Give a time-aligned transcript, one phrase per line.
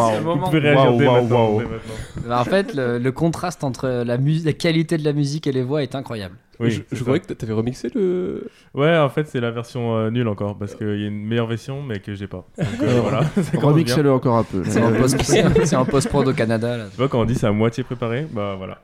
[0.00, 0.16] Waouh.
[0.18, 0.44] le moment.
[0.44, 1.58] Vous pouvez réagir dès maintenant, waouh.
[1.60, 1.94] dès maintenant.
[2.28, 5.52] Bah, en fait, le, le contraste entre la, mus- la qualité de la musique et
[5.52, 6.34] les voix est incroyable.
[6.62, 8.46] Oui, je croyais que t'avais remixé le.
[8.74, 11.46] Ouais, en fait, c'est la version euh, nulle encore parce qu'il y a une meilleure
[11.46, 12.44] version, mais que j'ai pas.
[12.58, 13.22] Donc euh, voilà.
[13.34, 13.62] ça commence bien.
[13.70, 14.62] Remixez-le encore un peu.
[14.66, 15.22] C'est en post-
[15.64, 16.76] c'est en post-prod au Canada.
[16.76, 16.84] Là.
[16.90, 18.82] Tu vois, quand on dit c'est à moitié préparé, bah voilà.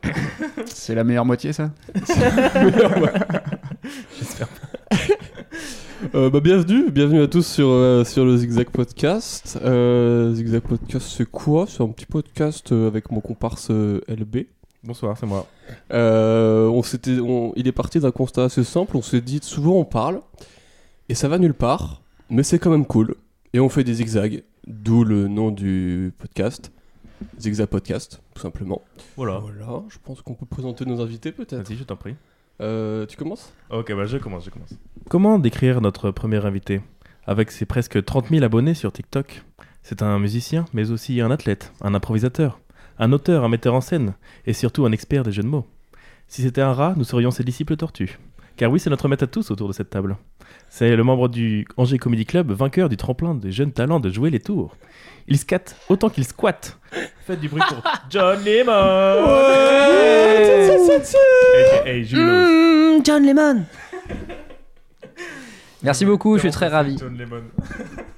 [0.65, 1.71] C'est la meilleure moitié, ça?
[6.15, 9.59] Euh, bah, bienvenue, bienvenue à tous sur, euh, sur le Zigzag Podcast.
[9.65, 11.67] Euh, Zigzag Podcast, c'est quoi?
[11.67, 14.47] C'est un petit podcast avec mon comparse LB.
[14.85, 15.47] Bonsoir, c'est moi.
[15.91, 17.17] On s'était,
[17.57, 18.97] il est parti d'un constat assez simple.
[18.97, 20.21] On s'est dit souvent on parle
[21.09, 23.15] et ça va nulle part, mais c'est quand même cool.
[23.53, 26.71] Et on fait des zigzags, d'où le nom du podcast,
[27.41, 28.83] Zigzag Podcast, tout simplement.
[29.17, 29.39] Voilà.
[29.39, 31.67] Voilà, je pense qu'on peut présenter nos invités peut-être.
[31.69, 32.15] Vas-y, je t'en prie.
[32.61, 33.53] Euh, tu commences?
[33.71, 34.75] Ok, bah je commence, je commence.
[35.09, 36.81] Comment décrire notre premier invité?
[37.27, 39.43] Avec ses presque 30 000 abonnés sur TikTok,
[39.83, 42.61] c'est un musicien, mais aussi un athlète, un improvisateur,
[42.99, 44.15] un auteur, un metteur en scène,
[44.47, 45.67] et surtout un expert des jeux de mots.
[46.29, 48.19] Si c'était un rat, nous serions ses disciples tortues.
[48.57, 50.17] Car oui, c'est notre maître à tous autour de cette table.
[50.71, 54.31] C'est le membre du Angers Comedy Club, vainqueur du tremplin des jeunes talents de jouer
[54.31, 54.75] les tours.
[55.29, 56.79] Il scatte autant qu'il squatte.
[57.27, 59.27] Faites du bruit pour John Lemon
[61.85, 62.21] Hey, Jules.
[62.99, 63.65] Mmh, John Lemon
[65.83, 66.97] Merci beaucoup, je suis très ravi.
[66.99, 67.43] John Lemon.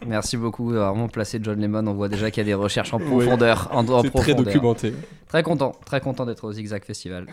[0.07, 1.87] Merci beaucoup d'avoir vraiment placé John Lemon.
[1.87, 3.69] On voit déjà qu'il y a des recherches en profondeur.
[3.73, 4.45] En, en C'est très profondeur.
[4.45, 4.95] documenté.
[5.29, 7.27] Très content, très content d'être au Zigzag Festival.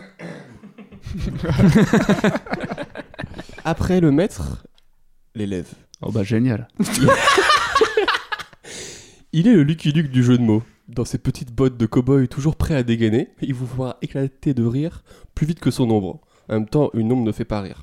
[3.64, 4.66] Après le maître,
[5.34, 5.68] l'élève.
[6.02, 6.68] Oh bah génial.
[9.32, 10.62] Il est le Lucky Luke du jeu de mots.
[10.88, 14.64] Dans ses petites bottes de cow-boy toujours prêt à dégainer, il vous fera éclater de
[14.64, 15.02] rire
[15.34, 16.20] plus vite que son ombre.
[16.48, 17.82] En même temps, une ombre ne fait pas rire.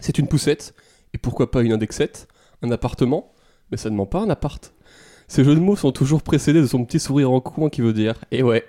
[0.00, 0.74] C'est une poussette,
[1.12, 2.28] et pourquoi pas une indexette?
[2.62, 3.32] Un appartement?
[3.70, 4.72] Mais ça ne ment pas un appart.
[5.26, 7.92] Ces jeux de mots sont toujours précédés de son petit sourire en coin qui veut
[7.92, 8.64] dire Eh ouais,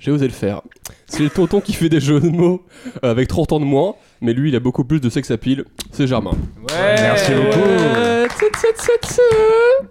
[0.00, 0.62] j'ai osé le faire.
[1.06, 2.62] C'est le tonton qui fait des jeux de mots
[3.04, 5.36] euh, avec 30 ans de moins, mais lui il a beaucoup plus de sexe à
[5.36, 6.32] pile, c'est Germain.
[6.68, 7.60] Merci beaucoup.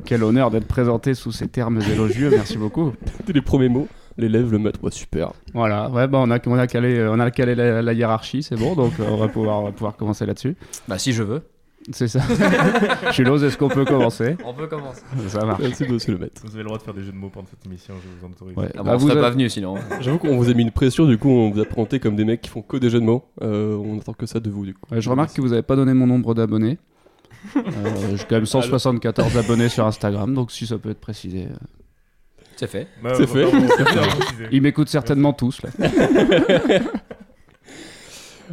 [0.06, 2.30] Quel honneur d'être présenté sous ces termes élogieux.
[2.31, 2.94] Merci beaucoup.
[3.34, 3.88] Les premiers mots,
[4.18, 5.31] l'élève, le maître, ouais, super.
[5.53, 5.90] Voilà.
[5.90, 8.76] Ouais, bah on a, on a calé, on a calé la, la hiérarchie, c'est bon.
[8.76, 10.56] Donc euh, on va pouvoir, on va pouvoir commencer là-dessus.
[10.88, 11.44] Bah, si je veux.
[11.91, 12.19] C'est ça.
[13.13, 15.01] Julos, est-ce qu'on peut commencer On peut commencer.
[15.28, 15.62] Ça marche.
[15.62, 16.41] Merci monsieur le maître.
[16.44, 18.25] Vous avez le droit de faire des jeux de mots pendant cette émission, je vous
[18.28, 18.56] en autorise.
[18.57, 18.69] Ouais.
[18.75, 19.75] Ah, Bah, bon, on vous serait êtes- pas venu sinon.
[20.01, 22.25] J'avoue qu'on vous a mis une pression, du coup on vous a présenté comme des
[22.25, 23.23] mecs qui font que des jeux de mots.
[23.41, 24.81] Euh, on attend que ça de vous du coup.
[24.94, 26.78] Ouais, je remarque que vous n'avez pas donné mon nombre d'abonnés.
[27.56, 27.62] Euh,
[28.16, 31.46] J'ai quand même 174 abonnés sur Instagram, donc si ça peut être précisé.
[31.46, 31.56] euh.
[32.57, 32.88] C'est fait.
[33.01, 33.46] Bah, C'est fait.
[34.51, 35.61] Ils m'écoutent certainement tous.
[35.63, 35.69] Là.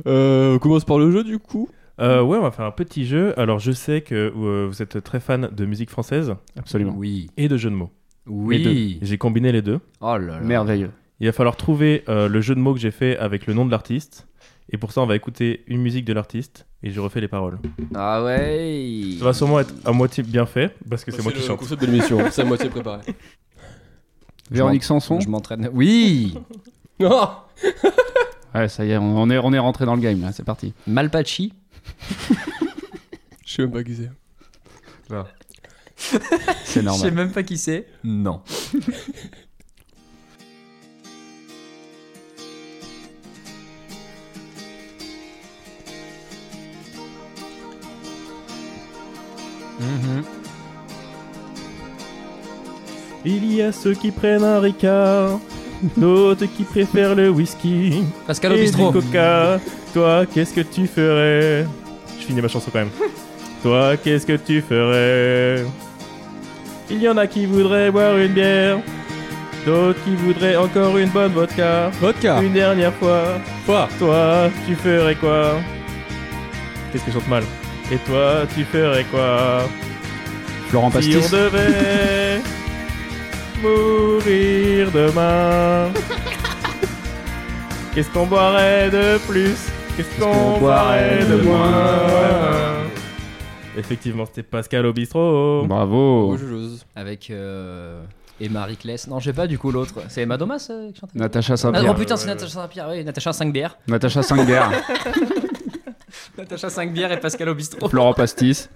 [0.07, 1.69] Euh, on commence par le jeu du coup.
[2.01, 3.39] Euh, ouais, on va faire un petit jeu.
[3.39, 6.93] Alors, je sais que euh, vous êtes très fan de musique française Absolument.
[6.97, 7.31] Oui.
[7.37, 7.91] et de jeux de mots.
[8.27, 8.99] Oui.
[9.03, 9.81] J'ai combiné les deux.
[10.01, 10.41] Oh là là.
[10.41, 10.91] Merveilleux.
[11.21, 13.65] Il va falloir trouver euh, le jeu de mots que j'ai fait avec le nom
[13.65, 14.27] de l'artiste.
[14.71, 17.59] Et pour ça, on va écouter une musique de l'artiste et je refais les paroles.
[17.95, 19.13] Ah ouais.
[19.19, 21.59] Ça va sûrement être à moitié bien fait parce que c'est moi qui le chante.
[21.61, 23.03] concept de l'émission, c'est à moitié préparé.
[24.51, 25.71] Véronique Sanson Je m'entraîne.
[25.73, 26.35] Oui.
[26.99, 27.27] Oh
[28.55, 30.45] Ouais, ça y est, on on est, on est rentré dans le game là, c'est
[30.45, 30.73] parti.
[30.87, 31.53] Malpachi.
[33.45, 34.11] Je sais même pas qui c'est.
[35.97, 36.15] C'est
[36.67, 37.13] Je sais normal.
[37.15, 37.87] même pas qui c'est.
[38.05, 38.43] Non.
[49.81, 50.23] Mhm.
[53.25, 55.41] Il y a ceux qui prennent un Ricard,
[55.97, 59.61] d'autres qui préfèrent le whisky Pascal et du coca.
[59.97, 61.67] Toi, qu'est-ce que tu ferais
[62.21, 62.91] Je finis ma chanson quand même.
[63.63, 65.65] Toi, qu'est-ce que tu ferais
[66.91, 68.77] Il y en a qui voudraient boire une bière,
[69.65, 71.91] d'autres qui voudraient encore une bonne vodka.
[71.99, 75.53] Vodka Une dernière fois, Quoi toi, tu ferais quoi
[76.93, 77.45] Qu'est-ce que je chante mal
[77.91, 79.63] Et toi, tu ferais quoi
[80.69, 81.33] Florent Si Pastis.
[81.33, 82.43] on devait
[83.63, 85.89] mourir demain,
[87.95, 89.57] qu'est-ce qu'on boirait de plus
[89.97, 92.85] Qu'est-ce qu'on boirait de moins
[93.79, 95.65] Effectivement, c'était Pascal au bistrot.
[95.67, 96.37] Bravo.
[96.95, 98.03] Avec euh,
[98.41, 99.07] Emma Rickless.
[99.07, 99.95] Non, je sais pas du coup l'autre.
[100.09, 101.91] C'est Emma Domas euh, qui chantait Natacha Ah, Saint-Pierre.
[101.91, 102.89] oh putain, c'est Natacha Saint-Pierre.
[102.91, 103.79] Oui, Natacha 5 bières.
[103.89, 104.71] Natacha Saint-Pierre.
[106.39, 107.89] Natacha 5 bières et Pascal Obistro.
[107.89, 108.69] Florent Pastis.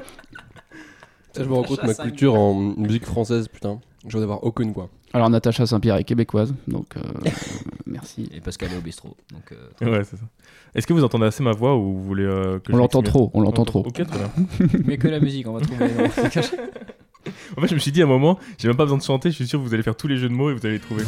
[1.33, 3.79] Ça, je me rends compte, ma culture en musique française, putain.
[4.07, 4.89] Je dois avoir aucune quoi.
[5.13, 7.01] Alors Natacha Saint-Pierre est québécoise, donc euh,
[7.87, 8.29] merci.
[8.33, 9.17] Et Pascal Obistro.
[9.33, 10.25] Donc, euh, Ouais, c'est ça.
[10.75, 13.03] Est-ce que vous entendez assez ma voix ou vous voulez euh, que On je l'entend
[13.03, 13.81] trop, on l'entend trop.
[13.81, 14.31] Ok, très bien.
[14.85, 15.89] mais que la musique, on va trouver.
[15.89, 16.05] non.
[17.57, 19.31] En fait, je me suis dit à un moment, j'ai même pas besoin de chanter,
[19.31, 20.77] je suis sûr que vous allez faire tous les jeux de mots et vous allez
[20.77, 21.05] les trouver.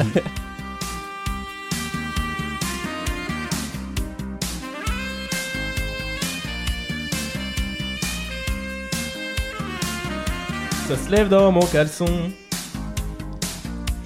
[10.89, 12.31] Ça se lève dans mon caleçon.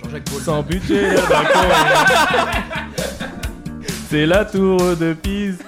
[0.06, 1.60] Jean-Jacques Sans budget, balcon.
[4.10, 5.58] C'est la tour de Pise.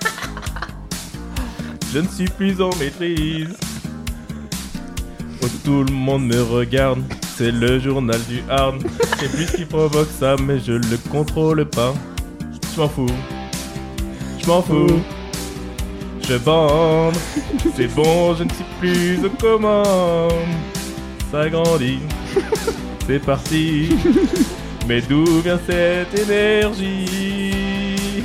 [1.93, 3.56] Je ne suis plus en maîtrise.
[5.43, 7.02] Oh, tout le monde me regarde.
[7.37, 8.82] C'est le journal du Hard.
[8.82, 11.94] Je sais plus ce qui provoque ça, mais je le contrôle pas.
[12.75, 13.06] Je m'en fous.
[14.38, 15.00] Je m'en fous.
[16.29, 17.17] Je bande.
[17.76, 20.32] C'est bon, je ne suis plus aux commandes.
[21.32, 22.00] Ça grandit.
[23.09, 23.89] C'est parti.
[24.87, 28.23] Mais d'où vient cette énergie?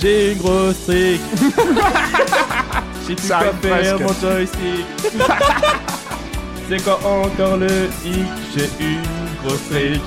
[0.00, 1.20] J'ai une grosse trick.
[3.08, 4.86] J'ai plus arrive faire mon joystick.
[6.68, 9.02] C'est quoi encore le hic J'ai une
[9.44, 10.02] grosse trick.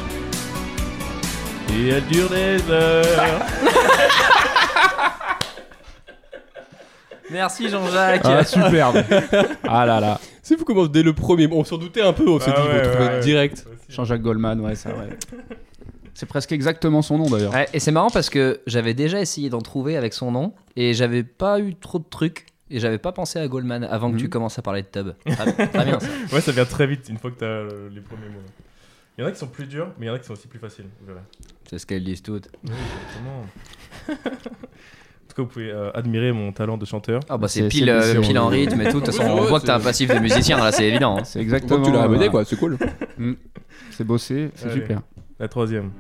[1.74, 3.42] Et elle dure des heures.
[7.32, 8.22] Merci Jean-Jacques.
[8.24, 9.04] Ah, superbe.
[9.64, 10.20] Ah là là.
[10.42, 12.68] C'est fou comment dès le premier, on s'en doutait un peu, on s'est Ah dit,
[12.68, 13.20] ouais, trouver ouais, ouais.
[13.20, 13.66] direct.
[13.88, 15.10] Jean-Jacques Goldman, ouais, c'est vrai.
[16.14, 17.54] C'est presque exactement son nom d'ailleurs.
[17.54, 20.94] Ouais, et c'est marrant parce que j'avais déjà essayé d'en trouver avec son nom et
[20.94, 24.26] j'avais pas eu trop de trucs et j'avais pas pensé à Goldman avant que tu
[24.26, 24.30] Mhm.
[24.30, 25.14] commences à parler de Tub.
[25.26, 26.08] Très, très bien ça.
[26.34, 28.42] Ouais, ça vient très vite une fois que t'as euh, les premiers mots.
[29.18, 30.34] Il y en a qui sont plus durs, mais il y en a qui sont
[30.34, 30.86] aussi plus faciles.
[31.70, 32.50] C'est ce qu'elles disent toutes.
[32.64, 32.72] Oui,
[34.08, 34.28] exactement.
[35.30, 37.20] en tout cas, vous pouvez euh, admirer mon talent de chanteur.
[37.30, 39.00] Ah bah c'est pile, c'est- euh, pile en rythme et tout.
[39.00, 41.18] De toute façon, on voit que t'as un passif de musicien là, c'est évident.
[41.20, 41.22] hein.
[41.24, 41.82] C'est exactement.
[41.82, 42.78] que tu l'as ramené euh, quoi, c'est cool.
[43.92, 44.82] C'est bossé, c'est Allez.
[44.82, 45.02] super.
[45.40, 45.92] La troisième.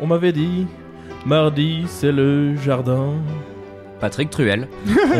[0.00, 0.66] On m'avait dit,
[1.26, 3.14] mardi c'est le jardin.
[4.00, 4.68] Patrick Truel.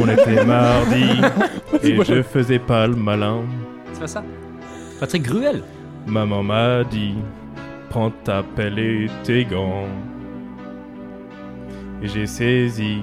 [0.01, 1.21] On était mardi
[1.83, 3.41] et je faisais pas le malin.
[3.93, 4.25] C'est pas ça?
[5.01, 5.63] Patrick Gruel?
[6.07, 7.15] Maman m'a dit,
[7.91, 9.87] prends ta pelle et tes gants.
[12.03, 13.03] Et j'ai saisi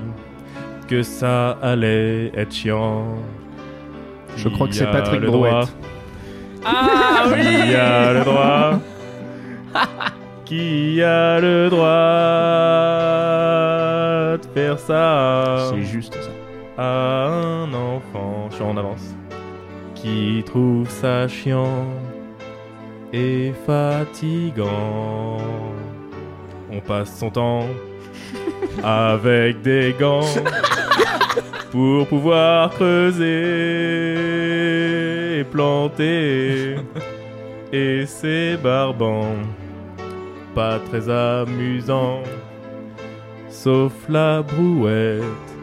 [0.88, 3.06] que ça allait être chiant.
[4.38, 5.66] Je crois que Qui c'est a Patrick le droit.
[6.66, 8.80] Ah Qui a le droit
[10.46, 11.88] Qui a le droit
[14.38, 15.70] de faire ça?
[15.70, 16.30] C'est juste ça.
[16.78, 19.16] à un enfant Je suis en avance.
[19.96, 21.86] Qui trouve ça chiant?
[23.16, 25.38] Et fatigant
[26.70, 27.68] On passe son temps
[28.84, 30.36] avec des gants
[31.72, 33.30] pour pouvoir creuser
[35.40, 36.76] et planter.
[37.72, 39.36] Et c'est barbant,
[40.54, 42.22] pas très amusant,
[43.50, 45.55] sauf la brouette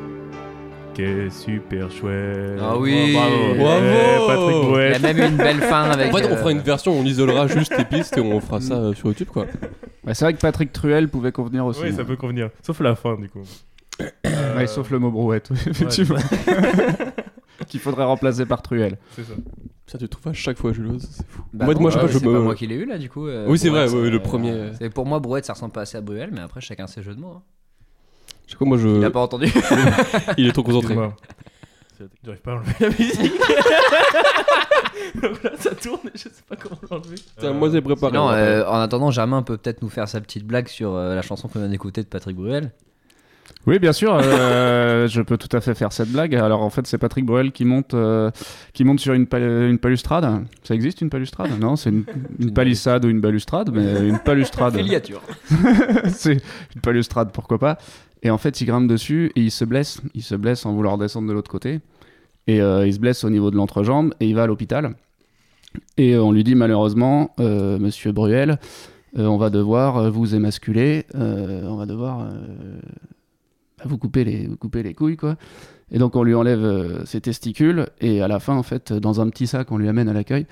[0.98, 2.58] est super chouette.
[2.60, 3.12] Ah oui.
[3.14, 4.74] bravo, Bravo.
[4.74, 6.12] Ouais, Patrick Il y a même eu une belle fin avec.
[6.12, 8.60] En fait, on euh, fera une version, on isolera juste les pistes et on fera
[8.60, 9.46] ça euh, sur YouTube quoi.
[10.06, 11.80] Ouais, c'est vrai que Patrick Truel pouvait convenir aussi.
[11.82, 13.42] Oui, ça peut convenir, sauf la fin du coup.
[14.56, 16.16] Ouais, sauf le mot brouette, effectivement.
[17.68, 18.98] Qu'il faudrait remplacer par Truel.
[19.14, 19.32] C'est ça.
[19.86, 21.42] Ça, tu trouves à chaque fois, Jules, c'est fou.
[21.52, 22.32] bah moi, non, moi, je bah, pas, je c'est me.
[22.32, 23.26] pas moi qui l'ai eu là du coup.
[23.26, 24.70] euh, Oui, c'est vrai, ouais, le premier.
[24.78, 27.14] C'est pour moi Brouette, ça ressemble pas assez à Bruel, mais après chacun ses jeux
[27.14, 27.34] de mots.
[27.36, 27.42] hein.
[28.52, 29.46] Je sais quoi, moi, Il a pas entendu.
[30.36, 30.94] Il est trop concentré.
[32.24, 33.32] J'arrive pas à enlever la musique.
[35.22, 37.16] Donc là, ça tourne et je sais pas comment l'enlever.
[37.36, 38.12] Putain, Moi, j'ai préparé.
[38.12, 41.22] Non, euh, en attendant, Germain peut peut-être nous faire sa petite blague sur euh, la
[41.22, 42.70] chanson qu'on vient d'écouter de Patrick Bruel.
[43.66, 46.34] Oui, bien sûr, euh, je peux tout à fait faire cette blague.
[46.34, 48.30] Alors en fait, c'est Patrick Bruel qui monte, euh,
[48.72, 50.44] qui monte sur une, pal- une balustrade.
[50.64, 51.50] Ça existe une balustrade?
[51.60, 52.04] Non, c'est une,
[52.40, 54.76] une palissade ou une balustrade, mais une balustrade.
[54.76, 55.22] Filiature.
[56.12, 56.32] c'est
[56.74, 57.78] une balustrade, pourquoi pas.
[58.22, 60.00] Et en fait, il grimpe dessus et il se blesse.
[60.14, 61.80] Il se blesse en voulant descendre de l'autre côté.
[62.46, 64.94] Et euh, il se blesse au niveau de l'entrejambe et il va à l'hôpital.
[65.96, 68.58] Et euh, on lui dit malheureusement, euh, Monsieur Bruel,
[69.14, 72.30] on va devoir vous émasculer, on va devoir
[73.76, 75.36] bah, vous couper les, couilles, quoi.
[75.90, 79.28] Et donc on lui enlève ses testicules et à la fin, en fait, dans un
[79.28, 80.46] petit sac, on lui amène à l'accueil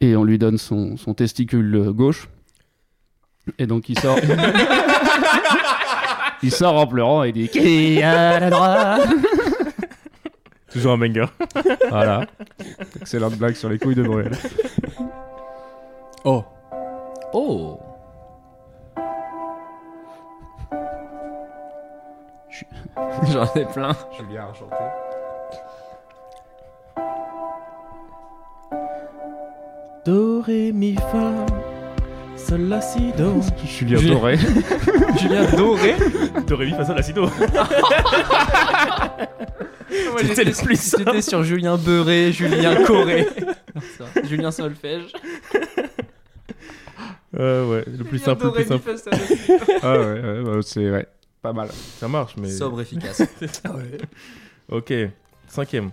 [0.00, 2.28] et on lui donne son, son testicule gauche.
[3.58, 4.16] Et donc il sort.
[6.42, 8.98] il sort en pleurant et dit Qui a le droit?
[10.72, 11.26] Toujours un banger.
[11.90, 12.26] Voilà.
[13.00, 14.32] Excellente blague sur les couilles de Bruel.
[16.24, 16.44] Oh,
[17.34, 17.78] Oh
[23.32, 23.96] J'en ai plein.
[24.18, 24.76] Julien a chanté.
[30.04, 31.51] Do, ré, mi, fa.
[32.36, 33.40] Sol la si do.
[33.66, 34.36] Julien Julien- Doré.
[35.20, 35.94] Julien Doré.
[36.46, 37.28] Do ré mi fa sol la si do.
[40.22, 43.26] C'était le plus J'étais sur Julien Beurré, Julien Coré.
[44.00, 44.06] Non.
[44.24, 45.12] Julien Solfège.
[47.38, 48.94] Euh, ouais, le plus simple, le plus simple.
[49.82, 51.06] ah ouais, ouais, bah, c'est ouais,
[51.40, 51.68] pas mal.
[51.98, 52.50] Ça marche, mais.
[52.50, 53.22] Sobre, efficace.
[54.70, 54.92] Ok,
[55.48, 55.90] cinquième.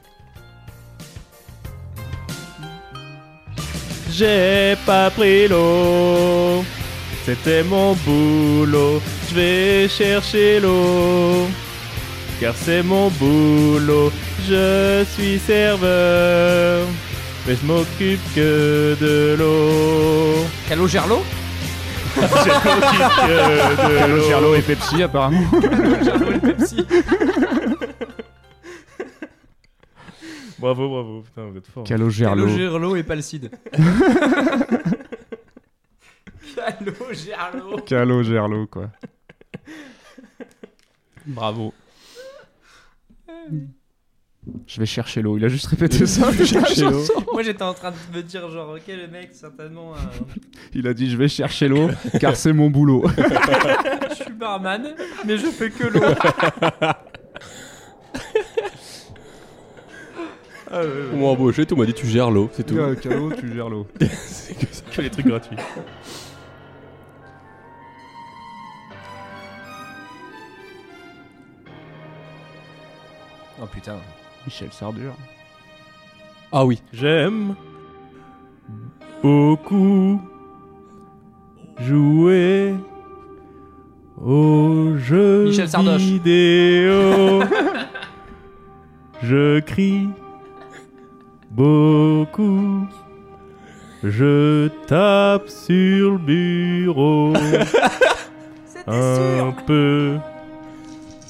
[4.19, 6.65] J'ai pas pris l'eau,
[7.25, 9.01] c'était mon boulot.
[9.29, 11.47] Je vais chercher l'eau,
[12.41, 14.11] car c'est mon boulot.
[14.45, 16.85] Je suis serveur,
[17.47, 20.45] mais je m'occupe que de l'eau.
[20.67, 21.23] Calo Gerlo
[22.17, 24.27] Je m'occupe que de l'eau.
[24.27, 25.45] Gerlo et Pepsi apparemment.
[26.03, 26.85] Gerlo et Pepsi.
[30.59, 31.83] Bravo, bravo, putain, vous êtes fort.
[31.85, 32.45] Calo Gerlo.
[32.45, 33.49] Calo Gerlo et Palcide.
[36.55, 37.77] Calo Gerlo.
[37.85, 38.89] Calo Gerlo quoi.
[41.25, 41.73] Bravo.
[44.67, 45.37] Je vais chercher l'eau.
[45.37, 46.31] Il a juste répété ça.
[46.31, 47.03] Je vais chercher l'eau.
[47.31, 49.97] Moi j'étais en train de me dire genre ok le mec certainement euh,
[50.73, 51.89] Il a dit je vais chercher l'eau
[52.19, 53.05] car c'est mon boulot.
[54.09, 54.93] je suis barman
[55.25, 56.01] mais je fais que l'eau.
[60.71, 62.75] On m'a embauché, tout m'a dit tu gères l'eau, c'est tout.
[63.01, 63.87] Calo, tu gères l'eau.
[63.99, 64.83] C'est que ça.
[64.91, 65.57] Que les trucs gratuits.
[73.61, 73.97] Oh putain.
[74.45, 75.15] Michel Sardure.
[76.51, 76.81] Ah oui.
[76.93, 77.55] J'aime
[79.21, 80.21] beaucoup
[81.79, 82.73] jouer
[84.21, 86.01] aux jeux Michel Sardoche.
[86.01, 87.43] vidéo.
[89.23, 90.07] Je crie
[91.59, 92.87] beaucoup.
[94.01, 97.33] Je tape sur le bureau.
[98.87, 100.15] Un peu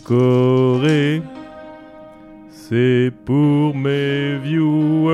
[0.03, 1.24] coré.
[2.51, 5.09] C'est pour mes viewers.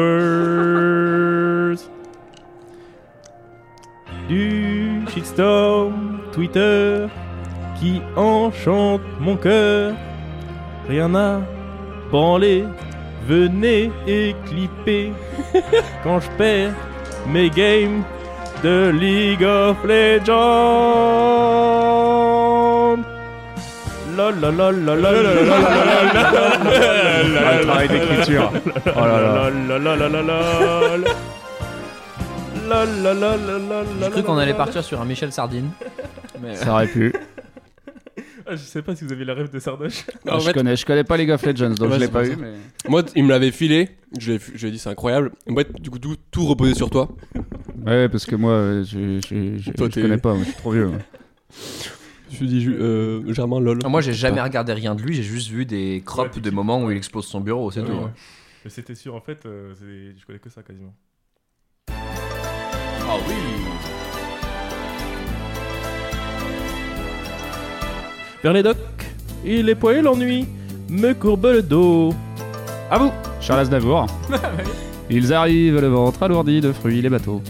[4.28, 7.08] Du shitstorm Twitter
[7.80, 9.94] qui enchante mon cœur.
[10.90, 11.42] Rien à
[12.12, 12.66] branler.
[13.28, 14.36] Venez et
[16.04, 16.74] quand je perds
[17.28, 18.04] mes games
[18.64, 20.36] de League of Legends.
[27.64, 28.52] Travail d'écriture.
[34.12, 35.72] Cru qu'on allait partir sur un Michel Sardine.
[36.54, 37.12] Ça aurait pu.
[38.48, 40.06] Ah, je sais pas si vous avez la rêve de Sardoche.
[40.30, 42.12] En je fait, connais, je connais pas League of Legends donc Ouais, je l'ai c'est
[42.12, 42.36] pas pour eu.
[42.36, 42.40] ça.
[42.42, 42.90] Mais...
[42.90, 43.90] moi, il me l'avait filé.
[44.20, 45.32] Je l'ai je lui ai dit c'est incroyable.
[45.48, 47.10] Et moi, du coup, tout, tout reposait sur toi.
[47.86, 50.50] Ouais, parce que moi, euh, je, je, je, Toi, je t'es- connais pas, moi, je
[50.50, 50.88] suis trop vieux.
[50.88, 51.00] moi.
[52.28, 53.80] Je me suis dit, Ju- euh, Germain, lol.
[53.88, 56.84] moi j'ai jamais regardé rien de lui, j'ai juste vu des crops Ouais, de moments
[56.84, 57.94] où il explose son bureau, c'est Ouais, tout.
[57.94, 58.04] ouais.
[58.06, 58.14] hein.
[58.66, 60.94] Mais C'était sûr, en fait, euh, c'est- je connais que ça quasiment.
[61.88, 63.34] Ah oui.
[68.44, 68.78] Vers les docks,
[69.46, 70.46] et les poils l'ennui
[70.90, 72.14] me courbe le dos.
[72.92, 73.12] À vous,
[73.42, 74.06] Charles Aznavour.
[75.10, 77.42] Ils arrivent, le ventre alourdi de fruits, les bateaux.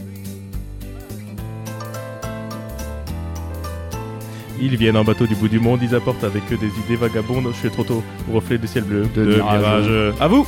[4.61, 7.47] Ils viennent en bateau du bout du monde, ils apportent avec eux des idées vagabondes.
[7.51, 8.01] Je suis trop tôt
[8.31, 9.05] au reflet du ciel bleu.
[9.13, 10.13] De mirage.
[10.19, 10.47] À vous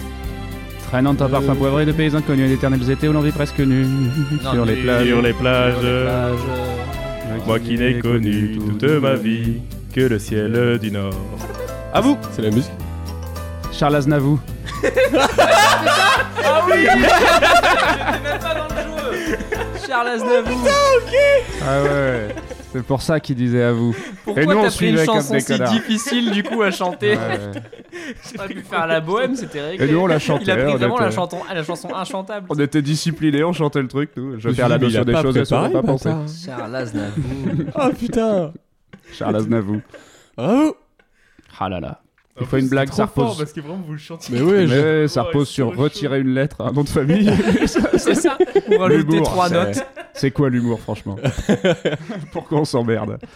[0.88, 3.86] Traînant un parfum poivré de pays inconnus et d'éternels étés où l'on vit presque nu.
[4.44, 5.08] Non, sur les plages.
[5.08, 5.74] Sur les plages.
[5.74, 9.58] Sur les plages, euh, Moi qui n'ai connu toute ma vie
[9.98, 11.12] que le ciel du Nord.
[11.92, 12.72] À vous C'est la musique.
[13.74, 14.38] Charles Aznavour.
[16.50, 19.38] Ah oui J'étais même pas dans le jeu
[19.88, 20.68] Charles Aznavour
[21.64, 22.36] Ah ouais,
[22.72, 23.96] c'est pour ça qu'il disait à vous.
[24.24, 26.70] Pourquoi nous, on t'as pris suivait une comme chanson des si difficile du coup à
[26.72, 27.40] chanter Ouais.
[28.36, 29.88] T'aurais pu faire la bohème, c'était réglé.
[29.88, 30.44] Et nous, on l'a chanté.
[30.46, 32.46] Il a pris vraiment était- la, chanson, ah, la chanson inchantable.
[32.50, 34.40] On était disciplinés, on chantait le truc, nous.
[34.40, 36.20] Je vais faire la notion des pas choses, seront préparé, pas bâtard.
[36.46, 37.24] Charles Aznavour.
[37.76, 38.52] Ah putain.
[39.14, 39.78] Charles Aznavour.
[40.36, 40.76] Bravo.
[41.60, 42.02] Ah là là.
[42.40, 43.38] Il faut plus, une blague, c'est ça repose.
[43.40, 44.40] parce que vraiment vous le chantiez.
[44.40, 46.84] Mais Mais je- ça Ouais, repose c'est sur trop retirer une lettre à un nom
[46.84, 47.32] de famille.
[47.66, 49.86] C'est ça Pour rajouter L'humour, trois c'est- notes.
[50.14, 51.16] C'est quoi l'humour, franchement
[52.32, 53.18] Pourquoi on s'emmerde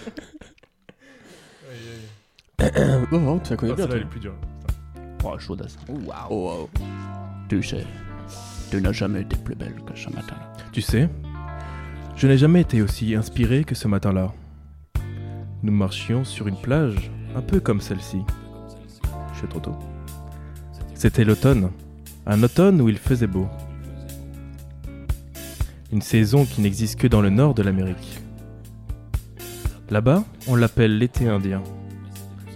[2.62, 3.88] Oh, tu la connais bien.
[3.88, 3.98] toi.
[4.10, 4.36] plus dure.
[5.24, 5.78] Oh, chaudasse.
[5.90, 6.28] Waouh.
[6.30, 6.70] Oh, wow.
[7.50, 7.86] Tu sais,
[8.70, 10.36] tu n'as jamais été plus belle que ce matin.
[10.72, 11.10] Tu sais,
[12.16, 14.32] je n'ai jamais été aussi inspiré que ce matin-là.
[15.64, 18.22] Nous marchions sur une plage, un peu comme celle-ci.
[19.34, 19.78] Je suis trop tôt.
[20.96, 21.70] C'était l'automne.
[22.26, 23.48] Un automne où il faisait beau.
[25.92, 28.22] Une saison qui n'existe que dans le nord de l'Amérique.
[29.90, 31.62] Là-bas, on l'appelle l'été indien.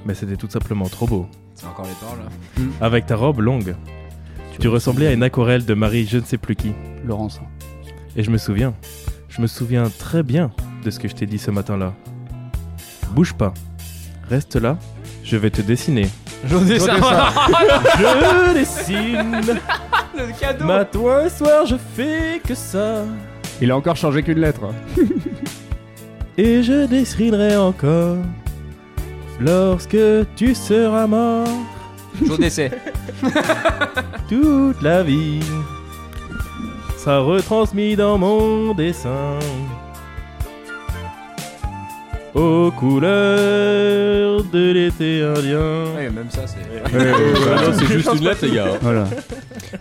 [0.06, 1.28] Mais c'était tout simplement trop beau.
[1.54, 2.20] C'est encore les paroles.
[2.20, 2.86] là.
[2.86, 3.76] Avec ta robe longue,
[4.60, 6.74] tu ressemblais à une aquarelle de Marie je ne sais plus qui.
[7.06, 7.40] Laurence.
[8.16, 8.74] Et je me souviens,
[9.30, 10.52] je me souviens très bien
[10.84, 11.94] de ce que je t'ai dit ce matin-là.
[13.12, 13.54] Bouge pas,
[14.30, 14.78] reste là,
[15.24, 16.08] je vais te dessiner.
[16.48, 16.96] Je dessin.
[17.98, 19.42] Je dessine,
[20.16, 20.66] le cadeau.
[20.66, 23.04] matin et soir je fais que ça.
[23.62, 24.62] Il a encore changé qu'une lettre.
[26.38, 28.18] Et je dessinerai encore
[29.40, 29.98] lorsque
[30.36, 31.48] tu seras mort
[32.22, 32.72] Jour d'essai.
[34.30, 35.40] toute la vie.
[36.98, 39.40] Ça retransmis dans mon dessin.
[42.36, 45.86] Aux couleurs de l'été indien.
[45.96, 46.60] Ouais, même ça, c'est.
[46.84, 46.90] Ah
[47.66, 48.78] non, c'est juste une lettre, les gars.
[48.82, 49.06] Voilà.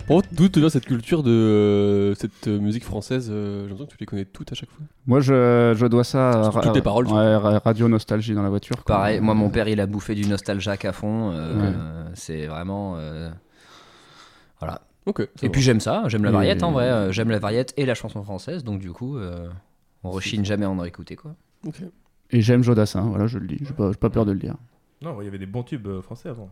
[0.07, 3.85] Contre, d'où te vient cette culture de euh, cette euh, musique française euh, J'ai l'impression
[3.87, 4.85] que tu les connais toutes à chaque fois.
[5.05, 8.77] Moi, je, je dois ça à toutes les paroles, Radio Nostalgie dans la voiture.
[8.85, 8.95] quoi.
[8.95, 11.31] Pareil, moi mon père il a bouffé du nostalgiaque à fond.
[11.33, 11.73] euh, Ouais.
[11.75, 12.95] euh, c'est vraiment.
[12.97, 13.29] euh,
[14.59, 14.79] Voilà.
[15.05, 15.19] Ok.
[15.21, 15.51] ça Et va.
[15.51, 17.11] puis j'aime ça, j'aime la Et- variette en vrai.
[17.11, 19.47] J'aime la variette et la chanson française, donc du coup, euh,
[20.05, 21.35] on rechigne jamais à en écouter quoi.
[21.67, 21.75] Ok.
[22.31, 23.57] Et j'aime Jodassin, voilà, je le dis.
[23.61, 24.55] J'ai pas, j'ai pas peur de le dire.
[25.01, 26.49] Non, il y avait des bons tubes euh, français avant.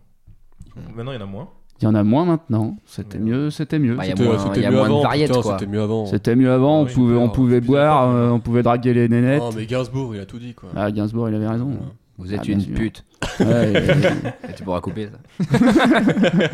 [0.96, 1.50] Maintenant, il y en a moins.
[1.82, 2.78] Il y en a moins maintenant.
[2.86, 3.24] C'était Ouais.
[3.24, 3.96] mieux, c'était mieux.
[3.96, 5.42] Bah, il y a C'était- moins, c'était il y a mieux moins avant, de putain,
[5.42, 5.58] quoi.
[5.58, 6.06] C'était mieux avant.
[6.06, 9.10] C'était mieux avant, on Oui, pouvait, on alors, pouvait boire, euh, on pouvait draguer les
[9.10, 9.42] nénettes.
[9.44, 10.70] Oh, mais Gainsbourg, il a tout dit quoi.
[10.76, 11.72] Ah, Gainsbourg, il avait raison.
[12.20, 12.76] Vous êtes Ah, bien une sûr.
[12.76, 13.04] pute.
[13.40, 15.50] Ouais, et- Et tu pourras couper ça.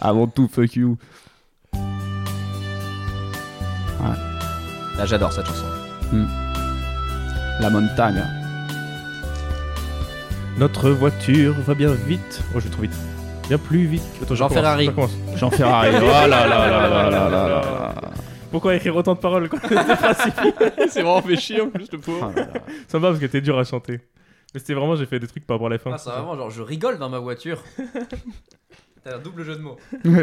[0.00, 0.96] avant tout, fuck you.
[4.96, 5.64] Là j'adore cette chanson
[7.60, 8.24] la montagne.
[10.58, 12.42] Notre voiture va bien vite.
[12.54, 12.96] Oh, je vais trop vite.
[13.48, 14.02] Bien plus vite.
[14.22, 14.90] Attends, Jean Ferrari.
[15.34, 15.90] Jean Ferrari.
[15.96, 18.00] Oh là là là là là là là.
[18.50, 19.58] Pourquoi écrire autant de paroles quoi?
[20.88, 22.32] C'est vraiment fait chier en plus le pauvre.
[22.36, 24.00] Oh ça va parce que t'es dur à chanter.
[24.54, 25.90] Mais c'était vraiment, j'ai fait des trucs par rapport à la fin.
[25.92, 27.62] Ah, c'est vraiment genre, je rigole dans ma voiture.
[29.04, 29.76] T'as un double jeu de mots.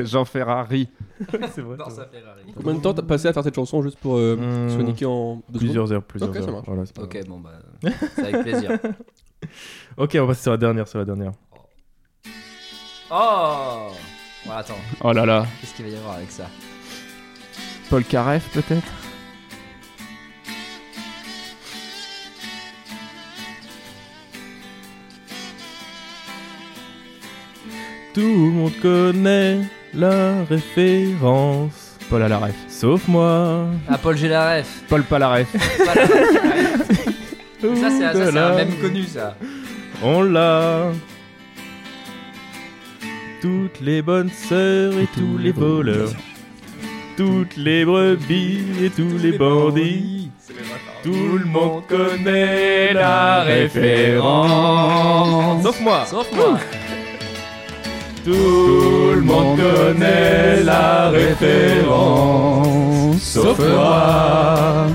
[0.03, 0.89] Jean Ferrari.
[1.53, 1.77] c'est vrai.
[1.77, 2.19] Dans c'est sa vrai.
[2.19, 2.41] Ferrari.
[2.55, 4.69] Combien de temps t'as passé à faire cette chanson juste pour euh, Hmm.
[4.69, 6.51] se niquer en deux secondes Plusieurs heures, plusieurs Ok, ça heures.
[6.51, 6.65] marche.
[6.67, 7.25] Voilà, Ok, grave.
[7.27, 7.51] bon bah,
[8.15, 8.71] c'est avec plaisir.
[9.97, 11.31] Ok, on va passer sur la dernière, sur la dernière.
[13.11, 13.89] Oh
[14.47, 14.73] Ouais, attends,
[15.03, 15.45] Oh là là.
[15.61, 16.45] qu'est-ce qu'il va y avoir avec ça?
[17.89, 18.91] Paul Caref, peut-être?
[28.13, 29.59] Tout le monde connaît
[29.95, 32.55] la référence, Paul à la ref.
[32.67, 33.67] sauf moi.
[33.87, 34.83] Ah, Paul Gélaref.
[34.87, 35.47] Paul Palaref.
[35.77, 36.05] Voilà.
[36.07, 39.35] ça, c'est ça, c'est un même connu, ça.
[40.03, 40.91] On l'a.
[43.41, 46.09] Toutes les bonnes sœurs et tous les voleurs.
[47.15, 50.31] Toutes les brebis et tous les bandits.
[51.03, 54.43] Tout le monde connaît la référence.
[55.63, 56.05] Sauf moi.
[56.05, 56.59] Sauf moi.
[58.25, 62.55] Tout le monde connaît la référence.
[63.21, 64.87] Sauf moi.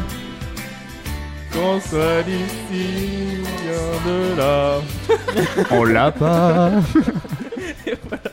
[1.53, 4.81] Qu'on soit d'ici, bien de là.
[5.71, 6.71] On l'a pas.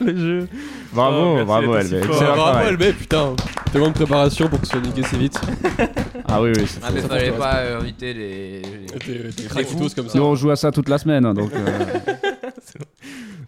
[0.02, 0.48] Le jeu.
[0.94, 2.06] Bravo, Oh, bravo, LB.
[2.08, 2.70] Bravo.
[2.72, 3.36] LB, putain.
[3.72, 5.40] Tellement de préparation pour que ce soit niqué si vite.
[6.30, 6.64] Ah oui, oui.
[6.68, 8.62] c'est- Ah, mais Ça, fallait pas inviter les.
[9.08, 9.78] les- fous.
[9.80, 10.18] tous comme ça.
[10.18, 11.52] Nous, on joue à ça toute la semaine, hein, donc.
[11.54, 11.80] euh,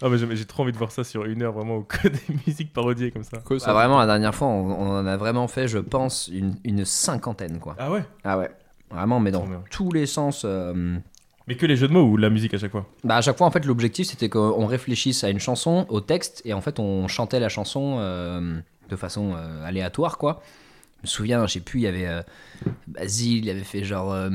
[0.01, 2.19] Ah, mais j'ai trop envie de voir ça sur une heure, vraiment, au que des
[2.47, 3.37] musiques parodiées comme ça.
[3.39, 6.55] Quoi, Ah, vraiment, la dernière fois, on, on en a vraiment fait, je pense, une,
[6.63, 7.75] une cinquantaine, quoi.
[7.77, 8.03] Ah ouais?
[8.23, 8.49] Ah ouais.
[8.91, 10.43] Vraiment, mais dans tous les sens.
[10.45, 10.97] euh,
[11.47, 12.85] Mais que les jeux de mots ou la musique à chaque fois?
[13.03, 16.41] Bah à chaque fois en fait l'objectif c'était qu'on réfléchisse à une chanson, au texte
[16.45, 18.59] et en fait on chantait la chanson euh,
[18.89, 20.41] de façon euh, aléatoire quoi.
[21.01, 22.21] Je me souviens, je sais plus, il y avait euh,
[22.87, 24.29] Basile, il avait fait genre, euh,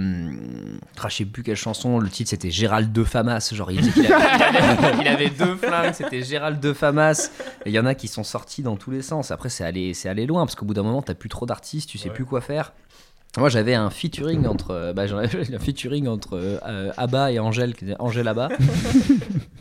[1.02, 3.92] ah, je sais plus quelle chanson, le titre c'était Gérald de Famas, genre il, dit
[3.92, 7.30] qu'il avait, il avait- il avait deux flingues, c'était Gérald de Famas.
[7.66, 9.30] Et il y en a qui sont sortis dans tous les sens.
[9.30, 11.90] Après c'est allé, c'est allé loin parce qu'au bout d'un moment t'as plus trop d'artistes,
[11.90, 12.14] tu sais Ouais.
[12.14, 12.72] plus quoi faire.
[13.36, 17.38] Moi j'avais un featuring entre, euh, bah, j'en avais un featuring entre euh, Abba et
[17.40, 18.48] Angèle, qui était Angèle Abba.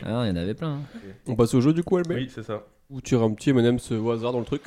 [0.06, 0.74] Ah, il y en avait plein.
[0.74, 0.80] hein.
[1.26, 2.62] On passe au jeu du coup, LB Oui, c'est ça.
[2.90, 4.62] Vous tirez un petit M&M's au hasard dans le truc.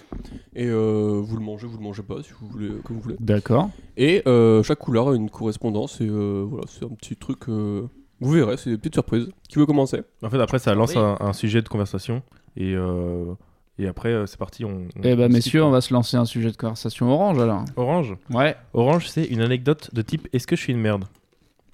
[0.55, 3.15] Et euh, vous le mangez, vous le mangez pas, si vous voulez, comme vous voulez.
[3.19, 3.69] D'accord.
[3.95, 6.01] Et euh, chaque couleur a une correspondance.
[6.01, 7.47] Et euh, voilà, c'est un petit truc.
[7.47, 7.83] euh,
[8.19, 9.29] Vous verrez, c'est des petites surprises.
[9.47, 10.01] Qui veut commencer?
[10.23, 10.97] En fait, après, ça lance Oui.
[10.97, 12.23] un, un sujet de conversation.
[12.57, 13.33] Et, euh,
[13.77, 14.65] et après, c'est parti.
[14.65, 17.37] On, on- Eh ben, on messieurs, on va se lancer un sujet de conversation orange
[17.39, 17.63] alors.
[17.75, 18.15] Orange?
[18.33, 18.55] Ouais.
[18.73, 21.05] Orange, c'est une anecdote de type Est-ce que je suis une merde?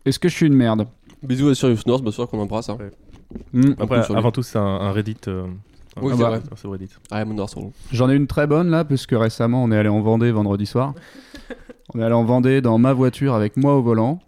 [0.05, 0.87] Est-ce que je suis une merde?
[1.23, 2.67] Bisous à Sirius North, bien sûr qu'on embrasse.
[2.69, 2.77] Hein.
[2.81, 2.91] Ouais.
[3.53, 3.73] Hmm.
[3.79, 5.15] Après, avant tout, c'est un, un Reddit.
[5.97, 6.29] Euh, Oui, Ah c'est bah.
[6.29, 6.41] vrai.
[7.11, 7.69] Ah.
[7.91, 10.93] J'en ai une très bonne là, puisque récemment on est allé en Vendée vendredi soir.
[11.93, 14.19] on est allé en Vendée dans ma voiture avec moi au volant.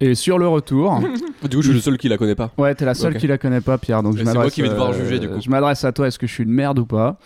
[0.00, 1.00] Et sur le retour,
[1.48, 2.50] Du coup, je suis le seul qui la connaît pas.
[2.58, 3.18] ouais, t'es la seule Ok.
[3.20, 4.02] qui la connaît pas, Pierre.
[4.02, 5.40] Donc c'est moi m'adresse, qui vais devoir euh, juger, du coup.
[5.40, 6.06] Je m'adresse à toi.
[6.08, 7.18] Est-ce que je suis une merde ou pas?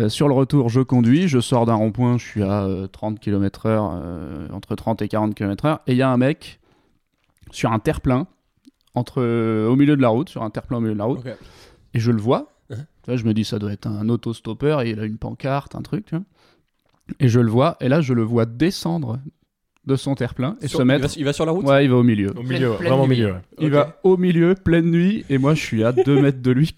[0.00, 1.28] Euh, Sur le retour, je conduis.
[1.28, 2.18] Je sors d'un rond-point.
[2.18, 5.78] Je suis à euh, 30 km/h, euh, entre 30 et 40 km/h.
[5.86, 6.58] Et il y a un mec
[7.52, 8.26] sur un terre-plein,
[8.94, 11.20] entre, euh, au milieu de la route, sur un terre-plein au milieu de la route.
[11.20, 11.32] Ok.
[11.94, 12.48] Et je le vois.
[13.08, 15.74] Tu vois, je me dis, ça doit être un autostoppeur et il a une pancarte,
[15.74, 16.04] un truc.
[16.04, 16.24] tu vois.
[17.20, 17.78] Et je le vois.
[17.80, 19.18] Et là, je le vois descendre
[19.86, 21.06] de son terre-plein et Sur- se il mettre.
[21.06, 21.64] va, il va sur la route?
[21.64, 22.30] Ouais, il va au milieu.
[22.36, 23.16] Au milieu, pleine vraiment au nuit.
[23.16, 23.32] milieu.
[23.32, 23.40] ouais.
[23.60, 26.74] Il va au milieu, pleine nuit, et moi je suis à 2 mètres de lui,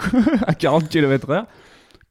[0.47, 1.47] à 40 km/h.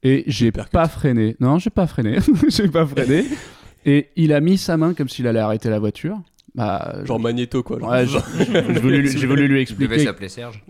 [0.02, 1.36] Et j'ai pas freiné.
[1.40, 2.18] Non, j'ai pas freiné.
[2.48, 3.24] j'ai pas freiné.
[3.86, 6.20] Et il a mis sa main comme s'il allait arrêter la voiture.
[6.54, 7.78] Bah, Genre Magneto, quoi.
[7.78, 7.90] genre.
[7.90, 10.04] Ouais, j'ai voulu, lui- j'ai voulu lui Il devait expliquer.
[10.04, 10.62] s'appeler Serge.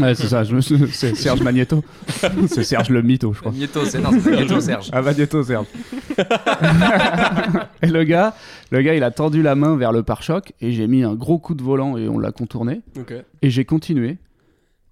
[0.00, 1.84] Ouais, c'est ça, je me suis- c'est Serge Magneto.
[2.48, 3.52] c'est Serge le mytho, je crois.
[3.52, 4.90] Magneto, c'est non, c'est Magneto, Serge.
[4.92, 5.66] Ah, Magneto, Serge.
[7.82, 8.34] et le gars,
[8.70, 11.38] le gars, il a tendu la main vers le pare-choc et j'ai mis un gros
[11.38, 12.80] coup de volant et on l'a contourné.
[13.42, 14.18] Et j'ai continué.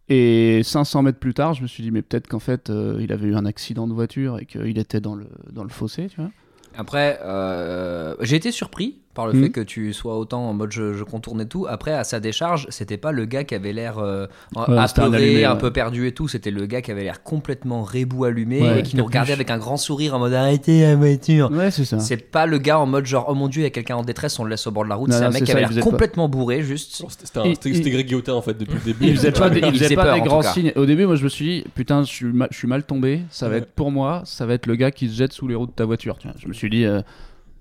[0.09, 3.13] Et 500 mètres plus tard, je me suis dit, mais peut-être qu'en fait, euh, il
[3.13, 6.17] avait eu un accident de voiture et qu'il était dans le, dans le fossé, tu
[6.21, 6.31] vois.
[6.77, 9.43] Après, euh, j'ai été surpris par le Mhm.
[9.43, 11.67] fait que tu sois autant en mode je, je contourne et tout.
[11.69, 15.45] Après, à sa décharge, c'était pas le gars qui avait l'air euh, Ouais, apeuré, allumé,
[15.45, 15.59] un ouais.
[15.59, 16.29] peu perdu et tout.
[16.29, 19.51] C'était le gars qui avait l'air complètement rebou allumé Ouais, et qui nous regardait avec
[19.51, 21.51] un grand sourire en mode arrêtez la voiture.
[21.51, 21.99] Ouais, c'est ça.
[21.99, 24.03] C'est pas le gars en mode genre oh mon dieu, il y a quelqu'un en
[24.05, 25.13] détresse, on le laisse au bord de la route.
[25.13, 27.03] C'est un mec qui avait l'air complètement bourré, juste.
[27.09, 29.07] C'était Greg Guillotin, en fait, depuis le début.
[29.07, 30.73] Il faisait pas des, il Il faisait faisait pas peur, des en grands signes.
[30.77, 33.23] Au début, moi, je me suis dit, putain, je suis, ma- je suis mal tombé.
[33.31, 35.57] Ça va être pour moi, ça va être le gars qui se jette sous les
[35.57, 36.19] roues de ta voiture.
[36.19, 36.37] tu vois.
[36.39, 37.01] Je me suis dit, euh,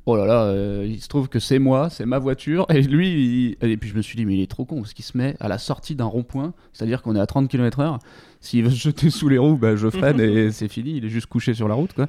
[0.08, 2.65] oh là là, euh, il se trouve que c'est moi, c'est ma voiture.
[2.70, 4.93] Et lui, il- et puis je me suis dit, mais il est trop con parce
[4.93, 8.00] qu'il se met à la sortie d'un rond-point, c'est-à-dire qu'on est à 30 km/h.
[8.39, 10.98] S'il veut se jeter sous les roues, bah, je freine et c'est fini.
[10.98, 12.08] Il est juste couché sur la route, quoi.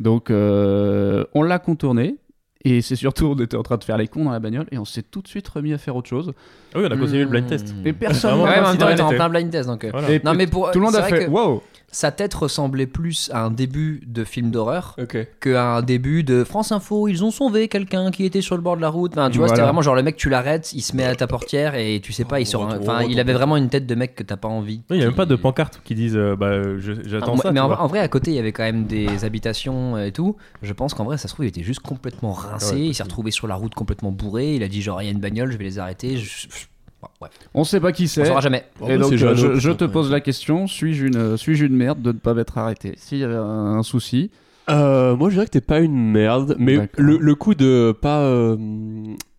[0.00, 2.16] Donc, euh, on l'a contourné.
[2.64, 4.78] Et c'est surtout, on était en train de faire les cons dans la bagnole et
[4.78, 6.32] on s'est tout de suite remis à faire autre chose.
[6.72, 7.74] Ah oui, on a continué le blind test.
[7.84, 9.82] Et personne Vraiment, Ouais, n'a mais en plein blind test donc.
[9.82, 10.08] euh, Voilà.
[10.12, 11.60] Et Non, mais pour tout le monde a fait que wow.
[11.94, 15.16] Sa tête ressemblait plus à un début de film d'horreur Ok.
[15.40, 17.06] qu'à un début de France Info.
[17.06, 19.12] Ils ont sauvé quelqu'un qui était sur le bord de la route.
[19.12, 21.26] Enfin, tu vois, c'était vraiment genre le mec, tu l'arrêtes, il se met à ta
[21.26, 22.68] portière et tu sais pas, il sort.
[22.70, 24.82] un- Enfin, il avait vraiment une tête de mec que t'as pas envie.
[24.90, 26.68] Oui, il n'y a même pas de pancarte qui disent euh, bah, Ah,
[27.06, 27.52] j'attends moi- ça.
[27.52, 30.36] mais en, vrai, à côté, il y avait quand même des habitations et tout.
[30.62, 32.74] Je pense qu'en vrai, ça se trouve, il était juste complètement rincé.
[32.74, 34.54] Ouais, il s'est retrouvé sur la route complètement bourré.
[34.56, 36.16] Il a dit genre, il y a une bagnole, je vais les arrêter.
[36.16, 36.66] Je- je-
[37.02, 38.24] Bon, bref, On sait pas qui on c'est.
[38.24, 38.64] saura jamais.
[38.88, 42.18] Et donc, euh, Jeannot, je, je te pose la question suis-je une, merde de ne
[42.18, 43.40] pas m'être arrêté S'il y avait un,
[43.78, 44.30] un souci,
[44.70, 48.20] Euh, moi, je dirais que t'es pas une merde, mais le, le coup de pas
[48.20, 48.56] euh,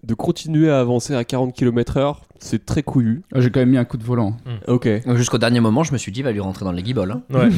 [0.03, 3.21] de continuer à avancer à 40 km/h, c'est très couillu.
[3.33, 4.35] euh, j'ai quand même mis un coup de volant.
[4.67, 4.85] Ok.
[5.05, 7.11] Donc, Jusqu'au dernier moment, je me suis dit, il va lui rentrer dans les guibolles.
[7.11, 7.21] hein.
[7.33, 7.49] Ouais,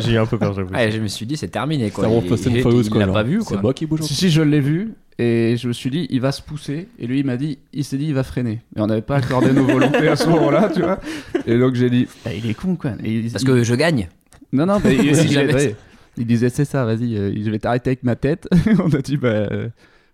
[0.00, 0.74] j'ai un peu peur, j'avoue.
[0.74, 2.04] Ouais, je me suis dit, c'est terminé quoi.
[2.04, 3.06] Ça Il- il- Furious, il quoi.
[3.06, 4.02] pas vu C'est moi qui bouge.
[4.02, 4.92] Si, si, je l'ai vu.
[5.18, 6.88] Et je me suis dit, il va se pousser.
[6.98, 8.60] Et lui, il m'a dit, il s'est dit, il va freiner.
[8.76, 11.00] Et on n'avait pas accordé nos volontés à ce moment-là, tu vois.
[11.46, 12.92] Et donc j'ai dit, Ah, il est con, quoi.
[13.02, 14.08] Et il- Parce il- que je gagne.
[14.52, 15.76] Non, non, mais il, Si il- jamais ouais, c'est-
[16.18, 18.46] il disait, c'est ça, vas-y, euh, je vais t'arrêter avec ma tête.
[18.78, 19.68] on a dit, bah, euh,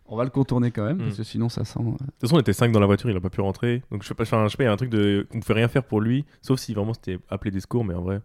[0.07, 1.81] on va le contourner quand même, parce que sinon ça sent.
[1.81, 3.83] euh, De toute façon, on était 5 dans la voiture, il a pas pu rentrer.
[3.91, 5.27] Donc je sais pas, enfin, je sais pas, il y a un truc de.
[5.35, 8.03] On pouvait rien faire pour lui, sauf si vraiment c'était appelé des secours, mais en
[8.03, 8.21] vrai,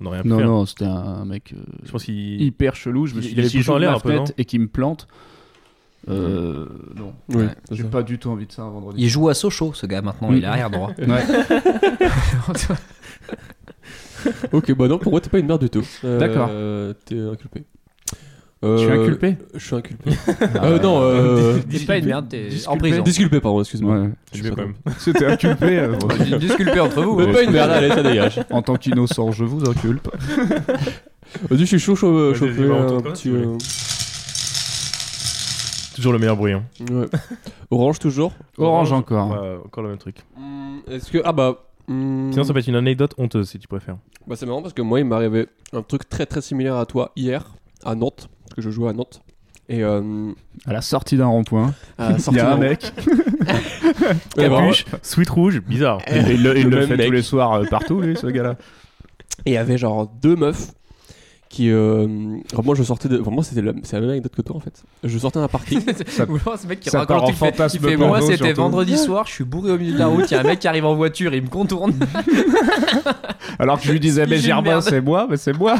[0.00, 0.46] on n'aurait rien pu Non, faire.
[0.46, 1.52] non, c'était un mec.
[1.54, 2.40] euh, Je pense qu'il.
[2.40, 3.06] hyper chelou.
[3.06, 4.60] Je me il- suis il dit, si poussé j'ouvre en l'air un peu, et qu'il
[4.60, 5.08] me plante,
[6.08, 7.12] euh, non.
[7.28, 7.48] Oui, Ouais.
[7.70, 9.02] J'ai pas du tout envie de ça un vendredi.
[9.02, 10.30] Il joue à Sochaux, ce gars maintenant.
[10.30, 10.36] Mm.
[10.36, 10.90] Il est arrière droit.
[10.98, 11.22] Ouais.
[14.52, 15.84] Ok, bah non, pour moi, t'es pas une merde du tout.
[16.04, 16.48] Euh, D'accord.
[17.06, 17.64] T'es inculpé.
[18.62, 20.10] Je suis Euh, inculpé Je suis inculpé.
[20.62, 21.58] Euh, non, euh.
[21.66, 22.78] Dis pas une merde, t'es en Disculpé.
[22.78, 23.02] prison.
[23.02, 23.98] Disculpé, pardon, excuse-moi.
[23.98, 24.10] Ouais.
[24.32, 24.74] Je vais quand même.
[24.98, 25.78] C'était inculpé.
[25.80, 26.06] euh, bon.
[26.38, 27.16] Disculpé entre vous.
[27.16, 28.40] Mais pas une merde, allez, ça dégage.
[28.50, 30.08] En tant qu'innocent, je vous inculpe.
[31.50, 32.52] Vas-y, je suis chaud, chaud, Vas-y,
[36.02, 36.52] Toujours le meilleur bruit.
[36.52, 36.64] Hein.
[36.90, 37.06] ouais.
[37.70, 38.32] Orange toujours.
[38.58, 39.30] Orange encore.
[39.30, 40.16] Ouais, encore le même truc.
[40.36, 41.18] Hmm, Est-ce que.
[41.24, 41.58] Ah bah.
[41.88, 43.96] hmm, Sinon, ça peut être une anecdote honteuse si tu préfères.
[44.26, 46.86] Bah c'est marrant parce que moi il m'est arrivé un truc très très similaire à
[46.86, 49.20] toi hier à Nantes parce que je jouais à Nantes
[49.68, 50.32] et euh,
[50.66, 52.92] À la sortie d'un rond-point, à la il sortie y a un de- mec.
[54.36, 56.00] Bah, Capuche, sweat rouge, bizarre.
[56.06, 57.06] Et il le, il Le le même fait mec.
[57.06, 58.56] tous les soirs euh, partout, lui, ce gars-là.
[59.44, 60.72] et il y avait genre deux meufs
[61.52, 62.06] qui euh,
[62.52, 64.60] alors moi je sortais de vraiment c'était la, c'est la même anecdote que toi en
[64.60, 64.82] fait.
[65.04, 65.80] Je sortais d'un parking.
[66.06, 66.24] Ça-
[66.56, 68.36] ce mec qui ça part raconte, en il fait, il fantasme fait, porno, moi c'était
[68.38, 68.60] surtout.
[68.62, 70.60] vendredi soir, je suis bourré au milieu de la route, il y a un mec
[70.60, 71.92] qui arrive en voiture, il me contourne.
[73.58, 75.76] Alors que je lui disais, mais Germain, c'est moi, mais c'est moi.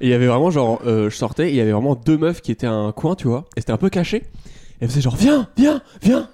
[0.00, 2.18] et il y avait vraiment genre euh, je sortais et il y avait vraiment deux
[2.18, 4.18] meufs qui étaient à un coin tu vois et c'était un peu caché.
[4.18, 4.22] Et
[4.82, 6.28] elles faisaient genre viens viens viens.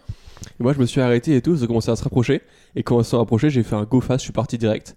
[0.58, 2.42] Et moi je me suis arrêté et tout ils ont commencé à se rapprocher.
[2.74, 4.96] Et quand elles se sont rapprochées j'ai fait un go fast je suis parti direct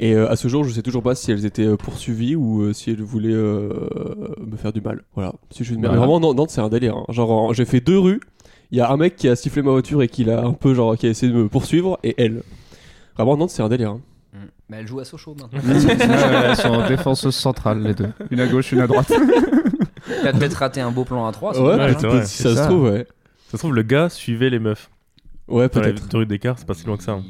[0.00, 2.62] et euh, à ce jour je sais toujours pas si elles étaient euh, poursuivies ou
[2.62, 3.70] euh, si elles voulaient euh,
[4.44, 5.92] me faire du mal voilà si je suis une merde.
[5.94, 6.00] Voilà.
[6.06, 7.04] Mais vraiment Nantes Nantes, c'est un délire hein.
[7.10, 8.20] genre en- j'ai fait deux rues
[8.72, 10.74] Il y a un mec qui a sifflé ma voiture et qui l'a un peu
[10.74, 12.42] genre qui a essayé de me poursuivre et elle.
[13.16, 13.90] Vraiment Nantes c'est un délire.
[13.90, 14.00] hein.
[14.68, 15.58] Mais elle joue à Sochaux maintenant.
[15.74, 18.08] Ouais, elles sont défenseuses centrales, les deux.
[18.30, 19.10] Une à gauche, une à droite.
[20.22, 21.58] T'as peut-être raté un beau plan à 3.
[21.60, 22.24] Ouais, Ouais, peut-être, vrai.
[22.24, 23.04] si ça, se trouve ouais.
[23.48, 24.88] Ça se trouve, le gars suivait les meufs.
[25.48, 26.08] Ouais Dans la peut-être.
[26.08, 27.12] théorie d'écart, c'est pas si loin que ça.
[27.14, 27.24] hein.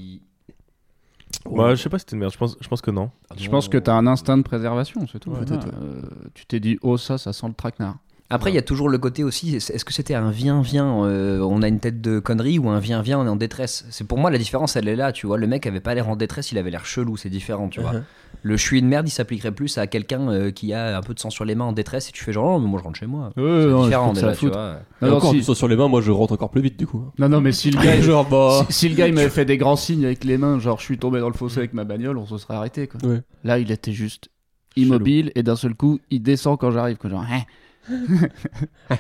[1.51, 3.11] Bah, je sais pas si c'était une merde, je pense, je pense que non.
[3.37, 5.31] Je pense que t'as un instinct de préservation, c'est tout.
[5.31, 5.73] Peut-être, ouais.
[5.83, 6.03] Euh,
[6.35, 7.97] tu t'es dit, oh, ça, ça sent le traquenard.
[8.33, 11.63] Après, il y a toujours le côté aussi, est-ce que c'était un viens-viens, euh, on
[11.63, 13.85] a une tête de connerie, ou un viens-viens, on est en détresse?
[13.91, 15.37] C'est pour moi la différence, elle est là, tu vois.
[15.37, 17.93] Le mec avait pas l'air en détresse, il avait l'air chelou, c'est différent, tu vois.
[17.93, 18.03] Uh-huh.
[18.43, 21.13] Le je suis une merde, il s'appliquerait plus à quelqu'un euh, qui a un peu
[21.15, 22.85] de sang sur les mains en détresse et tu fais genre, oh, mais moi je
[22.85, 23.27] rentre chez moi.
[23.37, 24.77] Ouais, C'est non, différent déjà, ça tu vois.
[25.03, 26.79] Non, non, encore si- du sang sur les mains, moi je rentre encore plus vite
[26.79, 27.05] du coup.
[27.19, 28.65] non, non, mais si le gars, genre bah.
[28.71, 30.85] si, si le gars il m'avait fait des grands signes avec les mains, genre je
[30.85, 33.01] suis tombé dans le fossé avec ma bagnole, on se serait arrêté quoi.
[33.09, 33.21] Ouais.
[33.45, 34.31] Là, il était juste
[34.77, 37.25] immobile et d'un seul coup, il descend quand j'arrive quoi, genre.
[37.29, 37.43] hein.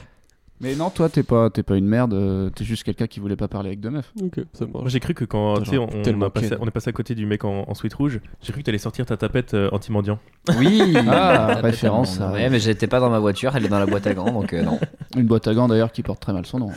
[0.61, 3.37] mais non, toi, t'es pas, t'es pas une merde, euh, t'es juste quelqu'un qui voulait
[3.37, 4.13] pas parler avec deux meufs.
[4.23, 4.81] Ok, ça marche.
[4.83, 6.71] Moi, j'ai cru que quand Putain, tu sais, j'aurais on, tellement a passé, on est
[6.71, 9.17] passé à côté du mec en, en sweat rouge, j'ai cru que t'allais sortir ta
[9.17, 10.19] tapette euh, anti-mendiant.
[10.59, 13.87] Oui, Ah, peut-être référence, Ouais, mais j'étais pas dans ma voiture, elle est dans la
[13.87, 14.79] boîte à gants, donc euh, non.
[15.17, 16.71] Une boîte à gants d'ailleurs qui porte très mal son nom.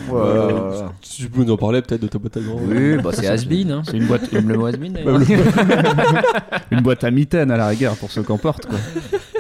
[1.02, 3.72] Tu peux nous en parler peut-être de ta boîte à gants Oui, bah c'est has-been,
[3.72, 3.82] hein.
[3.86, 5.19] C'est une boîte, Comme le mot has-been, d'ailleurs.
[6.72, 8.80] une boîte à mitaine à la rigueur pour ceux qui en portent quoi.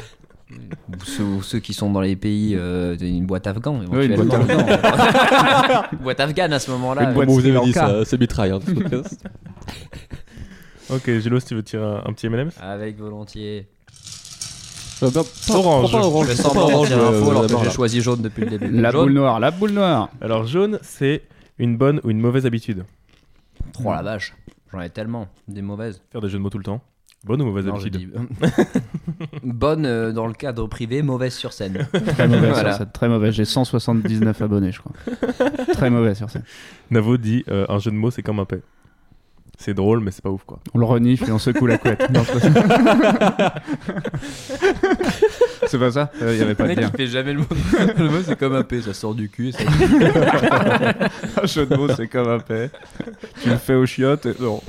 [1.01, 3.79] Ou ceux, ceux qui sont dans les pays, euh, une boîte afghan.
[3.91, 4.41] Oui, une boîte.
[5.93, 7.03] Une boîte afghane à ce moment-là.
[7.03, 8.59] Une boîte Comme vous avez dit, ça, c'est mitraille hein.
[10.89, 13.67] Ok, Gélo, si tu veux tirer un, un petit M&M's Avec volontiers.
[15.01, 15.89] Euh, pas- Orange.
[15.91, 16.27] prends pas orange.
[16.35, 18.69] Je prends pas orange, euh, info alors que j'ai choisi jaune depuis le début.
[18.81, 20.09] La jaune boule noire, la boule noire.
[20.21, 21.23] Alors, jaune, c'est
[21.57, 22.83] une bonne ou une mauvaise habitude?
[23.83, 24.35] Oh la vache.
[24.71, 25.27] J'en ai tellement.
[25.47, 26.01] Des mauvaises.
[26.11, 26.81] Faire des jeux de mots tout le temps.
[27.23, 28.11] Bonne ou mauvaise Non, habitude
[29.43, 31.87] Bonne euh, dans le cadre privé, mauvaise sur scène.
[32.07, 32.71] Très mauvais Voilà.
[32.71, 33.31] sur scène, très mauvais.
[33.31, 34.91] J'ai 179 abonnés, je crois.
[35.73, 36.43] très mauvais sur scène.
[36.91, 38.61] Navo dit euh, un jeu de mots, c'est comme un paix.
[39.57, 40.59] C'est drôle, mais c'est pas ouf quoi.
[40.73, 42.03] On le renifle et on secoue la couette.
[42.11, 42.23] Non,
[45.73, 46.11] c'est pas ça.
[46.21, 46.91] Il y avait pas de lien.
[46.95, 47.45] fait jamais le mot.
[47.97, 49.51] le mot c'est comme un P, ça sort du cul.
[49.51, 49.63] Ça...
[51.41, 52.69] Un jeu de mots, c'est comme un paix.
[53.41, 54.35] Tu le fais aux chiottes et...
[54.39, 54.61] Non.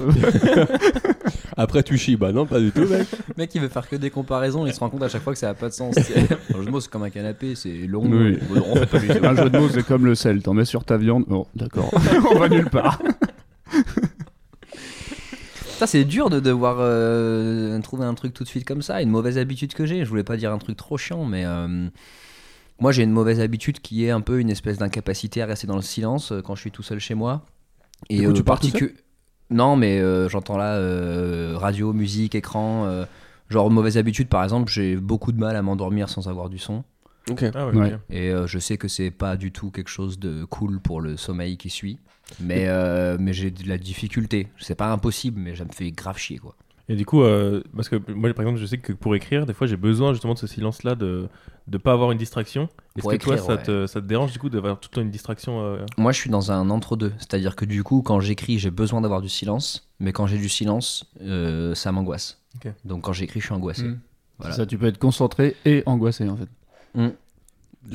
[1.59, 2.17] Après, tu chies.
[2.17, 3.07] Bah non, pas du tout, mec.
[3.11, 5.35] Le mec il veut faire que des comparaisons, il se rend compte à chaque fois
[5.35, 5.95] que ça a pas de sens.
[5.99, 8.05] Un jeu de mots c'est comme un canapé, c'est long.
[8.07, 8.39] Oui.
[8.87, 9.29] Fait, pas.
[9.29, 10.43] Un jeu de mots, c'est comme le sel.
[10.43, 11.25] T'en mets sur ta viande.
[11.29, 11.93] Bon, d'accord.
[12.35, 12.99] on va nulle part.
[15.77, 19.03] Ça, c'est dur de devoir euh, trouver un truc tout de suite comme ça.
[19.03, 20.05] Une mauvaise habitude que j'ai.
[20.05, 21.89] Je voulais pas dire un truc trop chiant, mais euh,
[22.81, 25.77] moi, j'ai une mauvaise habitude qui est un peu une espèce d'incapacité à rester dans
[25.77, 27.45] le silence euh, quand je suis tout seul chez moi.
[28.09, 28.95] Et Du coup, tu pars tout particu-
[29.51, 32.87] Non, mais euh, j'entends là euh, radio, musique, écran.
[32.87, 33.05] euh,
[33.51, 36.85] genre, mauvaise habitude, par exemple, j'ai beaucoup de mal à m'endormir sans avoir du son.
[37.29, 37.45] Ok.
[37.53, 37.95] Ah ouais, Ouais.
[37.95, 38.01] ok.
[38.11, 41.17] Et euh, je sais que c'est pas du tout quelque chose de cool pour le
[41.17, 41.99] sommeil qui suit.
[42.41, 44.49] Mais, euh, mais j'ai de la difficulté.
[44.59, 46.55] C'est pas impossible, mais ça me fait grave chier, quoi.
[46.89, 49.55] Et du coup, euh, parce que moi par exemple, je sais que pour écrire, des
[49.55, 51.29] fois j'ai besoin justement de ce silence-là, de
[51.67, 52.69] ne pas avoir une distraction.
[52.97, 53.63] Est-ce que toi, ça, ouais.
[53.63, 56.21] te, ça te dérange du coup d'avoir tout le temps une distraction euh, Moi, je
[56.21, 57.13] suis dans un entre-deux.
[57.19, 59.89] C'est-à-dire que du coup, quand j'écris, j'ai besoin d'avoir du silence.
[59.99, 62.43] Mais quand j'ai du silence, euh, ça m'angoisse.
[62.85, 63.85] Donc quand j'écris, je suis angoissé.
[63.85, 64.01] Mm.
[64.39, 64.55] Voilà.
[64.55, 66.49] C'est Ça, tu peux être concentré et angoissé en fait.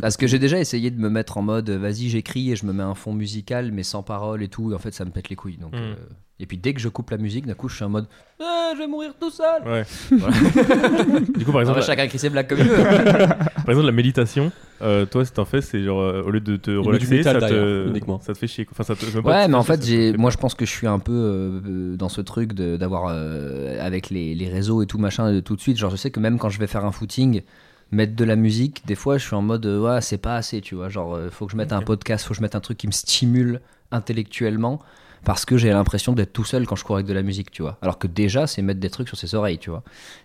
[0.02, 2.65] Parce que j'ai déjà essayé de me mettre en mode euh, vas-y, j'écris et je
[2.65, 4.71] me mets un fond musical, mais sans parole et tout.
[4.71, 5.58] Et en fait, ça me pète les couilles.
[5.58, 5.78] Donc, Mm.
[5.80, 5.95] euh,
[6.41, 8.08] Et puis dès que je coupe la musique, d'un coup, je suis en mode
[8.39, 9.62] Ah, je vais mourir tout seul.
[9.65, 9.84] Ouais.
[10.12, 10.36] Voilà.
[11.38, 12.78] Du coup, par exemple, Après, chacun crie ses blagues comme il veut.
[13.28, 16.56] par exemple, la méditation, euh, toi, si t'en fais, c'est genre euh, au lieu de
[16.56, 18.19] te relaxer, métal ça te, derrière, uniquement.
[18.21, 18.63] ça te fait chier.
[18.65, 18.73] quoi.
[18.80, 20.71] Enfin, ça te, pas Ouais, mais en fait, j'ai, fait moi, je pense que je
[20.71, 24.86] suis un peu euh, dans ce truc de- d'avoir euh, avec les, les réseaux et
[24.86, 25.78] tout machin de tout de suite.
[25.78, 27.41] Genre, je sais que même quand je vais faire un footing,
[27.91, 30.62] mettre de la musique, des fois, je suis en mode euh, ouais, c'est pas assez,
[30.62, 30.89] tu vois.
[30.89, 32.88] Genre, euh, faut que je mette un podcast, faut que je mette un truc qui
[32.88, 34.80] me stimule intellectuellement.
[35.25, 37.62] Parce que j'ai l'impression d'être tout seul quand je cours avec de la musique, tu
[37.62, 37.78] vois.
[37.82, 39.84] Alors que déjà, c'est mettre des trucs sur ses oreilles, tu vois.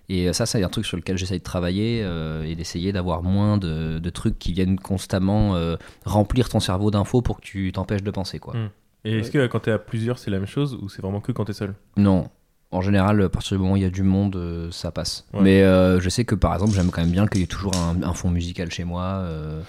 [0.09, 3.23] Et euh, ça, c'est un truc sur lequel j'essaye de travailler euh, et d'essayer d'avoir
[3.23, 7.73] moins de, de trucs qui viennent constamment euh, remplir ton cerveau d'infos pour que tu
[7.73, 8.55] t'empêches de penser, quoi.
[8.55, 8.71] Mm.
[9.07, 11.31] Et est-ce que quand t'es à plusieurs, c'est la même chose ou c'est vraiment que
[11.31, 11.75] quand t'es seul?
[11.99, 12.29] Non.
[12.75, 15.25] En général, à partir du moment où il y a du monde, euh, ça passe.
[15.33, 15.41] Ouais.
[15.43, 17.73] Mais euh, je sais que par exemple, j'aime quand même bien qu'il y ait toujours
[17.77, 19.03] un, un fond musical chez moi.
[19.23, 19.61] euh.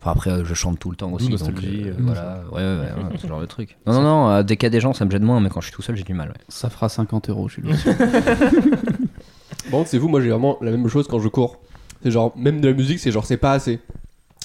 [0.00, 1.28] Enfin, après, euh, je chante tout le temps aussi.
[1.28, 1.40] donc,
[1.98, 3.76] voilà, ouais, ouais, ouais, ouais, ce genre de truc.
[3.86, 5.48] Non, non, non, euh, dès qu'il y a des gens, ça me gêne moins, mais
[5.50, 6.28] quand je suis tout seul, j'ai du mal.
[6.28, 6.34] ouais.
[6.48, 7.62] Ça fera 50 euros, je suis
[9.70, 11.58] Bon, c'est vous, moi j'ai vraiment la même chose quand je cours.
[12.02, 13.80] C'est genre, même de la musique, c'est genre, c'est pas assez.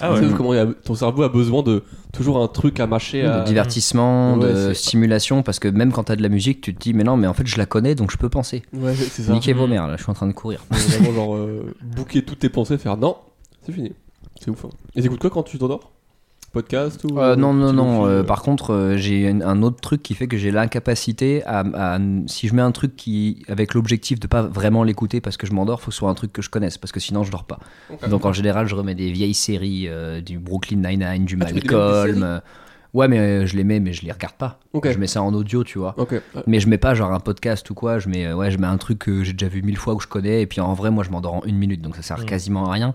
[0.01, 0.21] Ah ouais.
[0.36, 3.23] comment a- ton cerveau a besoin de toujours un truc à mâcher.
[3.25, 6.73] à- De divertissement, Ouais, de stimulation, parce que même quand t'as de la musique, tu
[6.73, 8.63] te dis, mais non, mais en fait, je la connais, donc je peux penser.
[8.73, 9.32] Ouais, c'est ça.
[9.32, 10.63] Niquez vos mères, là, je suis en train de courir.
[10.71, 13.17] C'est vraiment genre, euh, bouquer toutes tes pensées, faire non,
[13.65, 13.91] c'est fini.
[14.41, 14.65] C'est ouf.
[14.65, 14.69] hein.
[14.95, 15.91] Et t'écoutes quoi quand tu t'endors?
[16.54, 18.06] Podcast ou Euh, non, non, non.
[18.06, 21.63] euh, files- par contre, euh, j'ai un, autre truc qui fait que j'ai l'incapacité à,
[21.74, 25.46] à- Si je mets un truc qui, avec l'objectif de pas vraiment l'écouter parce que
[25.48, 27.32] je m'endors, faut que ce soit un truc que je connaisse parce que sinon je
[27.32, 27.60] dors pas.
[28.10, 32.24] Donc en général, je remets des vieilles séries, euh, du Brooklyn Nine-Nine, du Ah, Malcolm.
[32.24, 32.39] euh,
[32.94, 34.60] ouais, mais euh, je les mets, mais je les regarde pas.
[34.74, 34.92] Ok.
[34.92, 35.96] Je mets ça en audio, tu vois.
[35.98, 36.12] Ok.
[36.12, 36.22] Ouais.
[36.48, 38.68] Mais je mets pas genre un podcast ou quoi, je mets, euh, ouais, je mets
[38.68, 40.74] un truc que j'ai déjà vu mille fois ou que je connais, et puis en
[40.74, 42.26] vrai, moi je m'endors en une minute, donc ça sert Mm.
[42.26, 42.94] quasiment à rien.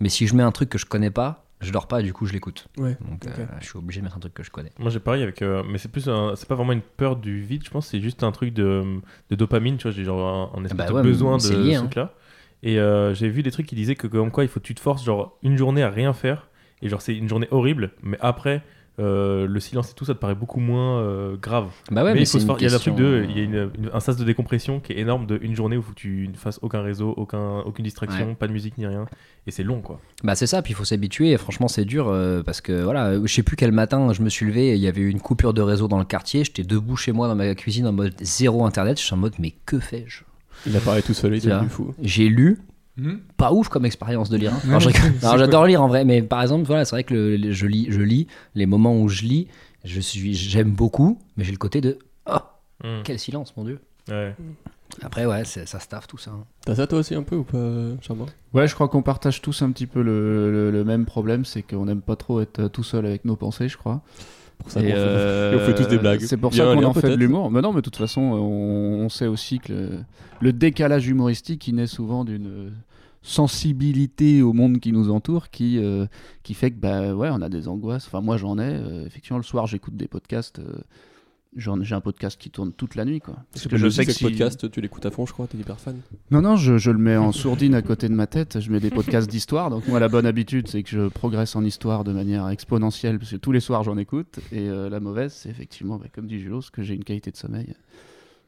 [0.00, 2.26] Mais si je mets un truc que je connais pas, je dors pas, du coup
[2.26, 2.68] je l'écoute.
[2.76, 2.96] Ouais.
[3.08, 4.72] Donc euh, je suis obligé de mettre un truc que je connais.
[4.78, 5.40] Moi j'ai pareil avec.
[5.42, 6.08] euh, mais c'est plus.
[6.08, 7.86] un- C'est pas vraiment une peur du vide, je pense.
[7.88, 9.92] C'est juste un truc de, de dopamine, tu vois.
[9.92, 11.80] J'ai genre un, un espèce Bah de besoin de lié, ce hein.
[11.82, 12.14] truc-là.
[12.64, 14.74] Et euh, j'ai vu des trucs qui disaient que, comme quoi, il faut que tu
[14.74, 16.48] te forces, genre, une journée à rien faire.
[16.80, 17.90] Et genre, c'est une journée horrible.
[18.02, 18.62] Mais après,
[18.98, 21.70] euh, le silence et tout, ça te paraît beaucoup moins euh, grave.
[21.90, 23.24] Bah ouais, mais, mais, il faut se y a un truc de.
[23.28, 25.76] Il y a une- une- un sas de décompression qui est énorme de une journée
[25.76, 28.34] où faut que tu ne fasses aucun réseau, aucun, aucune distraction, Ouais.
[28.34, 29.06] pas de musique ni rien.
[29.46, 29.98] Et c'est long, quoi.
[30.22, 33.14] Bah c'est ça, puis il faut s'habituer, et franchement c'est dur, euh, parce que voilà,
[33.24, 35.20] je sais plus quel matin je me suis levé, et il y avait eu une
[35.20, 38.14] coupure de réseau dans le quartier, j'étais debout chez moi dans ma cuisine en mode
[38.20, 40.22] zéro internet, je suis en mode mais que fais-je?
[40.66, 41.92] Il apparaît tout seul, il du fou.
[42.02, 42.58] J'ai lu,
[42.96, 44.52] Hmm pas ouf comme expérience de lire.
[44.68, 44.78] hein.
[45.36, 47.86] J'adore lire en vrai, mais par exemple, voilà, c'est vrai que le- le- je, lis,
[47.90, 49.48] je lis, les moments où je lis,
[49.84, 52.36] je suis, j'aime beaucoup, mais j'ai le côté de oh,
[52.84, 53.02] Mm.
[53.04, 53.80] quel silence, mon dieu.
[54.10, 54.34] Ouais.
[55.00, 56.32] Après, ouais, c'est- ça staffe tout ça.
[56.32, 56.44] hein.
[56.66, 57.58] T'as ça toi aussi un peu ou pas,
[58.02, 61.44] Charmant Ouais, je crois qu'on partage tous un petit peu le, le- le même problème,
[61.46, 64.02] c'est qu'on n'aime pas trop être tout seul avec nos pensées, je crois.
[64.62, 66.20] Pour ça qu'on euh, fait tous des blagues.
[66.20, 67.50] C'est pour ça qu'on en fait de l'humour.
[67.50, 69.90] Mais non, mais de toute façon, on, on sait aussi que le,
[70.40, 72.72] le décalage humoristique, il naît souvent d'une
[73.22, 76.06] sensibilité au monde qui nous entoure, qui, euh,
[76.42, 78.06] qui fait que bah ouais, on a des angoisses.
[78.06, 78.62] Enfin, moi, j'en ai.
[78.62, 80.60] Euh, effectivement, le soir, j'écoute des podcasts.
[81.54, 83.36] J'ai un podcast qui tourne toute la nuit, quoi.
[83.52, 85.58] Parce que je sais que ce si- podcast, tu l'écoutes à fond, je crois, t'es
[85.58, 86.00] hyper fan.
[86.30, 88.58] non, non, je, je le mets en sourdine à côté de ma tête.
[88.58, 89.68] Je mets des podcasts d'histoire.
[89.68, 93.32] Donc, moi, la bonne habitude, c'est que je progresse en histoire de manière exponentielle, parce
[93.32, 94.38] que tous les soirs, j'en écoute.
[94.50, 97.36] Et euh, la mauvaise, c'est effectivement, bah, comme dit Julos, que j'ai une qualité de
[97.36, 97.74] sommeil.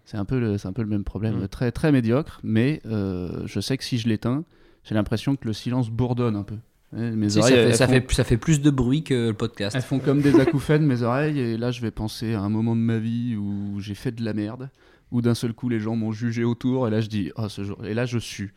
[0.07, 1.49] C'est un, peu le- c'est un peu le même problème, Mm.
[1.49, 2.41] très, très médiocre.
[2.43, 4.45] Mais euh, je sais que si je l'éteins,
[4.83, 6.57] j'ai l'impression que le silence bourdonne un peu.
[6.97, 9.35] Mes Si, ça, fait, elles ça, font- fait, ça fait plus de bruit que le
[9.35, 9.75] podcast.
[9.75, 12.77] elles font comme des acouphènes, mes oreilles, et là je vais penser à un moment
[12.77, 14.69] de ma vie où j'ai fait de la merde,
[15.15, 17.65] où d'un seul coup les gens m'ont jugé autour, et là je dis, oh ce
[17.65, 18.53] jour, et là je sue.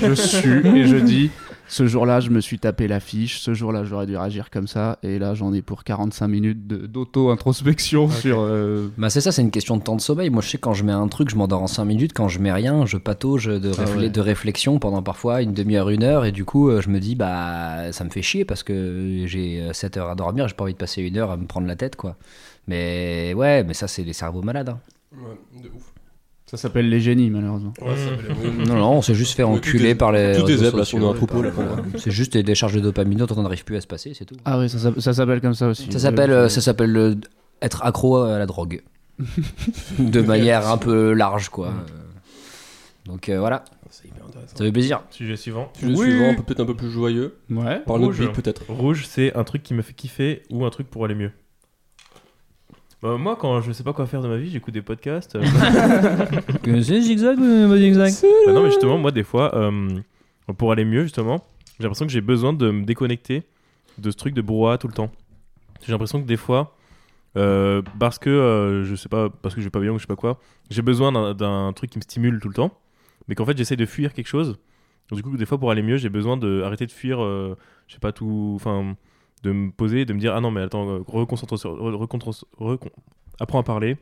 [0.00, 1.30] Je sue, et je dis,
[1.68, 5.18] ce jour-là je me suis tapé l'affiche, ce jour-là j'aurais dû réagir comme ça, et
[5.18, 8.38] là j'en ai pour 45 minutes de- d'auto-introspection sur.
[8.40, 10.30] euh, Bah c'est ça, c'est une question de temps de sommeil.
[10.30, 12.12] Moi je sais quand je mets un truc, je m'endors en 5 minutes.
[12.14, 14.08] Quand je mets rien, je patauge de, Ah ouais.
[14.08, 16.24] de réflexion pendant parfois une demi-heure, une heure.
[16.24, 19.68] Et du coup, euh, je me dis, bah ça me fait chier parce que j'ai
[19.72, 21.76] 7 heures à dormir, j'ai pas envie de passer une heure à me prendre la
[21.76, 22.16] tête quoi.
[22.68, 24.68] Mais ouais, mais ça c'est les cerveaux malades.
[24.70, 24.78] hein.
[25.12, 25.92] Ouais, de ouf.
[26.46, 27.72] Ça s'appelle les génies, malheureusement.
[28.68, 30.32] Non, non, on s'est juste fait enculer des- par les.
[30.32, 31.50] des réseaux zèbres, là, on est un troupeau, là,
[31.98, 34.36] C'est juste des décharges de dopamine dont on n'arrive plus à se passer, c'est tout.
[34.44, 35.90] Ah ouais, ça, s'appelle- ça s'appelle comme ça aussi.
[35.90, 37.16] Ça s'appelle, euh, ça s'appelle
[37.62, 38.82] être accro à la drogue.
[39.98, 41.68] de manière un peu large, quoi.
[41.68, 41.70] Euh,
[43.06, 44.56] Donc euh, voilà, C'est hyper intéressant.
[44.56, 45.02] ça fait plaisir.
[45.10, 45.72] Sujet suivant.
[45.78, 46.06] Sujet Oui.
[46.10, 47.36] suivant, peut-être un peu plus joyeux.
[47.50, 47.80] Ouais.
[47.86, 48.20] Par notre Rouge.
[48.20, 48.62] beat, peut-être.
[48.68, 51.30] Rouge, c'est un truc qui me fait kiffer ou un truc pour aller mieux?
[53.02, 55.36] Bah, moi, quand je sais pas quoi faire de ma vie, j'écoute des podcasts.
[55.36, 55.42] euh,
[56.64, 58.12] C'est zigzag ou zigzag
[58.46, 59.88] bah non, mais justement, moi, des fois, euh,
[60.56, 61.44] pour aller mieux, justement,
[61.78, 63.42] j'ai l'impression que j'ai besoin de me déconnecter
[63.98, 65.10] de ce truc de brouhaha tout le temps.
[65.84, 66.74] J'ai l'impression que des fois,
[67.36, 70.02] euh, parce que euh, je sais pas, parce que je vais pas bien ou je
[70.02, 72.72] sais pas quoi, j'ai besoin d'un- truc qui me stimule tout le temps,
[73.28, 74.58] mais qu'en fait, j'essaie de fuir quelque chose.
[75.12, 77.56] Du coup, des fois, pour aller mieux, j'ai besoin de arrêter de fuir, euh,
[77.86, 78.96] je sais pas tout, enfin,
[79.42, 82.46] de me poser, de me dire ah non mais attends, euh, reconcentre sur, re- reconcentre-
[82.58, 82.90] recon-
[83.38, 83.96] apprends à parler.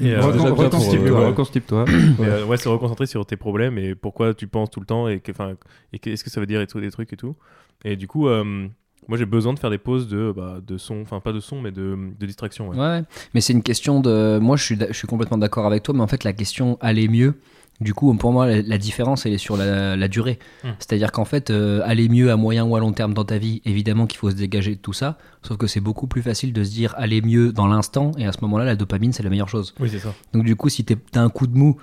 [0.00, 3.78] Et, euh, Recon- déjà bien pour, Reconstitue-toi, euh, euh, ouais, se reconcentrer sur tes problèmes
[3.78, 5.54] et pourquoi tu penses tout le temps et que- enfin
[5.92, 7.36] et qu'est-ce que ça veut dire et tout des trucs et tout.
[7.84, 8.66] Et du coup, euh,
[9.08, 11.60] moi j'ai besoin de faire des pauses de bah, de son, enfin pas de son
[11.62, 12.68] mais de, de distraction.
[12.70, 12.76] Ouais.
[12.76, 13.02] Ouais,
[13.34, 14.38] mais c'est une question de.
[14.40, 17.06] Moi, je suis, je suis complètement d'accord avec toi, mais en fait, la question aller
[17.08, 17.34] mieux.
[17.80, 20.38] Du coup, pour moi, la, différence, elle est sur la, la durée.
[20.64, 20.70] Hmm.
[20.78, 23.60] C'est-à-dire qu'en fait, euh, aller mieux à moyen ou à long terme dans ta vie,
[23.64, 25.18] évidemment qu'il faut se dégager de tout ça.
[25.42, 28.32] Sauf que c'est beaucoup plus facile de se dire aller mieux dans l'instant, et à
[28.32, 29.74] ce moment-là, la dopamine, c'est la meilleure chose.
[29.78, 30.14] Oui c'est ça.
[30.32, 31.76] Donc du coup, si t'as un coup de mou,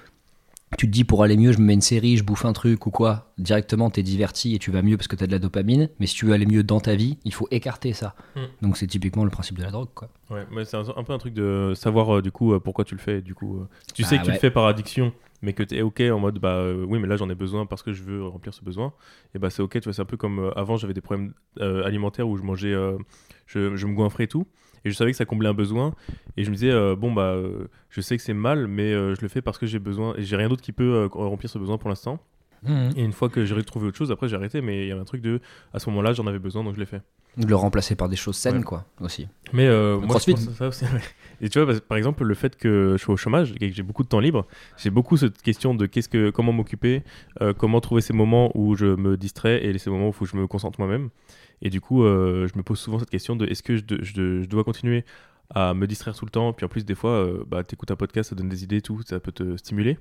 [0.77, 2.87] tu te dis pour aller mieux, je me mets une série, je bouffe un truc
[2.87, 5.89] ou quoi, directement t'es diverti et tu vas mieux parce que t'as de la dopamine.
[5.99, 8.15] Mais si tu veux aller mieux dans ta vie, il faut écarter ça.
[8.35, 8.39] Mm.
[8.63, 10.09] Donc c'est typiquement le principe de la drogue, quoi.
[10.31, 12.85] Ouais, mais c'est un, un peu un truc de savoir euh, du coup euh, pourquoi
[12.85, 13.21] tu le fais.
[13.21, 15.13] Du coup, tu Bah sais que tu le fais par addiction,
[15.43, 17.65] mais que tu es ok en mode bah euh, oui mais là j'en ai besoin
[17.65, 18.93] parce que je veux remplir ce besoin.
[19.35, 19.73] Et bah c'est ok.
[19.73, 22.43] Tu vois c'est un peu comme euh, avant j'avais des problèmes euh, alimentaires où je
[22.43, 22.73] mangeais,
[23.45, 24.47] je, je me goinfrais et tout.
[24.85, 25.93] Et je savais que ça comblait un besoin.
[26.35, 27.37] Et je me disais, bon, bah,
[27.89, 30.13] je sais que c'est mal, mais je le fais parce que j'ai besoin.
[30.17, 32.19] Et j'ai rien d'autre qui peut remplir ce besoin pour l'instant.
[32.95, 35.01] Et une fois que j'ai retrouvé autre chose, après j'ai arrêté, mais il y avait
[35.01, 35.39] un truc de.
[35.73, 37.01] À ce moment-là, j'en avais besoin, donc je l'ai fait.
[37.37, 38.63] De le remplacer par des choses saines, Ouais.
[38.63, 39.27] quoi, aussi.
[39.53, 40.31] Mais euh, moi, crossfit.
[40.31, 40.85] je pense à ça aussi.
[40.85, 41.01] ouais.
[41.41, 43.75] Et tu vois, parce- par exemple, le fait que je sois au chômage et que
[43.75, 44.45] j'ai beaucoup de temps libre,
[44.77, 47.01] j'ai beaucoup cette question de qu'est-ce que, comment m'occuper,
[47.41, 50.45] euh, comment trouver ces moments où je me distrais et ces moments où je me
[50.45, 51.09] concentre moi-même.
[51.63, 54.03] Et du coup, euh, je me pose souvent cette question de est-ce que je, de-
[54.03, 55.03] je de- je dois continuer
[55.49, 57.95] à me distraire tout le temps Puis en plus, des fois, euh, bah, t'écoutes un
[57.95, 59.97] podcast, ça donne des idées, tout, ça peut te stimuler.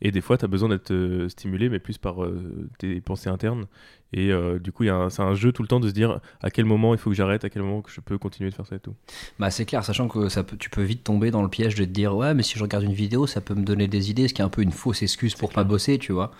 [0.00, 3.30] Et des fois, tu as besoin d'être euh, stimulé, mais plus par euh, tes pensées
[3.30, 3.66] internes.
[4.12, 6.64] Et euh, du coup, c'est un jeu tout le temps de se dire à quel
[6.64, 8.76] moment il faut que j'arrête, à quel moment que je peux continuer de faire ça
[8.76, 8.94] et tout.
[9.38, 11.84] Bah c'est clair, sachant que ça peut, tu peux vite tomber dans le piège de
[11.84, 14.28] te dire ouais mais si je regarde une vidéo ça peut me donner des idées,
[14.28, 16.30] ce qui est un peu une fausse excuse pour pas bosser, tu vois.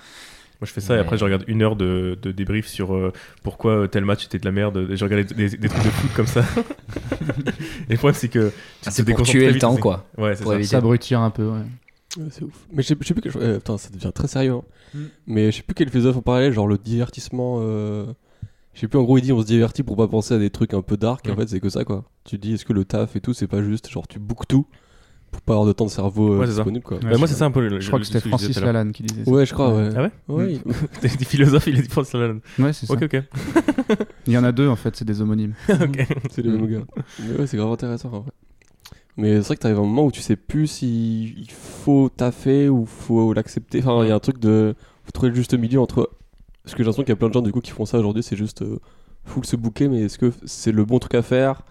[0.65, 3.13] Moi, je fais ça et après, je regarde une heure de, de débrief sur euh,
[3.43, 4.87] pourquoi euh, tel match était de la merde.
[4.91, 6.43] Et je regarde des, des- des trucs de foot comme ça.
[7.89, 8.51] et le problème, c'est que.
[8.87, 10.07] Ah, C'est pour tuer le temps quoi.
[10.17, 10.59] Ouais, c'est Pour ça.
[10.59, 10.71] éviter.
[10.71, 11.59] S'abrutir un peu, ouais.
[12.17, 12.67] Ouais, c'est ouf.
[12.73, 13.33] Mais je sais, je sais plus quel.
[13.43, 14.53] euh, putain, ça devient très sérieux.
[14.53, 14.63] hein.
[14.95, 14.99] Mm.
[15.27, 17.59] Mais je sais plus quel philosophe en parallèle, genre le divertissement.
[17.61, 18.07] euh,
[18.73, 20.51] Je sais plus, en gros, il dit on se divertit pour pas penser à des
[20.51, 21.27] trucs un peu dark.
[21.29, 21.39] Et en Mm.
[21.41, 22.05] fait, c'est que ça, quoi.
[22.25, 24.67] Tu dis, est-ce que le taf et tout, c'est pas juste genre tu bookes tout
[25.35, 26.97] pour pas avoir de temps de cerveau euh, Ouais, disponible, quoi.
[26.99, 27.61] Ouais, Bah, moi, c'est ça un peu.
[27.67, 28.59] le- Je crois le- que c'était Francis.
[28.61, 29.31] Lalanne qui disait ça.
[29.31, 29.89] Ouais, je crois, ouais.
[29.97, 30.59] Ah ouais Ouais,
[31.03, 32.41] Des des philosophes, il est Francis Lalanne.
[32.59, 32.95] Ouais, c'est ça.
[32.95, 33.23] Ok, ok.
[34.27, 35.55] Il y en a deux en fait, c'est des homonymes.
[35.69, 36.07] ok.
[36.31, 36.85] c'est les mêmes gars.
[37.21, 38.31] Mais ouais, c'est grave intéressant en vrai.
[39.17, 42.09] Mais c'est vrai que t'arrives à un moment où tu sais plus si il faut
[42.17, 43.79] taffer ou faut l'accepter.
[43.81, 44.75] Enfin, il y a un truc de.
[45.05, 46.11] Faut trouver le juste milieu entre.
[46.65, 47.99] Parce que j'ai l'impression qu'il y a plein de gens du coup qui font ça
[47.99, 48.63] aujourd'hui, c'est juste.
[48.63, 48.79] euh,
[49.27, 51.63] full se bouquer, mais est-ce que c'est le bon truc à faire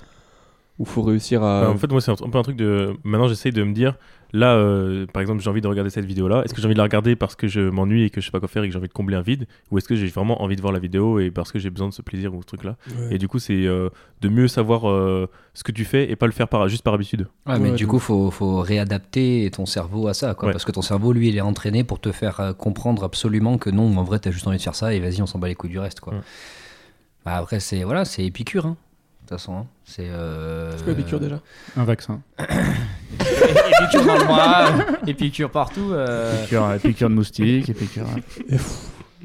[0.79, 1.61] Ou faut réussir à.
[1.61, 2.95] Bah, en fait, moi, c'est un, peu un truc de.
[3.03, 3.95] Maintenant, j'essaye de me dire,
[4.31, 6.41] là, euh, par exemple, j'ai envie de regarder cette vidéo-là.
[6.43, 8.31] Est-ce que j'ai envie de la regarder parce que je m'ennuie et que je sais
[8.31, 9.45] pas quoi faire et que j'ai envie de combler un vide?
[9.69, 11.89] Ou est-ce que j'ai vraiment envie de voir la vidéo et parce que j'ai besoin
[11.89, 12.75] de ce plaisir ou ce truc-là?
[12.87, 13.15] Ouais.
[13.15, 13.89] Et du coup, c'est euh,
[14.21, 16.95] de mieux savoir euh, ce que tu fais et pas le faire par, juste par
[16.95, 17.27] habitude.
[17.45, 20.47] Ouais, mais Ouais, du coup, faut, faut réadapter ton cerveau à ça, quoi.
[20.47, 20.53] Ouais.
[20.53, 23.69] Parce que ton cerveau, lui, il est entraîné pour te faire euh, comprendre absolument que
[23.69, 25.55] non, en vrai, t'as juste envie de faire ça et vas-y, on s'en bat les
[25.55, 26.13] couilles du reste, quoi.
[26.13, 26.19] Ouais.
[27.25, 28.77] Bah, après, c'est voilà, c'est épicure, hein.
[29.23, 29.65] De toute façon, hein.
[29.85, 30.09] c'est.
[30.09, 30.73] Euh...
[30.77, 31.39] C'est quoi Épicure déjà
[31.77, 32.19] Un vaccin.
[33.19, 34.65] Épicure dans le bras,
[35.07, 35.91] épicure partout.
[35.93, 36.43] euh.
[36.43, 38.05] Piqûre, piqûre de moustique, et piqûre.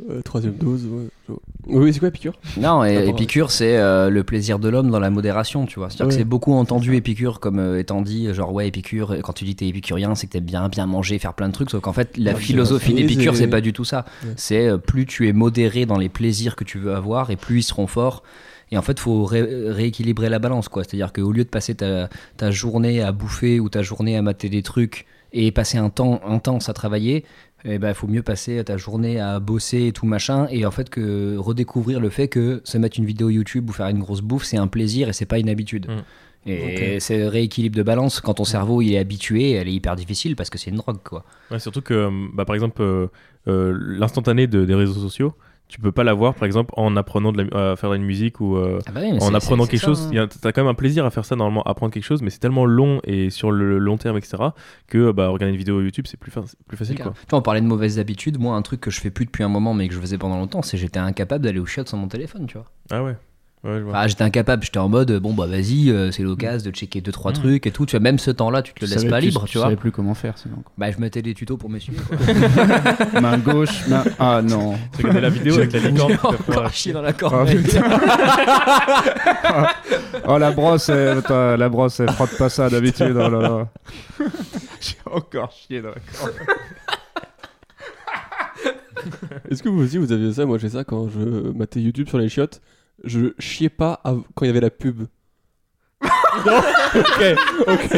[0.08, 1.34] Euh, Troisième dose, ouais.
[1.66, 5.10] Oui, c'est quoi Épicure Non, et Épicure, c'est euh, le plaisir de l'homme dans la
[5.10, 5.90] modération, tu vois.
[5.90, 9.44] C'est-à-dire que c'est beaucoup entendu Épicure comme euh, étant dit, genre, ouais, Épicure, quand tu
[9.44, 11.92] dis t'es épicurien, c'est que t'aimes bien, bien manger, faire plein de trucs, sauf qu'en
[11.92, 14.04] fait, la Ouais, philosophie d'Épicure, c'est pas du tout ça.
[14.24, 14.30] Ouais.
[14.36, 17.58] C'est euh, plus tu es modéré dans les plaisirs que tu veux avoir, et plus
[17.58, 18.22] ils seront forts.
[18.70, 20.84] Et en fait, faut ré- rééquilibrer la balance, quoi.
[20.84, 24.48] C'est-à-dire qu'au lieu de passer ta, ta journée à bouffer ou ta journée à mater
[24.48, 27.24] des trucs et passer un temps intense à travailler,
[27.64, 30.46] il ben, faut mieux passer ta journée à bosser et tout machin.
[30.50, 33.88] Et en fait, que redécouvrir le fait que se mettre une vidéo YouTube ou faire
[33.88, 35.86] une grosse bouffe, c'est un plaisir et c'est pas une habitude.
[35.88, 36.50] Mm.
[36.50, 38.20] Et c'est rééquilibre de balance.
[38.20, 40.98] Quand ton cerveau il est habitué, elle est hyper difficile parce que c'est une drogue,
[41.04, 41.24] quoi.
[41.50, 43.08] Ouais, surtout que, bah, par exemple, euh,
[43.48, 45.34] euh, l'instantané de- des réseaux sociaux,
[45.68, 48.56] tu peux pas l'avoir, par exemple, en apprenant de la- à faire une musique ou
[48.56, 50.10] euh, Ah bah oui, en apprenant quelque chose.
[50.16, 50.26] hein.
[50.40, 52.64] T'as quand même un plaisir à faire ça, normalement, apprendre quelque chose, mais c'est tellement
[52.64, 54.36] long et sur le long terme, etc.,
[54.86, 56.96] que bah, regarder une vidéo YouTube, c'est plus, fa- plus facile.
[57.00, 57.12] Quoi.
[57.12, 58.38] Tu vois, on parlait de mauvaises habitudes.
[58.40, 60.38] Moi, un truc que je fais plus depuis un moment, mais que je faisais pendant
[60.38, 62.66] longtemps, c'est j'étais incapable d'aller au chiottes sans mon téléphone, tu vois.
[62.90, 63.16] Ah ouais,
[63.64, 63.82] ouais.
[63.88, 64.62] Enfin, j'étais incapable.
[64.64, 67.34] J'étais en mode, bon bah vas-y, euh, c'est l'occasion de checker deux trois Mm.
[67.34, 67.86] trucs et tout.
[67.86, 69.66] Tu vois, même ce temps-là, tu te le laisses pas plus- libre, tu vois.
[69.66, 70.56] savais plus comment faire sinon.
[70.56, 70.72] quoi.
[70.78, 71.98] Bah, je mettais des tutos pour m'essuyer.
[71.98, 72.16] quoi.
[73.20, 74.04] main gauche, main.
[74.18, 74.74] Ah non.
[74.96, 76.16] Tu regardais la vidéo avec la licorne.
[76.16, 77.64] Tu encore chié dans la Ah, corbeille.
[80.30, 83.14] Oh la brosse, elle, attends, la brosse, elle frotte pas ça d'habitude.
[83.16, 83.68] Oh là là.
[84.80, 86.32] J'ai encore chié dans la corde.
[89.50, 90.44] Est-ce que vous aussi vous aviez ça?
[90.44, 92.60] Moi j'ai ça quand je matais YouTube sur les chiottes.
[93.04, 95.02] Je chiais pas av- quand il y avait la pub.
[96.46, 96.58] non
[96.94, 97.36] Ok,
[97.66, 97.96] ok.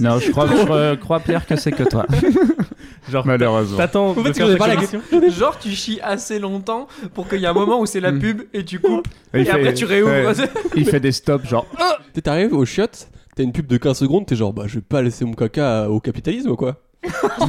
[0.00, 2.06] Non, je crois, je crois, Pierre que c'est que toi.
[3.10, 3.76] Genre, Malheureusement.
[3.76, 7.28] t'attends de fait, faire tu ta pas la- connexion Genre, tu chies assez longtemps pour
[7.28, 8.18] qu'il y ait un moment où c'est la Mm.
[8.18, 9.06] pub et tu coupes.
[9.34, 10.10] Il Et fait- après, tu réouvres.
[10.10, 10.34] ouais,
[10.76, 11.66] il fait des stops, genre.
[12.14, 14.80] Tu t'arrives aux chiottes, t'as une pub de 15 secondes, t'es genre bah je vais
[14.80, 16.76] pas laisser mon caca au capitalisme quoi.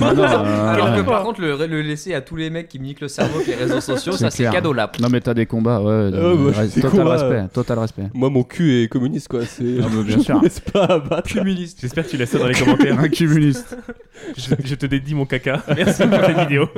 [0.00, 1.06] Ah non, euh, Alors que ouais.
[1.06, 3.48] par contre, le, le laisser à tous les mecs qui me niquent le cerveau avec
[3.48, 4.52] les réseaux sociaux, ça c'est clair.
[4.52, 4.90] cadeau là.
[5.00, 6.10] Non, mais t'as des combats, ouais.
[6.10, 7.46] Moi, des total combats, respect, euh.
[7.52, 8.02] total respect.
[8.14, 9.44] Moi mon cul est communiste quoi.
[9.44, 9.64] C'est.
[9.80, 10.36] Ah, bah, bien je sûr.
[10.38, 11.32] me laisse pas abattre.
[11.32, 11.78] Communiste.
[11.80, 12.98] J'espère que tu laisses ça dans les commentaires.
[12.98, 13.76] Un communiste.
[14.36, 15.62] je, je te dédie mon caca.
[15.76, 16.68] Merci pour cette vidéo.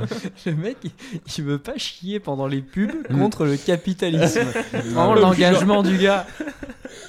[0.47, 0.91] Le mec, il,
[1.38, 4.41] il veut pas chier pendant les pubs contre le capitalisme.
[4.72, 6.26] Vraiment l'engagement du gars.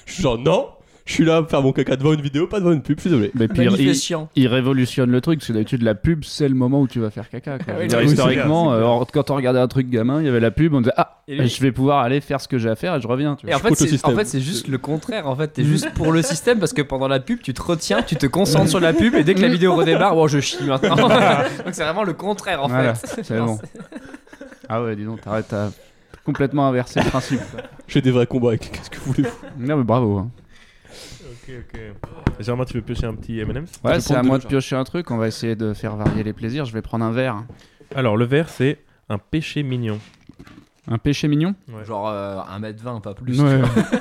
[0.05, 0.67] Je suis genre non,
[1.05, 3.01] Je suis là à faire mon caca devant une vidéo, pas devant une pub, je
[3.01, 3.31] suis désolé.
[3.33, 3.63] Mais puis,
[4.35, 7.09] il, révolutionne le truc, parce que d'habitude, la pub, c'est le moment où tu vas
[7.09, 7.57] faire caca.
[7.57, 7.73] quoi.
[7.77, 10.51] Ah oui, historiquement, clair, euh, quand on regardait un truc gamin, il y avait la
[10.51, 12.95] pub, on disait Ah, lui- je vais pouvoir aller faire ce que j'ai à faire
[12.95, 13.35] et je reviens.
[13.35, 13.53] Tu vois.
[13.53, 14.15] Et en fait, c'est, en système.
[14.15, 15.27] fait, c'est juste le contraire.
[15.27, 18.03] En fait, t'es juste pour le système parce que pendant la pub, tu te retiens,
[18.03, 20.63] tu te concentres sur la pub et dès que la vidéo redémarre, bon, je chie
[20.63, 20.95] maintenant.
[21.65, 23.23] Donc c'est vraiment le contraire en Voilà, fait.
[23.23, 23.57] c'est bon.
[24.69, 25.69] Ah ouais, dis donc, t'arrêtes, t'as
[26.25, 27.41] complètement inversé le principe.
[27.87, 28.71] J'ai des vrais combats avec.
[28.71, 29.27] Qu'est-ce que vous voulez
[29.59, 30.17] Non, mais bravo.
[30.19, 30.29] hein.
[31.47, 31.79] Ok, ok.
[32.39, 35.09] Germain, tu veux piocher un petit M&M's Ouais, c'est à moi de piocher un truc.
[35.11, 36.65] On va essayer de faire varier les plaisirs.
[36.65, 37.43] Je vais prendre un verre.
[37.95, 38.79] Alors, le vert, c'est
[39.09, 39.99] un péché mignon.
[40.89, 41.53] Un péché mignon
[41.85, 43.39] Genre euh, 1m20, pas plus.
[43.41, 43.59] Ouais.
[43.61, 43.91] tu vois.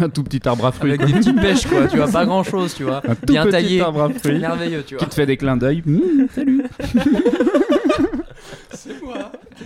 [0.06, 0.90] un tout petit arbre à fruits.
[0.92, 1.08] Avec quoi.
[1.10, 1.86] des petites pêches, quoi.
[1.88, 3.02] Tu vois, pas grand chose, tu vois.
[3.08, 3.80] Un tout Bien petit taillé.
[3.80, 5.08] arbre à fruits Merveilleux, tu qui vois.
[5.08, 5.82] te fait des clins d'œil.
[5.84, 6.62] Mmh, salut.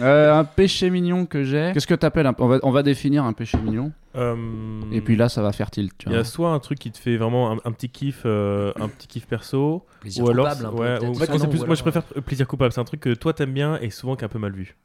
[0.00, 1.70] Euh, un péché mignon que j'ai.
[1.74, 2.34] Qu'est-ce que t'appelles un...
[2.38, 3.92] on, va, on va définir un péché mignon.
[4.16, 4.34] Euh,
[4.92, 5.92] Et puis là, ça va faire tilt.
[6.06, 8.72] Il y a soit un truc qui te fait vraiment un, un petit kiff, euh,
[8.80, 11.14] un petit kiff perso, Plaisir ou alors, coupable, peu, ou-
[11.44, 12.72] non, plus- ou moi je préfère plaisir coupable.
[12.72, 14.76] C'est un truc que toi t'aimes bien et souvent qui est un peu mal vu.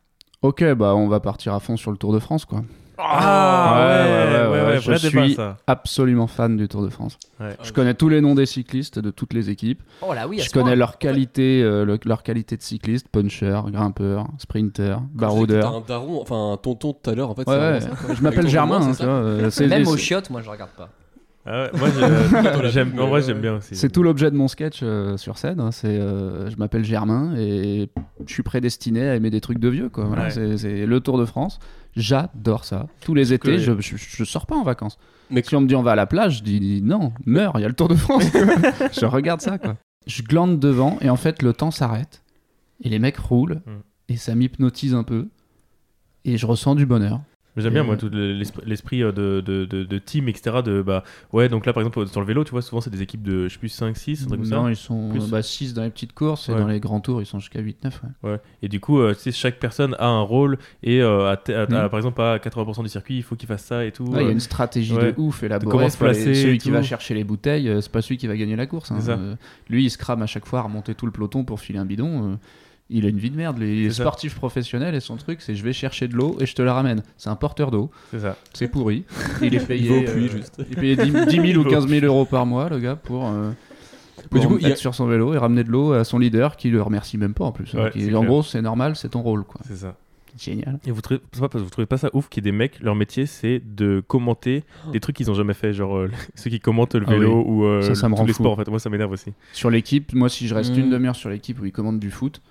[0.41, 2.63] Ok, bah on va partir à fond sur le Tour de France, quoi.
[2.99, 5.37] Ah ouais, ouais, ouais, ouais, je suis-.
[5.67, 7.17] Absolument fan du Tour de France.
[7.39, 7.55] Ouais.
[7.63, 9.81] Je connais tous les noms des cyclistes de toutes les équipes.
[10.01, 14.27] Oh là oui, je connais leur qualité, euh, le- leur qualité de cycliste, puncher, grimpeur,
[14.39, 15.75] sprinter, baroudeur.
[15.75, 17.47] un daron, enfin un tonton tout à l'heure en fait.
[17.47, 17.79] Ouais, c'est ouais.
[17.79, 18.13] vraiment ça.
[18.15, 20.89] Je m'appelle Germain, hein, euh, Même aux chiottes, moi je regarde pas.
[21.49, 21.87] Ah ouais, moi,
[22.69, 23.73] j'aime, en vrai j'aime bien aussi.
[23.75, 25.61] C'est tout l'objet de mon sketch euh, sur scène.
[25.61, 27.89] hein, C'est, euh, je m'appelle Germain et
[28.25, 29.87] je suis prédestiné à aimer des trucs de vieux.
[29.87, 30.03] Quoi.
[30.05, 30.29] Voilà, Ouais.
[30.31, 31.59] c'est, c'est le Tour de France.
[31.97, 32.87] J'adore ça.
[33.01, 34.97] Tous les que- étés, je, je, je sors pas en vacances.
[35.29, 37.61] Mais- si on me dit on va à la plage, je dis non, meurs, il
[37.61, 38.23] y a le Tour de France.
[38.99, 39.57] je regarde ça.
[39.57, 39.75] Quoi.
[40.05, 42.23] Je glande devant et en fait le temps s'arrête
[42.83, 43.71] et les mecs roulent Mm.
[44.09, 45.27] et ça m'hypnotise un peu
[46.23, 47.19] et je ressens du bonheur.
[47.57, 48.09] J'aime bien moi tout
[48.65, 51.03] l'esprit, euh, de, de, de, de team etc de bah
[51.33, 53.47] ouais donc là par exemple sur le vélo tu vois souvent c'est des équipes de
[53.47, 55.41] je sais plus 5 6 un truc comme ça Non, ils sont Plus.
[55.41, 56.59] 6 dans les petites courses et Ouais.
[56.59, 57.91] dans les grands tours, ils sont jusqu'à 8-9.
[58.23, 58.31] Ouais.
[58.31, 58.39] Ouais.
[58.61, 61.89] Et du coup, euh, tu sais, chaque personne a un rôle et euh, Mm.
[61.89, 64.03] par exemple à 80% du circuit, il faut qu'il fasse ça et tout.
[64.05, 65.71] Ouais, il y a une stratégie de ouf élaborée.
[65.71, 68.55] comment se placer Celui qui va chercher les bouteilles, c'est pas celui qui va gagner
[68.55, 68.91] la course.
[68.91, 69.37] hein.
[69.69, 71.85] Lui, il se crame à chaque fois à remonter tout le peloton pour filer un
[71.85, 72.37] bidon.
[72.89, 73.57] Il a une vie de merde.
[73.59, 73.81] lui.
[73.81, 74.03] Il est C'est ça.
[74.03, 76.73] sportif professionnel et son truc, c'est je vais chercher de l'eau et je te la
[76.73, 77.03] ramène.
[77.17, 77.91] C'est un porteur d'eau.
[78.11, 78.37] C'est ça.
[78.53, 79.03] C'est pourri.
[79.41, 80.61] Il est payé, Il va au puits, euh, juste.
[80.69, 82.69] il est payé 10, 10 000 ou Il va au 15 000 euros par mois,
[82.69, 83.27] le gars, pour.
[83.27, 83.51] euh,
[84.31, 86.17] Mais du pour coup, a- être sur son vélo et ramener de l'eau à son
[86.19, 87.73] leader qui le remercie même pas en plus.
[87.75, 88.29] hein, Ouais, qui- c'est en clair.
[88.31, 89.43] gros, c'est normal, c'est ton rôle.
[89.43, 89.61] quoi.
[89.67, 89.95] C'est ça.
[90.39, 90.79] Génial.
[90.85, 92.93] Et vous trouvez, pas vous trouvez pas ça ouf qu'il y ait des mecs, leur
[92.95, 94.63] métier c'est de commenter
[94.93, 97.65] des trucs qu'ils ont jamais fait, genre euh, ceux qui commentent le Ah vélo ou
[97.65, 98.43] euh, Ça, ça me tous rend les fou.
[98.43, 98.69] sports en fait.
[98.69, 99.33] Moi ça m'énerve aussi.
[99.53, 100.79] Sur l'équipe, moi, si je reste Mm.
[100.79, 102.41] une demi-heure sur l'équipe où ils commandent du foot,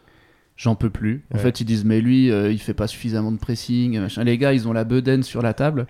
[0.56, 1.24] j'en peux plus.
[1.32, 1.42] En Ouais.
[1.42, 3.98] fait, ils disent, mais lui, euh, il fait pas suffisamment de pressing.
[4.00, 4.24] machin.
[4.24, 5.86] Les gars, ils ont la bedaine sur la table.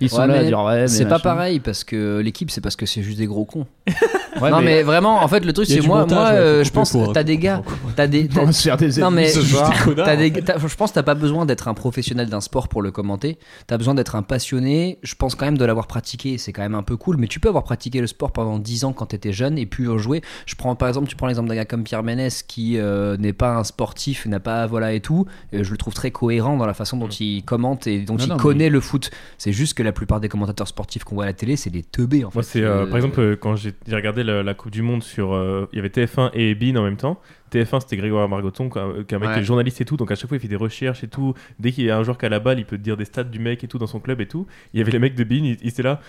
[0.00, 0.88] Ils sont Ouais, là à dire, ouais, mais.
[0.88, 3.66] C'est pas pareil parce que l'équipe, c'est parce que c'est juste des gros cons.
[4.40, 4.84] Ouais, non, mais...
[4.84, 7.38] vraiment, en fait, le truc, c'est moi, montage, moi euh, je pense, pour- t'as des
[7.38, 7.60] gars,
[7.96, 8.28] t'as des.
[8.30, 9.72] On t'as- va se faire des Non, mais ce C'est soir.
[9.72, 10.06] juste des connards.
[10.06, 12.92] T'as des- je pense que t'as pas besoin d'être un professionnel d'un sport pour le
[12.92, 13.36] commenter.
[13.66, 14.98] T'as besoin d'être un passionné.
[15.02, 16.38] Je pense quand même de l'avoir pratiqué.
[16.38, 17.16] C'est quand même un peu cool.
[17.16, 19.88] Mais tu peux avoir pratiqué le sport pendant 10 ans quand t'étais jeune et puis
[19.88, 20.22] en jouer.
[20.46, 23.32] Je prends par exemple, tu prends l'exemple d'un gars comme Pierre Ménès qui euh, n'est
[23.32, 25.26] pas un sportif, n'a pas voilà et tout.
[25.52, 28.24] Et je le trouve très cohérent dans la façon dont il commente et dont Non,
[28.24, 29.10] il non, mais- connaît le foot.
[29.38, 31.82] C'est juste que la plupart des commentateurs sportifs qu'on voit à la télé, c'est des
[31.82, 32.36] teubés en fait.
[32.36, 35.02] Moi c'est euh, Euh, par exemple euh, quand j'ai regardé la, la Coupe du Monde
[35.02, 37.20] sur, euh, il y avait TF1 et BIN en même temps.
[37.52, 39.42] TF1 c'était Grégoire Margoton, qui est un- mec Ouais.
[39.42, 41.34] journaliste et tout, donc à chaque fois il fait des recherches et tout.
[41.58, 43.04] Dès qu'il y a un joueur qui a la balle, il peut te dire des
[43.06, 44.46] stats du mec et tout dans son club et tout.
[44.74, 46.00] Il y avait les mecs de BIN, ils, ils étaient là.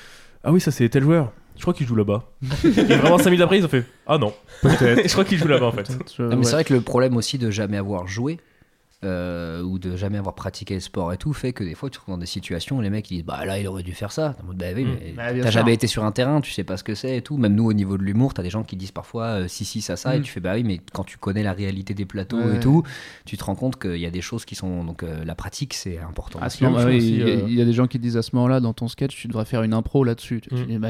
[0.43, 1.31] Ah oui, ça c'est tel joueur.
[1.59, 2.23] Je crois qu'il joue là-bas.
[2.63, 4.33] et vraiment 5 minutes après, ils ont fait Ah non,
[4.63, 5.03] peut-être.
[5.07, 5.91] Je crois qu'il joue là-bas en fait.
[6.17, 6.43] Je- Non, mais ouais.
[6.45, 8.39] c'est vrai que le problème aussi de jamais avoir joué
[9.05, 11.93] euh, ou de jamais avoir pratiqué le sport et tout fait que des fois tu
[11.97, 13.93] te trouves dans des situations où les mecs ils disent bah là il aurait dû
[13.93, 14.35] faire ça.
[14.53, 14.97] Bah oui, Mm.
[15.01, 17.21] mais Bah, t'as jamais été sur un terrain, tu sais pas ce que c'est et
[17.21, 17.37] tout.
[17.37, 19.79] Même nous au niveau de l'humour, t'as des gens qui disent parfois euh, si si
[19.79, 20.23] ça ça et Mm.
[20.23, 22.57] tu fais bah oui mais quand tu connais la réalité des plateaux Ouais.
[22.57, 22.83] et tout,
[23.25, 25.75] tu te rends compte qu'il y a des choses qui sont donc euh, la pratique
[25.75, 26.39] c'est important.
[26.41, 27.99] À ce Puis moment, je oui, il y a- il y a des gens qui
[27.99, 30.41] disent à ce moment-là, dans ton sketch, tu devrais faire une impro là-dessus.
[30.41, 30.57] Tu Mm.
[30.57, 30.89] tu dis, bah,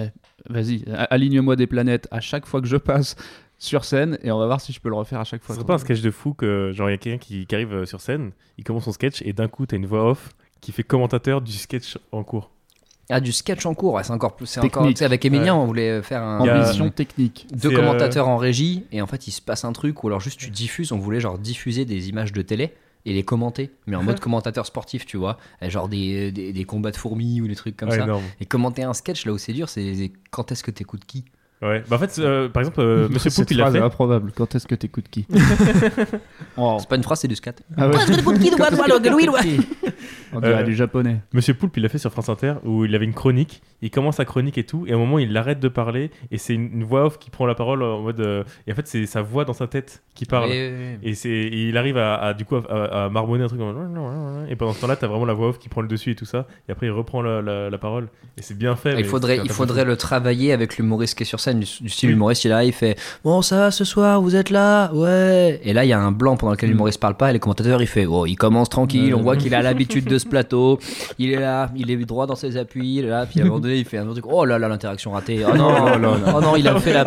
[0.49, 3.15] vas-y, aligne-moi des planètes à chaque fois que je passe
[3.57, 5.55] sur scène et on va voir si je peux le refaire à chaque Ce fois.
[5.55, 7.73] serait pas un sketch de fou que, genre, il y a quelqu'un qui, qui arrive
[7.73, 10.29] euh, sur scène, il commence son sketch et d'un coup, t'as une voix off
[10.61, 12.51] qui fait commentateur du sketch en cours.
[13.11, 16.03] Ah du sketch en cours, ouais, c'est encore plus c'est encore avec Emilien on voulait
[16.03, 17.47] faire un Ambition technique.
[17.51, 20.19] deux C'est, commentateurs en régie et en fait il se passe un truc ou alors
[20.19, 22.71] juste tu diffuses on voulait genre diffuser des images de télé
[23.05, 25.37] et les commenter mais en mode commentateur sportif tu vois.
[25.61, 28.03] Genre des, des, des combats de fourmis ou des trucs comme ça.
[28.03, 28.23] énorme.
[28.39, 31.25] et commenter un sketch là où c'est dur c'est quand est-ce que t'écoutes qui?
[31.61, 31.83] Ouais.
[31.89, 33.79] Bah, en fait, euh, par exemple, euh, Monsieur Cette il l'a phrase fait.
[33.79, 34.31] est improbable.
[34.35, 35.25] Quand est-ce que t'écoutes qui
[36.57, 36.77] oh.
[36.79, 37.53] C'est pas une phrase, c'est du scat.
[37.77, 37.95] Ah ouais.
[40.31, 41.17] On dirait Euh, du japonais.
[41.33, 43.61] Monsieur Poulpe, il l'a fait sur France Inter où il avait une chronique.
[43.81, 46.37] Il commence sa chronique et tout, et à un moment, il arrête de parler et
[46.37, 48.19] c'est une, une voix off qui prend la parole en mode.
[48.19, 50.49] euh, et en fait, c'est sa voix dans sa tête qui parle.
[50.51, 54.55] Et, c'est, et il arrive à, à, du coup à, à- un truc comme et
[54.55, 56.45] pendant ce temps-là t'as vraiment la voix off qui prend le dessus et tout ça
[56.67, 58.07] et après il reprend la, la- la parole
[58.37, 61.23] et c'est bien fait Il mais faudrait, c'est- il faudrait le travailler avec l'humoriste qui
[61.23, 62.33] est sur scène, du, du style Oui.
[62.43, 64.91] il est là, il fait Bon, ça va ce soir, vous êtes là?
[64.93, 65.59] Ouais.
[65.63, 66.73] Et là, il y a un blanc pendant lequel Mm.
[66.73, 69.53] l'humoriste parle pas et les commentateurs il fait Oh, il commence tranquille, on voit qu'il
[69.55, 70.79] a l'habitude de ce plateau,
[71.17, 73.47] il est là, il est droit dans ses appuis, il est là, puis à un
[73.47, 75.43] moment donné, il fait un autre truc Oh là là, l'interaction ratée.
[75.47, 75.73] Oh non,
[76.35, 77.05] oh non, il a fait la,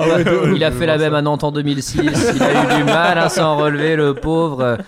[0.54, 2.00] il a fait la même à Nantes en 2006,
[2.36, 4.78] il a eu du mal à s'en relever, le pauvre.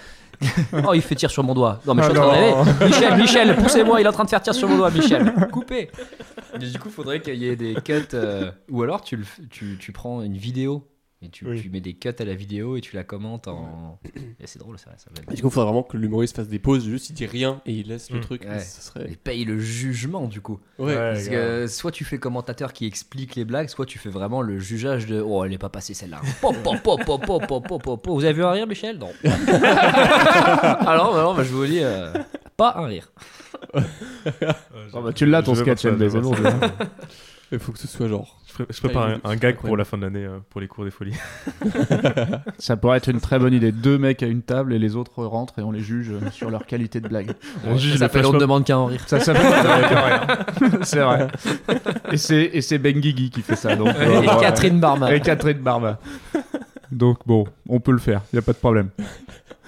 [0.87, 1.81] Oh, il fait tir sur mon doigt.
[1.87, 2.87] Non, mais je suis en train de rêver.
[2.87, 5.33] Michel, Michel, poussez-moi, il est en train de faire tir sur mon doigt, Michel.
[5.53, 5.91] Coupez.
[6.59, 7.95] Mais du coup, faudrait qu'il y ait des cuts.
[8.15, 10.87] euh, Ou alors, tu, le f- tu, tu prends une vidéo
[11.25, 11.61] et tu, Oui.
[11.63, 13.99] tu mets des cuts à la vidéo et tu la commentes en.
[14.41, 14.91] Et c'est drôle, ça.
[14.97, 17.15] ça va être- Du coup, il faudrait vraiment que l'humoriste fasse des pauses, juste il
[17.15, 18.23] dit rien et il laisse le Mm.
[18.23, 18.43] truc.
[18.45, 18.59] Ouais.
[18.61, 19.11] Ça serait.
[19.11, 20.61] Et paye le jugement, du coup.
[20.79, 20.95] Ouais.
[20.95, 24.59] Parce que soit tu fais commentateur qui explique les blagues, soit tu fais vraiment le
[24.59, 26.21] jugeage de Oh, elle est pas passée celle-là.
[26.41, 28.07] Pop, pop, pop, pop, pop, pop, pop, pop.
[28.09, 28.99] Vous avez vu un rire, Michel?
[28.99, 29.11] Non.
[30.87, 32.13] Alors, non, bah, je vous dis, euh,
[32.57, 33.11] pas un rire.
[33.75, 33.81] Oh,
[35.03, 36.87] bah, tu l'as ton Je vais voir sketch ça,
[37.53, 38.41] Il faut que ce soit genre.
[38.49, 40.67] je, pré- je prépare un, un gag pour la fin de l'année euh, pour les
[40.67, 41.15] cours des folies
[42.59, 43.71] Ça pourrait être une très bonne idée.
[43.73, 46.51] Deux mecs à une table et les autres rentrent et on les juge euh, sur
[46.51, 47.33] leur qualité de blague.
[47.67, 49.03] on juge Ça le s'appelle On ne demande qu'à en rire.
[49.07, 49.45] Ça s'appelle
[50.83, 51.29] C'est vrai.
[52.13, 53.77] Et c'est et c'est Ben Guigui qui fait ça.
[53.77, 54.23] Donc, Et euh.
[54.41, 55.15] Catherine Barma.
[55.15, 55.99] Et Catherine Barba.
[56.91, 58.23] Donc bon, on peut le faire.
[58.33, 58.89] Y a pas de problème.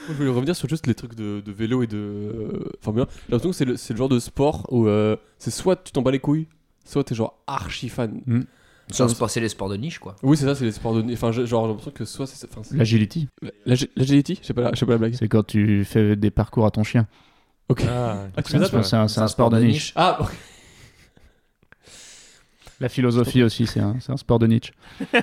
[0.09, 3.07] Je voulais revenir sur juste les trucs de, de vélo et de euh, Formule 1.
[3.29, 6.13] J'ai l'impression que c'est le, genre de sport où euh, c'est soit tu t'en bats
[6.13, 6.47] les couilles,
[6.87, 8.45] soit t'es genre archi fan.
[8.91, 10.15] Sans se passer les sports de niche, quoi.
[10.23, 11.13] Oui, c'est ça, c'est les sports de.
[11.13, 12.49] Enfin, je- genre, j'ai l'impression que soit c'est.
[12.49, 13.29] Enfin, c'est- L'agility,
[13.65, 15.15] L'agi- L'agility Je sais pas, la- je sais pas la blague.
[15.19, 17.09] c'est quand tu fais des parcours à ton chien.
[17.69, 17.83] Ok.
[17.89, 19.93] ah, Ah, tu fais ça, C'est un, c'est un sport de niche.
[19.97, 20.29] Ah, ok.
[22.79, 24.71] La philosophie aussi, c'est un, c'est un sport de niche.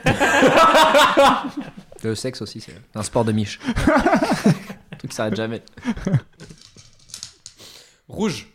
[2.04, 3.60] Le sexe aussi, c'est un sport de miche.
[3.66, 5.62] un truc qui s'arrête jamais.
[8.10, 8.48] rouge.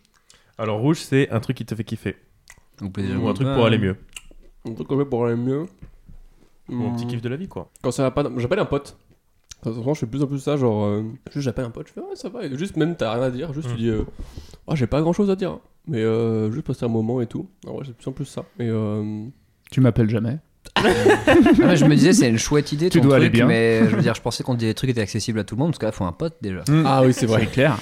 [0.59, 2.17] alors rouge c'est un truc qui te fait kiffer
[2.83, 3.23] Ou, plaisir.
[3.23, 3.97] ou un truc pour aller mieux
[4.69, 5.67] Un truc comme ça pour aller mieux.
[6.69, 6.97] mon Hmm.
[6.97, 8.25] petit kiff de la vie quoi Quand ça va pas.
[8.37, 8.97] J'appelle un pote.
[9.63, 10.85] Enfin, souvent, je fais de plus en plus ça, genre.
[10.85, 11.03] euh,
[11.33, 12.45] juste j'appelle un pote, je fais ouais, ça va.
[12.45, 13.73] Et juste, même t'as rien à dire, juste Mm.
[13.73, 13.89] tu dis.
[13.89, 14.05] euh,
[14.69, 15.51] Ah, j'ai pas grand chose à dire.
[15.53, 15.61] hein.
[15.87, 17.49] Mais euh, juste passer un moment et tout.
[17.67, 18.43] En vrai, c'est de plus en plus ça.
[18.61, 19.25] Et euh,
[19.71, 20.39] Tu m'appelles jamais.
[20.77, 20.83] Ah,
[21.59, 23.47] mais je me disais, c'est une chouette idée, Tu ton dois aller truc, bien.
[23.47, 25.61] mais je veux dire, je pensais qu'on disait des trucs étaient accessibles à tout le
[25.61, 26.63] monde, parce que là, faut un pote déjà.
[26.85, 27.41] Ah oui, c'est vrai.
[27.41, 27.79] C'est clair.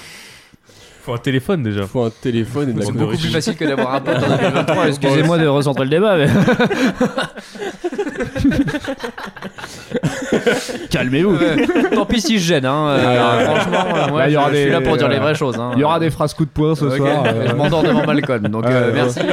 [1.07, 3.55] Faut un téléphone déjà Il faut un téléphone et de la C'est beaucoup plus facile
[3.55, 4.87] que d'avoir un pote en 2023.
[4.89, 6.27] Excusez-moi de recentrer le débat, mais.
[10.89, 11.35] Calmez-vous.
[11.37, 11.67] Ouais.
[11.93, 12.87] Tant pis si je gêne, hein.
[12.89, 15.17] euh, franchement, euh, moi, Là, il y je, aura je suis là pour dire les
[15.17, 15.57] euh, vraies choses.
[15.59, 15.71] hein.
[15.75, 17.23] Il y aura des phrases coup de poing ce Ok, soir.
[17.25, 18.93] euh, Je m'endors devant Malcolm, donc Ouais, euh, ouais.
[18.93, 19.19] merci.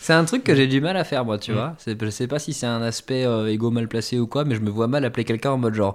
[0.00, 1.74] C'est un truc que j'ai du mal à faire, moi, tu vois.
[1.78, 4.54] C'est- Je sais pas si c'est un aspect euh, égo mal placé ou quoi, mais
[4.54, 5.94] je me vois mal appeler quelqu'un en mode genre.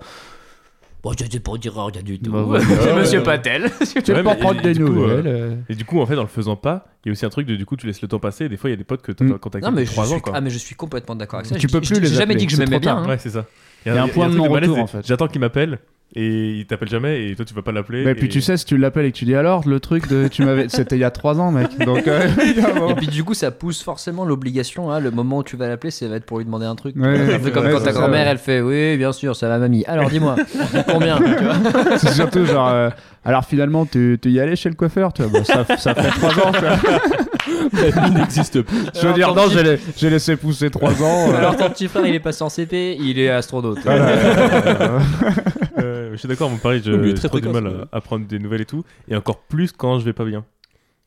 [1.03, 2.31] Bon, je sais pas dire rien du tout.
[2.31, 2.59] Bah.
[2.61, 3.23] C'est Monsieur.
[3.23, 3.69] Patel.
[4.05, 6.15] Tu veux pas prendre et des du coup, nouvelles euh, et du coup en fait
[6.17, 8.01] en le faisant pas il y a aussi un truc de du coup tu laisses
[8.01, 9.31] le temps passer et des fois il y a des potes que t'as Mm.
[9.33, 10.15] pas contacté Non, mais depuis je 3 suis...
[10.15, 11.55] ans quoi Ah, mais je suis complètement d'accord avec ça.
[11.55, 12.95] Tu Je peux plus J'ai les jamais appeler, dit que je c'est m'aimais trop tard.
[13.01, 13.05] bien.
[13.05, 13.09] hein.
[13.09, 13.45] ouais c'est ça
[13.85, 15.05] Il y a un point de non-retour, malaise, en fait.
[15.05, 15.79] j'attends qu'il m'appelle
[16.15, 18.55] et il t'appelle jamais et toi tu vas pas l'appeler Mais et- puis tu sais,
[18.55, 20.65] si tu l'appelles et que tu dis alors, le truc de tu m'avais.
[20.69, 21.69] C'était il y a 3 ans, mec.
[21.83, 22.27] Donc, euh.
[22.89, 24.91] Et puis du coup, ça pousse forcément l'obligation.
[24.91, 26.95] hein, le moment où tu vas l'appeler, ça va être pour lui demander un truc.
[26.97, 28.31] Ouais, un peu comme ouais, quand ta grand-mère, ouais.
[28.31, 29.83] elle fait Oui, bien sûr, ça va, mamie.
[29.87, 30.35] Alors dis-moi,
[30.87, 31.17] combien
[31.97, 32.67] C'est surtout genre.
[32.69, 32.89] euh,
[33.25, 35.39] alors finalement, tu, tu y allais chez le coiffeur, tu vois.
[35.39, 36.77] Bon, ça, ça fait 3 ans, tu vois.
[38.07, 38.77] Il n'existe plus.
[39.01, 41.31] Je veux dire, non, j'ai, j'ai laissé pousser 3 ans.
[41.31, 43.79] euh, Alors ton petit frère, il est passé en CP, il est astronaute.
[43.83, 44.11] voilà,
[45.77, 48.39] euh, Euh, je suis d'accord, mon pareil, j'ai trop du mal à, à prendre des
[48.39, 50.45] nouvelles et tout, et encore plus quand je vais pas bien.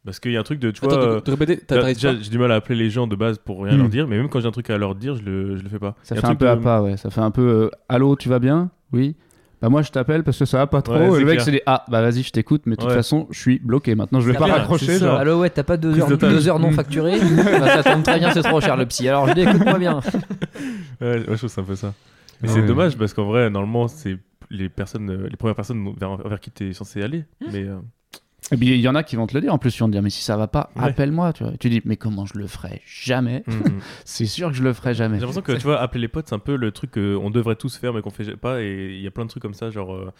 [0.04, 2.18] Parce qu'il y a un truc de, tu vois, Attends, euh, te, te déjà, pas
[2.22, 3.78] j'ai du mal à appeler les gens de base pour rien Hmm.
[3.80, 5.68] leur dire, mais même quand j'ai un truc à leur dire, je le, je le
[5.68, 5.96] fais pas.
[6.04, 6.96] ça fait un peu à pas, ouais.
[6.96, 7.42] Ça fait un peu.
[7.42, 8.70] euh, Allô, tu vas bien?
[8.92, 9.16] Oui.
[9.62, 10.94] Bah moi je t'appelle parce que ça va pas trop.
[10.94, 12.90] Ouais, et c'est le mec s'est dit ah bah vas-y je t'écoute mais de toute
[12.90, 12.94] Ouais.
[12.94, 15.06] façon je suis bloqué maintenant je vais C'est pas raccrocher c'est ça.
[15.06, 15.16] genre.
[15.18, 16.30] Allô, ouais, t'as pas deux heures, d'otage.
[16.30, 17.18] deux heures non facturées?
[17.60, 19.08] Bah, Ça tombe très bien, c'est trop cher le psy.
[19.08, 20.00] Alors je dis écoute-moi bien.
[21.00, 21.94] Ouais, je trouve c'est un peu ça.
[22.42, 22.54] Mais Ouais.
[22.54, 24.18] c'est dommage parce qu'en vrai, normalement, c'est
[24.50, 27.24] les personnes, euh, les premières personnes vers, vers qui t'es censé aller.
[27.52, 27.78] Mais euh,
[28.52, 29.86] Et puis il y en a qui vont te le dire en plus ils vont
[29.86, 30.84] te dire mais si ça va pas Ouais.
[30.84, 31.52] appelle-moi tu vois.
[31.54, 33.42] Et tu dis mais comment je le ferai jamais?
[33.46, 33.80] mm, mm.
[34.04, 35.16] C'est sûr que je le ferai jamais.
[35.16, 37.56] j'ai l'impression que tu vois, appeler les potes, c'est un peu le truc qu'on devrait
[37.56, 38.62] tous faire mais qu'on fait pas.
[38.62, 40.12] Et il y a plein de trucs comme ça, genre.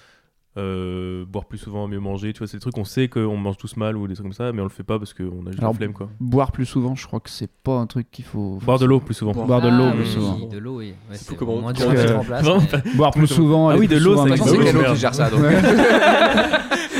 [0.58, 3.56] Euh, boire plus souvent, mieux manger, tu vois, c'est des trucs qu'on sait qu'on mange
[3.58, 5.50] tous mal ou des trucs comme ça, mais on le fait pas parce qu'on a
[5.50, 6.08] juste Alors, la flemme quoi.
[6.20, 8.58] Boire plus souvent, je crois que c'est pas un truc qu'il faut.
[8.64, 9.32] Boire de l'eau plus souvent.
[9.32, 10.38] Boire de l'eau Ah, plus oui, souvent.
[10.48, 10.94] De l'eau, oui.
[11.10, 12.42] Ouais, fou c'est comment- moins dur comment- à mettre euh, en place.
[12.44, 13.68] Vraiment, mais- Boire plus souvent.
[13.68, 14.48] Ah oui, de l'eau, existe.
[14.48, 14.94] C'est merde.
[14.94, 15.28] qui gère ça.
[15.30, 15.40] donc.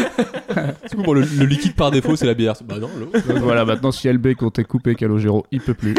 [0.90, 2.54] Du coup, bon, le, le liquide par défaut, c'est la bière.
[2.64, 3.10] Bah non, l'eau.
[3.12, 5.94] Donc voilà, maintenant si LB t'es coupé Calogero, il peut plus.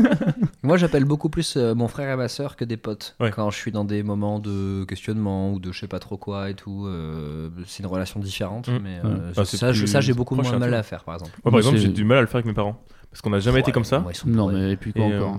[0.62, 3.16] Moi, j'appelle beaucoup plus euh, mon frère et ma soeur que des potes.
[3.20, 3.30] Ouais.
[3.30, 6.50] Quand je suis dans des moments de questionnement ou de je sais pas trop quoi
[6.50, 8.68] et tout, euh, c'est une relation différente.
[8.68, 8.78] Mm.
[8.82, 9.00] Mais Ouais.
[9.16, 11.32] euh, Ah, ça, plus ça, j'ai beaucoup moins hein, mal à faire, par exemple.
[11.44, 12.80] Moi, par exemple, c'est- j'ai du mal à le faire avec mes parents
[13.12, 14.00] parce qu'on n'a jamais été comme ça.
[14.00, 15.38] Moi, ils sont Non, mais et puis quoi Et, encore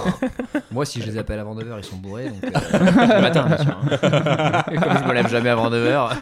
[0.70, 2.28] Moi, si je les appelle avant 9h, ils sont bourrés.
[2.28, 2.50] Donc, euh,
[3.16, 3.76] le matin, bien sûr.
[3.82, 4.62] hein.
[4.82, 6.16] Comme je me lève jamais avant 9h.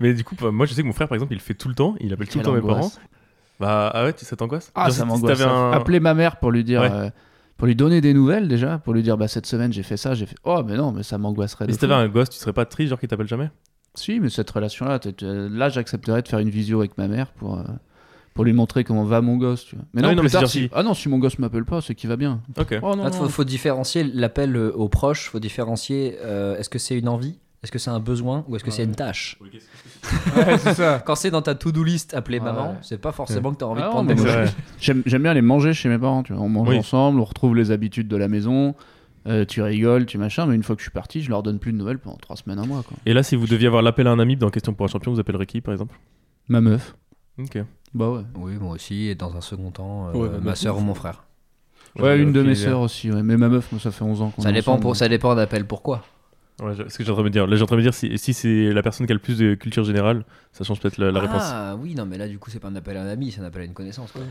[0.00, 1.68] Mais du coup, moi je sais que mon frère par exemple, il le fait tout
[1.68, 2.90] le temps, il appelle tout le temps mes parents.
[3.60, 5.40] Bah ah ouais, tu- ça t'angoisse Ah, Genre, ça si m'angoisse.
[5.40, 6.80] un- Appeler ma mère pour lui dire.
[6.80, 6.90] Ouais.
[6.90, 7.10] euh,
[7.56, 10.14] pour lui donner des nouvelles déjà, pour lui dire bah cette semaine j'ai fait ça,
[10.14, 11.66] j'ai fait oh mais non mais ça m'angoisserait.
[11.66, 13.50] Et de si t'avais un gosse, tu serais pas triste, genre qui t'appelle jamais?
[13.94, 17.58] Si mais cette relation là, là j'accepterais de faire une visio avec ma mère pour
[17.58, 17.62] euh,
[18.34, 19.84] pour lui montrer comment va mon gosse, tu vois.
[19.92, 21.38] Mais Ah non, oui, non, plus mais c'est tard, si- ah non si mon gosse
[21.38, 22.40] m'appelle pas c'est qu'il va bien.
[22.58, 22.78] Ok.
[22.82, 23.12] Oh non, non.
[23.12, 25.28] faut, faut différencier l'appel euh, aux proches.
[25.28, 27.38] faut différencier euh, est-ce que c'est une envie?
[27.62, 28.44] Est-ce que c'est un besoin?
[28.48, 29.38] Ou est-ce que c'est une tâche?
[30.36, 31.00] Ouais, c'est ça.
[31.06, 32.44] Quand c'est dans ta to-do list appeler Ouais.
[32.46, 34.14] maman, c'est pas forcément que t'as envie Ah de non, prendre
[34.44, 34.50] des.
[34.80, 36.42] J'aime j'aime bien les manger chez mes parents, tu vois.
[36.42, 36.76] On mange Oui.
[36.78, 38.74] ensemble, on retrouve les habitudes de la maison,
[39.28, 41.60] euh, tu rigoles, tu machin, mais une fois que je suis parti, je leur donne
[41.60, 42.96] plus de nouvelles pendant trois semaines, un mois, quoi.
[43.06, 45.12] Et là, si vous deviez avoir l'appel à un ami dans Question pour un champion,
[45.12, 45.94] vous appellerez qui par exemple?
[46.48, 46.96] Ma meuf.
[47.38, 47.58] Ok.
[47.94, 48.22] Bah ouais.
[48.36, 49.08] Oui, moi aussi.
[49.08, 51.24] Et dans un second temps, euh, Ouais, bah, ma bah, soeur ou mon frère.
[51.98, 52.64] Ouais, une de mes bien.
[52.64, 53.22] sœurs aussi, ouais.
[53.22, 54.82] Mais ma meuf, moi, ça fait 11 ans qu'on Ça est dépend, ensemble.
[54.82, 56.02] pour, ça dépend d'appel pourquoi.
[56.62, 57.46] Ouais, je- ce que j'ai en train de me dire.
[57.46, 59.20] Là, j'ai en train de me dire si, si c'est la personne qui a le
[59.20, 61.42] plus de culture générale, ça change peut-être la, la réponse.
[61.44, 63.42] Ah oui, non, mais là, du coup, c'est pas un appel à un ami, c'est
[63.42, 64.10] un appel à une connaissance.
[64.12, 64.22] quoi.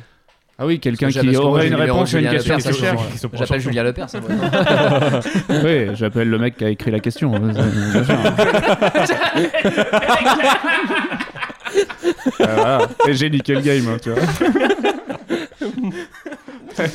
[0.57, 2.72] Ah oui, quelqu'un Parce que qui aurait une le réponse à une Julien question Lepers,
[2.72, 3.07] qui ça, cherche.
[3.09, 3.72] Question pour un J'appelle champion.
[3.72, 4.09] Julien Lepers.
[4.09, 4.30] ça, moi.
[5.64, 7.34] Oui, j'appelle le mec qui a écrit la question.
[7.36, 8.16] hein, c'est- bien sûr.
[12.43, 12.89] Ah, voilà.
[13.07, 14.21] Et j'ai niqué le game, hein, tu vois.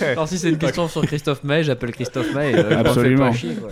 [0.00, 2.54] Alors, si c'est une question sur Christophe May, j'appelle Christophe May.
[2.54, 3.30] euh, je me fais Absolument.
[3.30, 3.70] pas chier, quoi.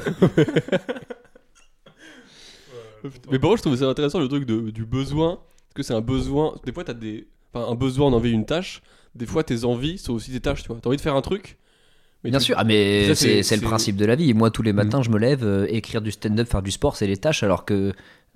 [3.30, 5.36] Mais par contre, je trouvais ça intéressant le truc de, du besoin.
[5.68, 6.54] Parce que c'est un besoin.
[6.64, 7.26] Des fois, t'as des.
[7.52, 8.82] Enfin, un besoin d'envie d'une tâche.
[9.14, 10.78] Des fois, tes envies sont aussi des tâches, tu vois.
[10.80, 11.58] T'as envie de faire un truc.
[12.22, 14.16] mais Bien tu- sûr, ah, mais Ça, c'est c'est- c'est le c'est- principe de la
[14.16, 14.32] vie.
[14.34, 17.06] Moi, tous les matins, je me lève, euh, écrire du stand-up, faire du sport, c'est
[17.06, 17.92] les tâches, alors que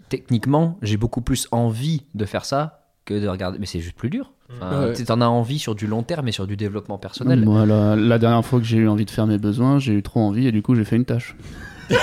[0.08, 2.77] techniquement, j'ai beaucoup plus envie de faire ça
[3.08, 3.58] que de regarder.
[3.58, 4.30] Mais c'est juste plus dur.
[4.60, 4.92] Enfin, Ouais.
[4.94, 7.40] tu T'en as envie sur du long terme et sur du développement personnel.
[7.44, 10.02] Moi, la, la dernière fois que j'ai eu envie de faire mes besoins, j'ai eu
[10.02, 11.36] trop envie et du coup, j'ai fait une tâche.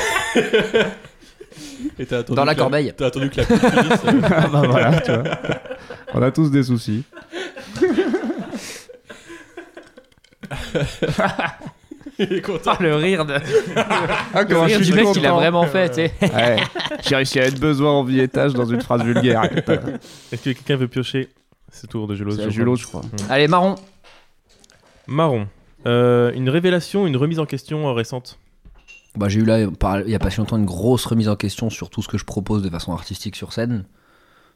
[1.99, 2.91] Et t'as attendu Dans la corbeille.
[2.97, 3.99] T'as attendu que la pluie finisse.
[4.05, 4.21] euh.
[4.29, 5.23] Ah bah voilà, tu vois.
[6.13, 7.03] On a tous des soucis.
[12.19, 12.71] Il est content.
[12.73, 13.35] Ah, le rire, de...
[13.75, 16.13] Ah, le rire du mec qu'il a vraiment fait, tu sais.
[16.33, 16.57] Ouais,
[17.05, 19.43] j'ai réussi à être besoin, envie et tâche dans une phrase vulgaire.
[19.43, 21.29] Est-ce que quelqu'un veut piocher
[21.71, 22.31] C'est tour de Julos.
[22.37, 22.75] C'est je crois.
[22.77, 23.01] Je crois.
[23.29, 23.75] Allez, marron.
[25.07, 25.47] Marron.
[25.87, 28.39] Euh, une révélation, une remise en question euh, récente.
[29.15, 31.69] Bah, j'ai eu là, il y a pas si longtemps, une grosse remise en question
[31.69, 33.85] sur tout ce que je propose de façon artistique sur scène,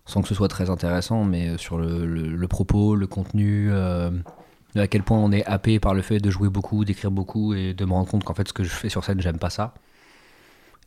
[0.06, 3.70] sans que ce soit très intéressant, mais euh, sur le, le- le propos, le contenu,
[3.72, 4.10] euh,
[4.76, 7.54] de à quel point on est happé par le fait de jouer beaucoup, d'écrire beaucoup,
[7.54, 9.50] et de me rendre compte qu'en fait, ce que je fais sur scène, j'aime pas
[9.50, 9.74] ça.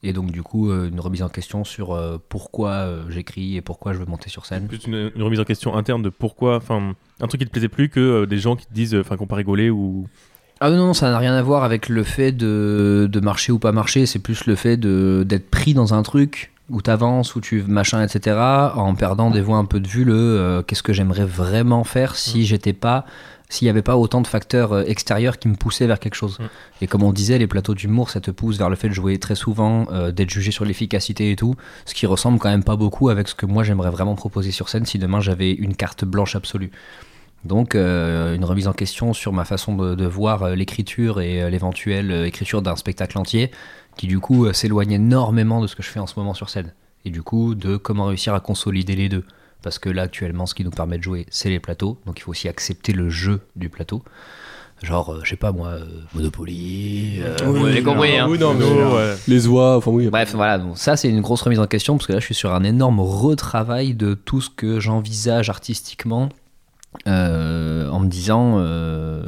[0.04, 3.60] Et donc, du coup, euh, une remise en question sur euh, pourquoi euh, j'écris et
[3.60, 4.66] pourquoi je veux monter sur scène.
[4.66, 7.68] Plus une, une remise en question interne de pourquoi, enfin, un truc qui te plaisait
[7.68, 10.08] plus que euh, des gens qui te disent, enfin, qu'on pas rigolé ou.
[10.60, 13.58] Ah non, non, ça n'a rien à voir avec le fait de, de marcher ou
[13.58, 17.62] pas marcher, c'est plus le fait d'être pris dans un truc où t'avances, où tu
[17.62, 18.36] machin, etc.,
[18.74, 22.44] en perdant des fois un peu de vue le qu'est-ce que j'aimerais vraiment faire si
[22.44, 23.04] j'étais pas,
[23.52, 26.38] s'il n'y avait pas autant de facteurs euh, extérieurs qui me poussaient vers quelque chose.
[26.38, 26.44] Mm.
[26.82, 29.18] Et comme on disait, les plateaux d'humour, ça te pousse vers le fait de jouer
[29.18, 32.76] très souvent, euh, d'être jugé sur l'efficacité et tout, ce qui ressemble quand même pas
[32.76, 36.04] beaucoup avec ce que moi j'aimerais vraiment proposer sur scène si demain j'avais une carte
[36.04, 36.70] blanche absolue.
[37.44, 41.42] Donc euh, une remise en question sur ma façon de, de voir euh, l'écriture et
[41.42, 43.50] euh, l'éventuelle écriture d'un spectacle entier,
[43.96, 46.72] qui du coup s'éloigne énormément de ce que je fais en ce moment sur scène.
[47.04, 49.24] Et du coup de comment réussir à consolider les deux.
[49.62, 52.22] Parce que là actuellement ce qui nous permet de jouer c'est les plateaux, donc il
[52.22, 54.02] faut aussi accepter le jeu du plateau.
[54.82, 58.26] Genre, euh, je sais pas moi, euh, Monopoly, euh, vous avez compris, hein.
[58.28, 58.64] Oui, non, mais.
[58.64, 59.14] Ouais.
[59.28, 60.08] Les oies, enfin oui.
[60.08, 62.34] Bref, voilà, donc ça c'est une grosse remise en question parce que là je suis
[62.34, 66.30] sur un énorme retravail de tout ce que j'envisage artistiquement
[67.06, 69.22] euh, en me disant euh,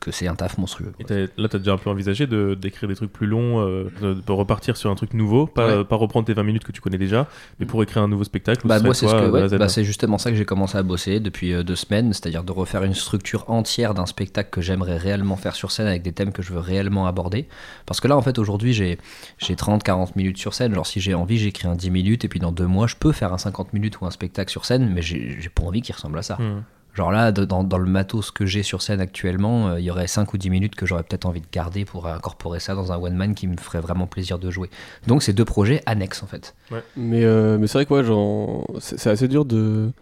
[0.00, 0.92] que c'est un taf monstrueux.
[0.98, 3.90] Et là, tu as déjà un peu envisagé de d'écrire des trucs plus longs, euh,
[4.00, 5.84] de, de repartir sur un truc nouveau, pas, Ouais.
[5.84, 7.26] pas reprendre tes 20 minutes que tu connais déjà,
[7.58, 8.66] mais pour écrire un nouveau spectacle.
[8.66, 11.76] Bah, moi, c'est ce ouais, bah, justement ça que j'ai commencé à bosser depuis deux
[11.76, 15.86] semaines, c'est-à-dire de refaire une structure entière d'un spectacle que j'aimerais réellement faire sur scène
[15.86, 17.48] avec des thèmes que je veux réellement aborder.
[17.86, 18.98] Parce que là, en fait, aujourd'hui, j'ai
[19.38, 20.74] j'ai 30-40 minutes sur scène.
[20.74, 23.12] Genre, si j'ai envie, j'écris un 10 minutes et puis dans deux mois, je peux
[23.12, 26.18] faire un 50 minutes ou un spectacle sur scène, mais j'ai pas envie qu'il ressemble
[26.18, 26.36] à ça.
[26.36, 26.62] Hmm.
[26.94, 30.08] Genre là, dans, dans le matos que j'ai sur scène actuellement, euh, il y aurait
[30.08, 32.96] 5 ou 10 minutes que j'aurais peut-être envie de garder pour incorporer ça dans un
[32.98, 34.68] one-man qui me ferait vraiment plaisir de jouer.
[35.06, 36.54] Donc, c'est deux projets annexes en fait.
[36.96, 39.92] Mais, euh, mais c'est vrai que ouais, genre, c'est c'est assez dur de,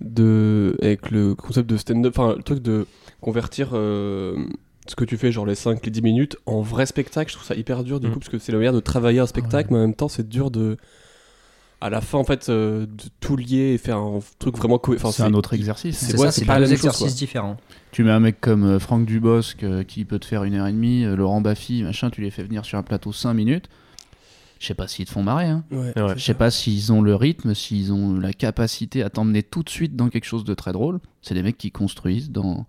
[0.00, 0.76] de.
[0.82, 2.86] Avec le concept de stand-up, enfin, le truc de
[3.20, 4.36] convertir euh,
[4.88, 7.30] ce que tu fais, genre les 5, les 10 minutes, en vrai spectacle.
[7.30, 8.12] Je trouve ça hyper dur du Mm.
[8.12, 10.28] coup, parce que c'est la manière de travailler un spectacle, mais en même temps, c'est
[10.28, 10.76] dur de.
[11.80, 15.08] À la fin, en fait, euh, de tout lier et faire un truc vraiment cohérent.
[15.08, 15.98] Enfin, c'est un autre exercice.
[15.98, 17.58] c'est- ouais, ça, c'est c'est pas deux exercices différents.
[17.92, 20.66] Tu mets un mec comme euh, Franck Dubosc euh, qui peut te faire une heure
[20.66, 23.68] et demie, euh, Laurent Baffy, machin, tu les fais venir sur un plateau 5 minutes.
[24.58, 25.44] Je sais pas s'ils te font marrer.
[25.46, 25.64] Hein.
[25.70, 26.14] Ouais, Ouais.
[26.16, 29.68] Je sais pas s'ils ont le rythme, s'ils ont la capacité à t'emmener tout de
[29.68, 30.98] suite dans quelque chose de très drôle.
[31.20, 32.66] C'est des mecs qui construisent dans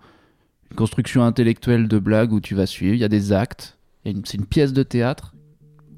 [0.70, 2.94] une construction intellectuelle de blagues où tu vas suivre.
[2.94, 3.78] Il y a des actes.
[4.04, 5.34] C'est une pièce de théâtre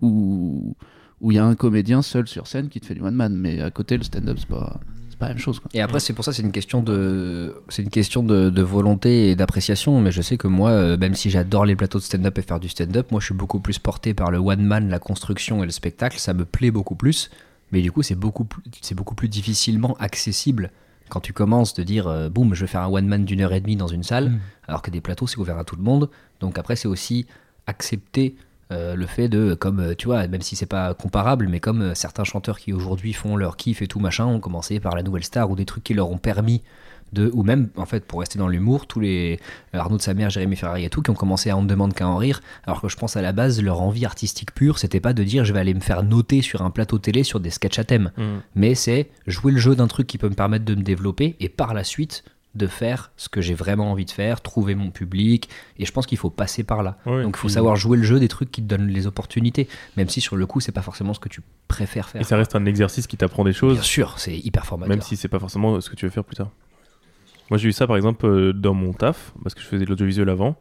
[0.04, 0.76] où
[1.22, 3.36] où il y a un comédien seul sur scène qui te fait du one man.
[3.36, 5.60] Mais à côté, le stand-up, c'est pas, c'est pas la même chose.
[5.60, 5.70] Quoi.
[5.74, 9.30] Et après, c'est pour ça, c'est une question de, c'est une question de, de volonté
[9.30, 10.00] et d'appréciation.
[10.02, 12.60] Mais je sais que moi, euh, même si j'adore les plateaux de stand-up et faire
[12.60, 15.66] du stand-up, moi, je suis beaucoup plus porté par le one man, la construction et
[15.66, 16.18] le spectacle.
[16.20, 17.30] Ça me plaît beaucoup plus.
[17.72, 20.72] Mais du coup, c'est beaucoup plus, c'est beaucoup plus difficilement accessible
[21.10, 23.54] quand tu commences de dire, euh, boum, je vais faire un one man d'une heure
[23.54, 24.40] et demie dans une salle, Mm.
[24.68, 26.10] alors que des plateaux, c'est ouvert à tout le monde.
[26.40, 27.26] Donc après, c'est aussi
[27.68, 28.36] accepter
[28.72, 31.82] euh, le fait de, comme euh, tu vois, même si c'est pas comparable, mais comme
[31.82, 35.02] euh, certains chanteurs qui aujourd'hui font leur kiff et tout machin, ont commencé par la
[35.04, 36.62] nouvelle star ou des trucs qui leur ont permis
[37.12, 39.40] de, ou même en fait pour rester dans l'humour, tous les
[39.74, 42.08] Arnaud de sa mère, Jérémy Ferrari et tout, qui ont commencé à ne demande qu'à
[42.08, 45.14] en rire, alors que je pense à la base leur envie artistique pure, c'était pas
[45.14, 47.80] de dire je vais aller me faire noter sur un plateau télé sur des sketchs
[47.80, 48.42] à thème, Hmm.
[48.54, 51.50] mais c'est jouer le jeu d'un truc qui peut me permettre de me développer et
[51.50, 52.24] par la suite
[52.60, 55.50] de faire ce que j'ai vraiment envie de faire, trouver mon public,
[55.80, 56.98] et je pense qu'il faut passer par là.
[57.08, 59.08] Ouais, Donc il faut puis- savoir jouer le jeu des trucs qui te donnent les
[59.08, 62.22] opportunités, même si sur le coup c'est pas forcément ce que tu préfères faire.
[62.22, 64.90] Et ça reste un exercice qui t'apprend des choses, Bien sûr, c'est hyper formateur.
[64.96, 66.50] même si c'est pas forcément ce que tu veux faire plus tard.
[67.50, 69.90] Moi, j'ai eu ça par exemple euh, dans mon taf, parce que je faisais de
[69.90, 70.56] l'audiovisuel avant,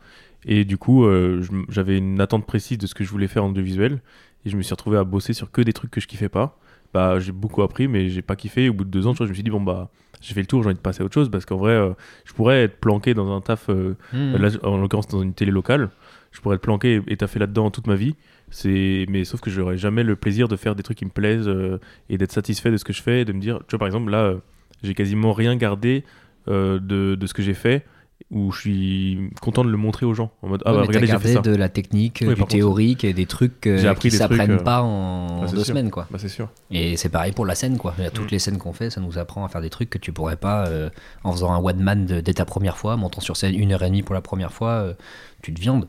[0.46, 3.48] et du coup, euh, j'avais une attente précise de ce que je voulais faire en
[3.50, 4.00] audiovisuel,
[4.46, 6.58] et je me suis retrouvé à bosser sur que des trucs que je kiffais pas.
[6.94, 8.68] Bah, j'ai beaucoup appris, mais j'ai pas kiffé.
[8.68, 10.40] Au bout de deux ans, tu vois, je me suis dit, bon, bah, j'ai fait
[10.40, 11.90] le tour, j'ai envie de passer à autre chose, parce qu'en vrai, euh,
[12.24, 14.36] je pourrais être planqué dans un taf, euh, Hmm.
[14.36, 15.90] là, en l'occurrence dans une télé locale,
[16.32, 18.14] je pourrais être planqué et taffer là-dedans toute ma vie.
[18.50, 21.48] C'est, mais sauf que j'aurais jamais le plaisir de faire des trucs qui me plaisent
[21.48, 21.78] euh,
[22.08, 23.86] et d'être satisfait de ce que je fais, et de me dire, tu vois, par
[23.86, 24.34] exemple, là,
[24.82, 26.04] j'ai quasiment rien gardé
[26.46, 26.78] de,
[27.14, 27.84] de ce que j'ai fait,
[28.30, 30.30] où je suis content de le montrer aux gens.
[30.42, 31.40] En mode, ah Ouais, bah regardez, j'ai fait ça.
[31.40, 32.48] de la technique, Oui, du contre.
[32.48, 35.66] théorique et des trucs euh, J'ai appris qui s'apprennent euh, pas en bah, deux sûr.
[35.66, 36.06] semaines quoi.
[36.10, 36.48] Bah, c'est sûr.
[36.70, 37.94] Et c'est pareil pour la scène quoi.
[37.96, 38.32] Il y a toutes Mm.
[38.32, 40.66] les scènes qu'on fait, ça nous apprend à faire des trucs que tu pourrais pas
[40.66, 40.90] euh,
[41.24, 43.82] en faisant un one man de- dès ta première fois, montant sur scène une heure
[43.82, 44.92] et demie pour la première fois, euh,
[45.40, 45.88] tu te viandes.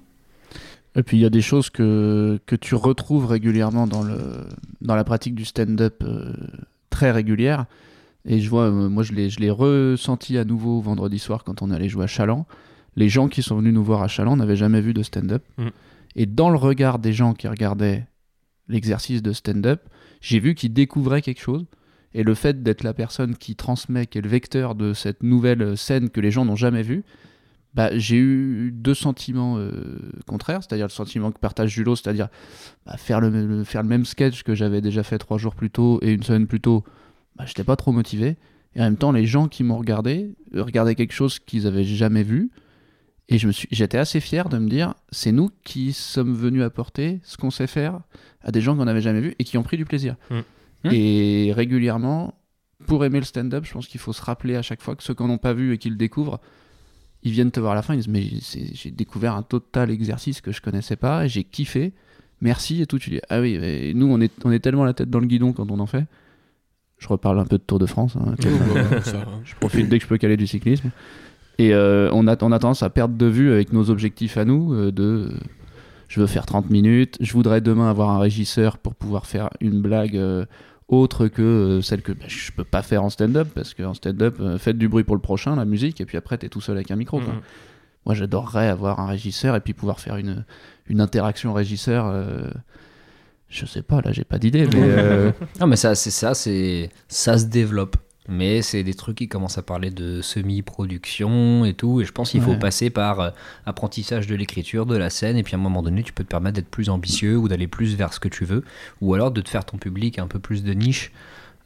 [0.96, 4.48] Et puis il y a des choses que, que tu retrouves régulièrement dans, le,
[4.82, 6.34] dans la pratique du stand-up euh,
[6.90, 7.66] très régulière.
[8.26, 11.62] Et je vois, euh, moi je l'ai, je l'ai ressenti à nouveau vendredi soir quand
[11.62, 12.46] on allait jouer à Chaland.
[12.96, 15.44] Les gens qui sont venus nous voir à Chaland n'avaient jamais vu de stand-up.
[15.58, 15.68] Mm.
[16.16, 18.08] Et dans le regard des gens qui regardaient
[18.68, 19.82] l'exercice de stand-up,
[20.22, 21.66] j'ai vu qu'ils découvraient quelque chose.
[22.14, 25.78] Et le fait d'être la personne qui transmet, qui est le vecteur de cette nouvelle
[25.78, 27.04] scène que les gens n'ont jamais vue,
[27.76, 29.72] bah, j'ai eu deux sentiments euh,
[30.26, 32.28] contraires, c'est-à-dire le sentiment que partage Julot, c'est-à-dire
[32.88, 35.70] bah, faire, le, le- faire le même sketch que j'avais déjà fait trois jours plus
[35.70, 36.84] tôt et une semaine plus tôt,
[37.40, 38.36] bah, j'étais pas trop motivé.
[38.76, 41.86] Et en même temps, les gens qui m'ont regardé euh, regardaient quelque chose qu'ils avaient
[41.86, 42.52] jamais vu.
[43.30, 46.64] Et je me suis, j'étais assez fier de me dire, c'est nous qui sommes venus
[46.64, 48.02] apporter ce qu'on sait faire
[48.42, 50.16] à des gens qu'on n'avait jamais vus et qui ont pris du plaisir.
[50.30, 50.90] Mm.
[50.92, 52.34] Et régulièrement,
[52.88, 55.14] pour aimer le stand-up, je pense qu'il faut se rappeler à chaque fois que ceux
[55.14, 56.40] qui n'en ont pas vu et qui le découvrent,
[57.24, 58.28] ils viennent te voir à la fin, ils disent mais
[58.74, 61.94] j'ai découvert un total exercice que je connaissais pas et j'ai kiffé.
[62.42, 62.98] Merci et tout.
[62.98, 65.28] Tu dis ah oui, et nous on est on est tellement la tête dans le
[65.28, 66.06] guidon quand on en fait.
[67.00, 68.16] Je reparle un peu de Tour de France.
[68.18, 69.02] hein, comme-
[69.46, 70.92] je profite dès que je peux caler du cyclisme.
[71.58, 74.46] Et euh, on, a, on a tendance à perdre de vue avec nos objectifs à
[74.46, 75.30] nous euh, de euh,
[76.08, 79.82] je veux faire 30 minutes, je voudrais demain avoir un régisseur pour pouvoir faire une
[79.82, 80.46] blague euh,
[80.88, 84.38] autre que euh, celle que bah, je peux pas faire en stand-up parce qu'en stand-up,
[84.40, 86.78] euh, faites du bruit pour le prochain, la musique, et puis après t'es tout seul
[86.78, 87.20] avec un micro.
[87.20, 87.34] quoi.
[87.34, 87.40] Mhm.
[88.06, 90.46] Moi j'adorerais avoir un régisseur et puis pouvoir faire une,
[90.88, 92.06] une interaction régisseur.
[93.50, 96.90] Je sais pas, là j'ai pas d'idée, mais euh, Non mais ça c'est ça c'est
[97.08, 97.98] ça se développe.
[98.28, 102.02] mais c'est des trucs qui commencent à parler de semi-production et tout.
[102.02, 102.60] Et je pense qu'il faut Ouais.
[102.60, 103.30] passer par euh,
[103.66, 106.30] apprentissage de l'écriture, de la scène, et puis à un moment donné, tu peux te
[106.30, 108.64] permettre d'être plus ambitieux ou d'aller plus vers ce que tu veux,
[109.02, 111.12] ou alors de te faire ton public un peu plus de niche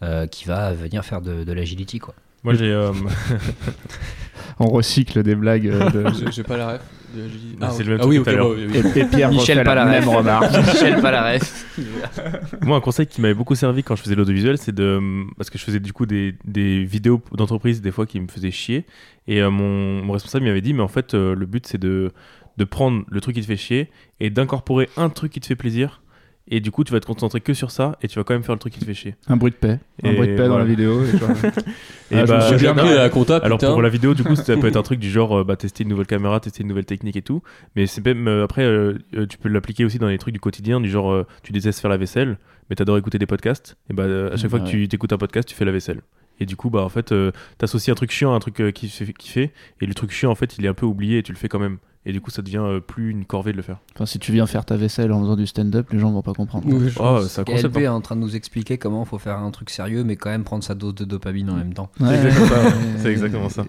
[0.04, 2.14] euh, qui va venir faire de, de l'agility, quoi.
[2.44, 2.72] Moi, j'ai.
[2.72, 2.92] euh,
[4.60, 5.68] On recycle des blagues.
[5.68, 6.82] euh, de- J'ai- pas la ref.
[7.14, 8.58] dit- Bah, c'est le même Ah oui, truc ok, tout à bon, l'heure.
[8.72, 8.92] oui, oui.
[8.96, 10.52] et, et Pierre Michel refait la même remarque.
[10.74, 11.66] Michel Palaref.
[12.62, 15.00] Moi, un conseil qui m'avait beaucoup servi quand je faisais l'audiovisuel, c'est de.
[15.38, 18.52] Parce que je faisais du coup des, des vidéos d'entreprise, des fois qui me faisaient
[18.52, 18.86] chier.
[19.28, 22.12] Et euh, mon, mon responsable m'avait dit, mais en fait, euh, le but, c'est de,
[22.58, 23.90] de prendre le truc qui te fait chier
[24.20, 26.02] et d'incorporer un truc qui te fait plaisir.
[26.50, 28.44] Et du coup, tu vas te concentrer que sur ça et tu vas quand même
[28.44, 29.16] faire le truc qui te fait chier.
[29.28, 29.80] Un bruit de paix.
[30.04, 31.02] Un bruit de paix dans la vidéo.
[31.06, 31.30] et genre-
[32.12, 33.72] Et Ah, je me bah, J'ai bien pris à la compta, Alors putain.
[33.72, 35.84] pour la vidéo, du coup, ça peut être un truc du genre euh, bah, tester
[35.84, 37.42] une nouvelle caméra, tester une nouvelle technique et tout.
[37.78, 38.98] Mais c'est même euh, après, euh,
[39.30, 41.90] tu peux l'appliquer aussi dans les trucs du quotidien, du genre euh, tu détestes faire
[41.90, 42.38] la vaisselle,
[42.70, 43.78] mais t'adores écouter des podcasts.
[43.90, 46.02] Et bah euh, à chaque fois que tu t'écoutes un podcast, tu fais la vaisselle.
[46.42, 48.72] Et du coup, bah en fait, euh, t'associes un truc chiant à un truc euh,
[48.72, 49.52] qui fait.
[49.82, 51.48] Et le truc chiant, en fait, il est un peu oublié et tu le fais
[51.48, 51.78] quand même.
[52.06, 53.78] Et du coup, ça devient euh, plus une corvée de le faire.
[53.96, 56.34] Enfin, si tu viens faire ta vaisselle en faisant du stand-up, les gens vont pas
[56.34, 56.66] comprendre.
[56.68, 57.50] Oui, je Oh, concept.
[57.50, 60.18] KLP est en train de nous expliquer comment il faut faire un truc sérieux, mais
[60.18, 61.90] quand même prendre sa dose de dopamine en même temps.
[61.98, 62.62] C'est Ouais, exactement ça.
[62.64, 63.64] ouais, C'est exactement ça.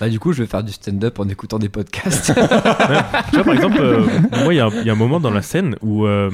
[0.00, 2.32] Bah, du coup, je vais faire du stand-up en écoutant des podcasts.
[3.30, 4.06] Tu vois, par exemple, euh,
[4.44, 6.30] moi, il y, a un- il y a un moment dans la scène où euh,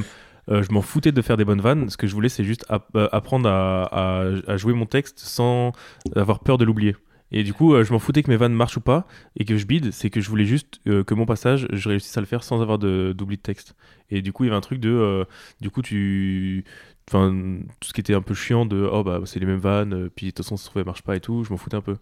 [0.51, 1.91] euh, je m'en foutais de faire des bonnes vannes.
[1.91, 5.73] Ce que je voulais, c'est juste app- apprendre à, à- à jouer mon texte sans
[6.15, 6.95] avoir peur de l'oublier.
[7.33, 9.07] Et du coup, euh, je m'en foutais que mes vannes marchent ou pas
[9.37, 9.93] et que je bide.
[9.93, 12.61] C'est que je voulais juste euh, que mon passage, je réussisse à le faire sans
[12.61, 13.75] avoir de- d'oubli de, texte.
[14.11, 14.91] Et du coup, il y avait un truc de.
[14.91, 15.25] euh,
[15.61, 16.65] du coup, tu.
[17.09, 17.31] Enfin,
[17.81, 18.89] tout ce qui était un peu chiant de.
[18.93, 21.17] Oh, bah, c'est les mêmes vannes, puis de toute façon, ça se trouve, marche pas
[21.17, 21.45] et tout.
[21.45, 21.97] Je m'en foutais un peu.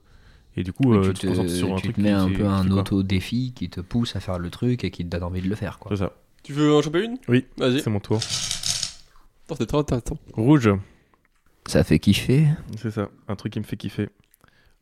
[0.57, 2.09] Et du coup, euh, tu tu te, te concentres sur un tu truc te mets
[2.09, 5.11] qui un peu un auto-défi qui te pousse à faire le truc et qui te
[5.11, 5.79] donne envie de le faire.
[5.79, 5.91] Quoi.
[5.95, 6.13] C'est ça.
[6.43, 7.19] Tu veux en choper une?
[7.29, 7.81] Oui, Vas-y.
[7.81, 8.17] c'est mon tour.
[8.17, 10.19] Attends, C'est trop intéressant.
[10.33, 10.71] Rouge.
[11.67, 12.47] Ça fait kiffer.
[12.77, 14.09] C'est ça, un truc qui me fait kiffer.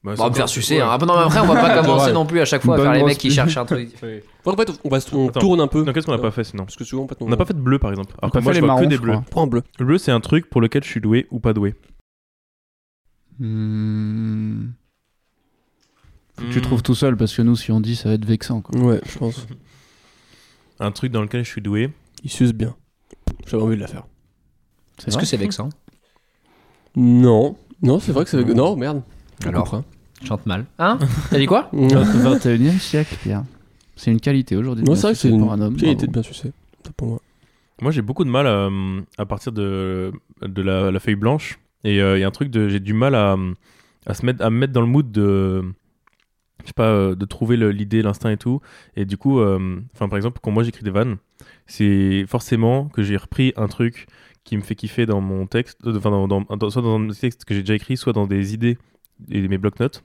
[0.07, 0.77] Bah, On va me c'est- faire sucer.
[0.77, 0.83] ouais.
[0.83, 0.89] hein.
[1.01, 2.93] Ah, non, mais après, on va pas commencer non plus à chaque fois à faire
[2.93, 3.91] les mecs qui cherchent un truc.
[4.45, 5.41] Bon, en fait, on, va, on Attends.
[5.41, 5.83] tourne un peu.
[5.83, 7.45] Non, qu'est-ce qu'on n'a pas fait sinon Parce que souvent, en fait, On n'a pas
[7.45, 8.15] fait de bleu par exemple.
[8.23, 9.17] Alors que moi fait je les vois que marrons, des je bleus.
[9.29, 9.63] Prends un bleu.
[9.81, 11.75] Le bleu c'est un truc pour lequel je suis doué ou pas doué.
[13.41, 14.67] Hmm.
[16.37, 18.61] Que tu trouves tout seul parce que nous, si on dit, ça va être vexant.
[18.61, 18.79] Quoi.
[18.81, 19.47] Ouais, je pense.
[20.81, 21.91] Un truc dans lequel je suis doué.
[22.23, 22.77] Il suce bien.
[23.47, 24.05] J'avais envie de la faire.
[24.99, 25.71] C'est Est-ce que c'est vexant?
[26.95, 27.57] Non.
[27.83, 28.45] Non, c'est vrai que c'est.
[28.45, 29.03] Non, merde.
[29.45, 29.85] On Alors, coupera.
[30.25, 30.67] Chante mal.
[30.79, 30.99] Hein
[31.31, 33.45] T'as dit quoi Non, 21 e siècle, Pierre.
[33.97, 34.85] C'est une qualité aujourd'hui.
[34.85, 35.77] de Non, bien c'est vrai que sucer c'est pour un une homme.
[35.77, 36.53] qualité de bien sucer.
[36.85, 37.21] C'est pour moi.
[37.83, 38.69] Moi j'ai beaucoup de mal à,
[39.19, 40.13] à partir de,
[40.43, 41.59] de la, la feuille blanche.
[41.85, 42.69] Et euh, il y a un truc de.
[42.69, 43.37] J'ai du mal à,
[44.07, 45.63] à, se mettre, à me mettre dans le mood de.
[46.63, 48.61] Je sais pas, euh, de trouver le- l'idée, l'instinct et tout.
[48.97, 51.17] Et du coup, euh, enfin par exemple, quand moi j'écris des vannes,
[51.67, 54.07] c'est forcément que j'ai repris un truc
[54.43, 57.09] qui me fait kiffer dans mon texte, euh, enfin dans, dans- dans- soit dans un
[57.09, 58.79] texte que j'ai déjà écrit, soit dans des idées
[59.31, 60.05] et mes blocs-notes.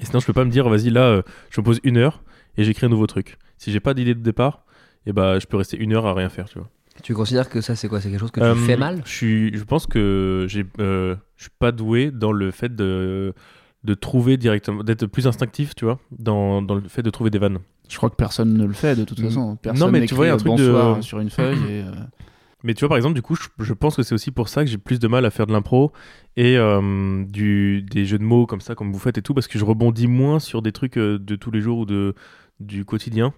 [0.00, 2.22] Et sinon, je peux pas me dire, vas-y, là, euh, je me pose une heure
[2.56, 3.38] et j'écris un nouveau truc.
[3.58, 4.64] Si j'ai pas d'idée de départ,
[5.06, 6.68] et bah, je peux rester une heure à rien faire, tu vois.
[7.02, 8.00] Tu considères que ça, c'est quoi?
[8.00, 9.00] C'est quelque chose que tu Euh, fais mal?
[9.04, 13.34] je, suis, je pense que j'ai, euh, je suis pas doué dans le fait de,
[13.82, 17.38] de trouver directement, d'être plus instinctif, tu vois, dans, dans le fait de trouver des
[17.38, 17.58] vannes.
[17.88, 19.56] Je crois que personne ne le fait de toute façon.
[19.56, 21.58] Personne mais tu vois, il y a un truc euh, de- sur une feuille.
[21.58, 21.92] Et, euh,
[22.64, 24.64] Mais tu vois, par exemple, du coup, je, je pense que c'est aussi pour ça
[24.64, 25.92] que j'ai plus de mal à faire de l'impro
[26.36, 29.46] et euh, du, des jeux de mots comme ça, comme vous faites et tout, parce
[29.46, 32.14] que je rebondis moins sur des trucs euh, de tous les jours ou de,
[32.60, 33.34] du quotidien.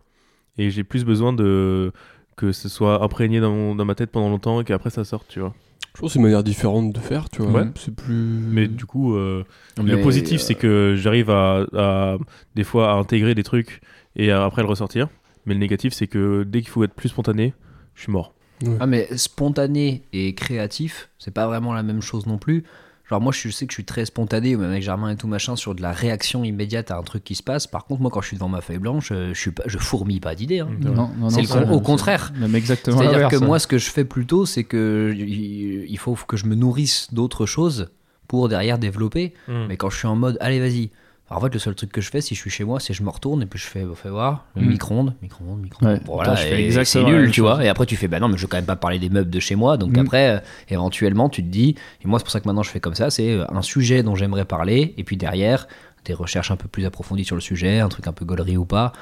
[0.59, 1.93] Et j'ai plus besoin de
[2.37, 5.27] que ce soit imprégné dans, mon- dans ma tête pendant longtemps et qu'après ça sorte,
[5.29, 5.55] tu vois.
[5.95, 7.62] Je pense que c'est une manière différente de faire, tu vois.
[7.62, 7.68] Ouais.
[7.74, 8.12] C'est plus.
[8.14, 9.43] Mais du coup, euh,
[9.83, 12.16] Mais, le positif, euh, c'est que j'arrive à, à-
[12.55, 13.81] des fois à intégrer des trucs
[14.14, 15.09] et à après le ressortir.
[15.47, 17.55] Mais le négatif, c'est que dès qu'il faut être plus spontané,
[17.95, 18.35] je suis mort.
[18.80, 22.64] Ah mais spontané et créatif, c'est pas vraiment la même chose non plus.
[23.09, 25.28] Genre moi je sais que je suis très spontané, ou même avec Germain et tout
[25.28, 27.66] machin, sur de la réaction immédiate à un truc qui se passe.
[27.68, 29.78] Par contre moi quand je suis devant ma feuille blanche, euh, je, suis pas, je
[29.78, 30.59] fourmille pas d'idées.
[30.61, 30.68] hein.
[30.82, 30.90] Ouais.
[30.90, 32.32] non, non, C'est con- au c'est contraire.
[32.36, 36.14] Même exactement C'est-à-dire que moi ce que je fais plutôt c'est que il il faut
[36.16, 37.90] que je me nourrisse d'autres choses
[38.26, 39.34] pour derrière développer.
[39.46, 39.66] Mm.
[39.68, 40.90] Mais quand je suis en mode allez vas-y.
[41.29, 42.95] Alors, en fait le seul truc que je fais si je suis chez moi c'est
[42.95, 44.68] je me retourne et puis je fais bah, fais voir le Mm.
[44.68, 45.93] micro-ondes, micro-ondes, micro-ondes.
[45.95, 46.01] Ouais.
[46.05, 47.64] Bon, voilà, c'est nul tu vois.
[47.64, 49.31] Et après tu fais bah non mais je vais quand même pas parler des meubles
[49.31, 49.77] de chez moi.
[49.77, 50.01] Donc Mm.
[50.01, 52.81] après euh, éventuellement tu te dis et moi c'est pour ça que maintenant je fais
[52.81, 55.66] comme ça c'est euh, un sujet dont j'aimerais parler et puis derrière
[56.05, 58.64] des recherches un peu plus approfondies sur le sujet, un truc un peu gaulerie ou
[58.64, 58.93] pas.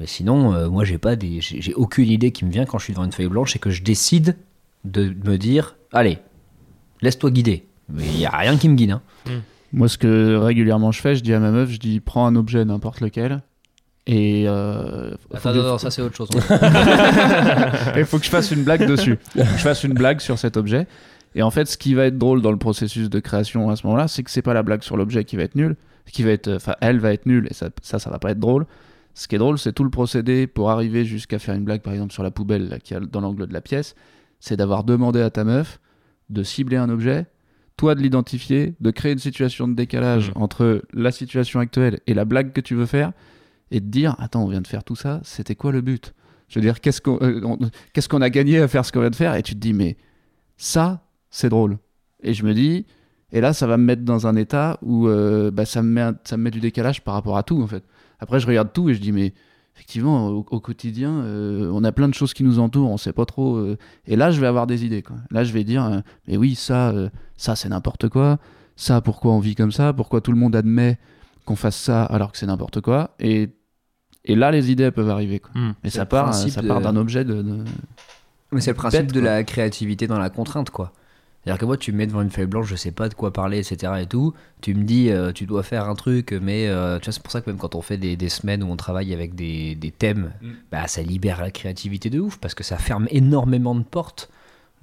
[0.00, 2.84] Mais sinon, euh, moi, j'ai pas des, j'ai aucune idée qui me vient quand je
[2.84, 4.36] suis devant une feuille blanche et que je décide
[4.84, 6.18] de me dire, allez,
[7.00, 7.66] laisse-toi guider.
[7.88, 8.90] Mais il y a rien qui me guide.
[8.92, 9.02] Hein.
[9.72, 12.36] Moi, ce que régulièrement je fais, je dis à ma meuf, je dis prends un
[12.36, 13.42] objet n'importe lequel.
[14.06, 16.28] Et euh, Attends, que- attends, ça c'est autre chose.
[17.96, 19.18] il faut que je fasse une blague dessus.
[19.36, 20.86] je fasse une blague sur cet objet.
[21.34, 23.86] Et en fait, ce qui va être drôle dans le processus de création à ce
[23.86, 25.76] moment-là, c'est que c'est pas la blague sur l'objet qui va être nulle,
[26.10, 28.40] qui va être, enfin, elle va être nulle et ça, ça, ça va pas être
[28.40, 28.66] drôle.
[29.12, 31.92] Ce qui est drôle, c'est tout le procédé pour arriver jusqu'à faire une blague, par
[31.92, 33.94] exemple sur la poubelle qui est dans l'angle de la pièce,
[34.40, 35.80] c'est d'avoir demandé à ta meuf
[36.30, 37.26] de cibler un objet,
[37.78, 40.42] toi de l'identifier, de créer une situation de décalage Mhm.
[40.42, 43.12] entre la situation actuelle et la blague que tu veux faire,
[43.70, 46.12] et de dire attends, on vient de faire tout ça, c'était quoi le but?
[46.48, 47.40] Je veux dire, qu'est-ce qu'on euh,
[47.92, 49.34] qu'est-ce qu'on a gagné à faire ce qu'on vient de faire?
[49.34, 49.96] Et tu te dis mais
[50.56, 51.78] ça, c'est drôle.
[52.22, 52.84] Et je me dis,
[53.32, 56.10] et là, ça va me mettre dans un état où euh, bah, ça, me met
[56.24, 57.84] ça me met du décalage par rapport à tout, en fait.
[58.18, 59.34] Après, je regarde tout et je dis, mais
[59.78, 63.12] effectivement, au, au quotidien, euh, on a plein de choses qui nous entourent, on sait
[63.12, 63.56] pas trop.
[63.56, 65.16] euh, et là, je vais avoir des idées, quoi.
[65.30, 68.38] Là, je vais dire, euh, mais oui, ça, euh, ça, c'est n'importe quoi.
[68.74, 69.92] Ça, pourquoi on vit comme ça?
[69.92, 70.98] Pourquoi tout le monde admet
[71.44, 73.10] qu'on fasse ça alors que c'est n'importe quoi?
[73.20, 73.50] Et,
[74.24, 75.52] et là, les idées elles peuvent arriver, quoi.
[75.54, 75.70] Hmm.
[75.84, 77.40] Et C'est ça part, principe ça part d'un objet de.
[77.42, 77.64] de-
[78.50, 79.30] Mais c'est le principe Bête, de quoi.
[79.30, 80.92] la créativité dans la contrainte, quoi.
[81.44, 83.32] C'est-à-dire que moi, tu me mets devant une feuille blanche, je sais pas de quoi
[83.32, 83.92] parler, etc.
[84.02, 84.34] et tout.
[84.60, 87.32] Tu me dis, euh, tu dois faire un truc, mais euh, tu vois, c'est pour
[87.32, 89.90] ça que même quand on fait des, des semaines où on travaille avec des, des
[89.90, 90.32] thèmes,
[90.70, 94.30] bah, ça libère la créativité de ouf parce que ça ferme énormément de portes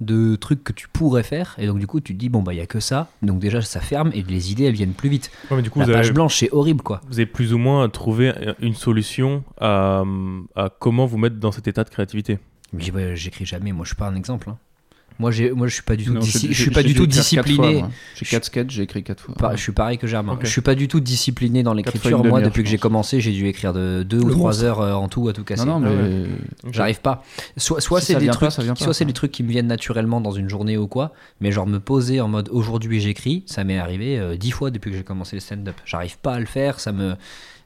[0.00, 1.54] de trucs que tu pourrais faire.
[1.58, 3.08] Et donc, du coup, tu te dis, bon, bah, il y a que ça.
[3.22, 5.30] Donc, déjà, ça ferme et les idées, elles viennent plus vite.
[5.50, 7.00] Ouais, mais du coup, La vous page avez, blanche, c'est horrible, quoi.
[7.06, 10.02] vous avez plus ou moins trouvé une solution à,
[10.56, 12.38] à comment vous mettre dans cet état de créativité?
[12.76, 14.50] J'écris jamais, moi, je suis pas un exemple.
[14.50, 14.58] hein.
[15.18, 17.84] Moi, j'ai, moi, je suis pas du tout, Non, je suis pas du tout discipliné.
[18.14, 19.34] J'ai quatre sketchs, j'ai écrit quatre fois.
[19.34, 20.34] Par- je suis pareil que Germain.
[20.34, 20.40] Ok.
[20.44, 22.22] Je suis pas du tout discipliné dans l'écriture.
[22.24, 24.64] Moi, depuis que j'ai commencé, j'ai dû écrire de 2 ou Le 3 monstre.
[24.64, 25.64] heures euh, en tout à tout casser.
[25.64, 26.02] Non, non, Ah
[26.64, 26.72] mais.
[26.72, 27.24] J'arrive pas.
[27.56, 30.48] Soit, soit Si c'est trucs, pas, soit des trucs qui me viennent naturellement dans une
[30.48, 31.12] journée ou quoi.
[31.40, 34.90] Mais genre me poser en mode aujourd'hui j'écris, ça m'est arrivé euh, dix fois depuis
[34.90, 35.76] que j'ai commencé le stand-up.
[35.84, 37.14] J'arrive pas à le faire, ça me,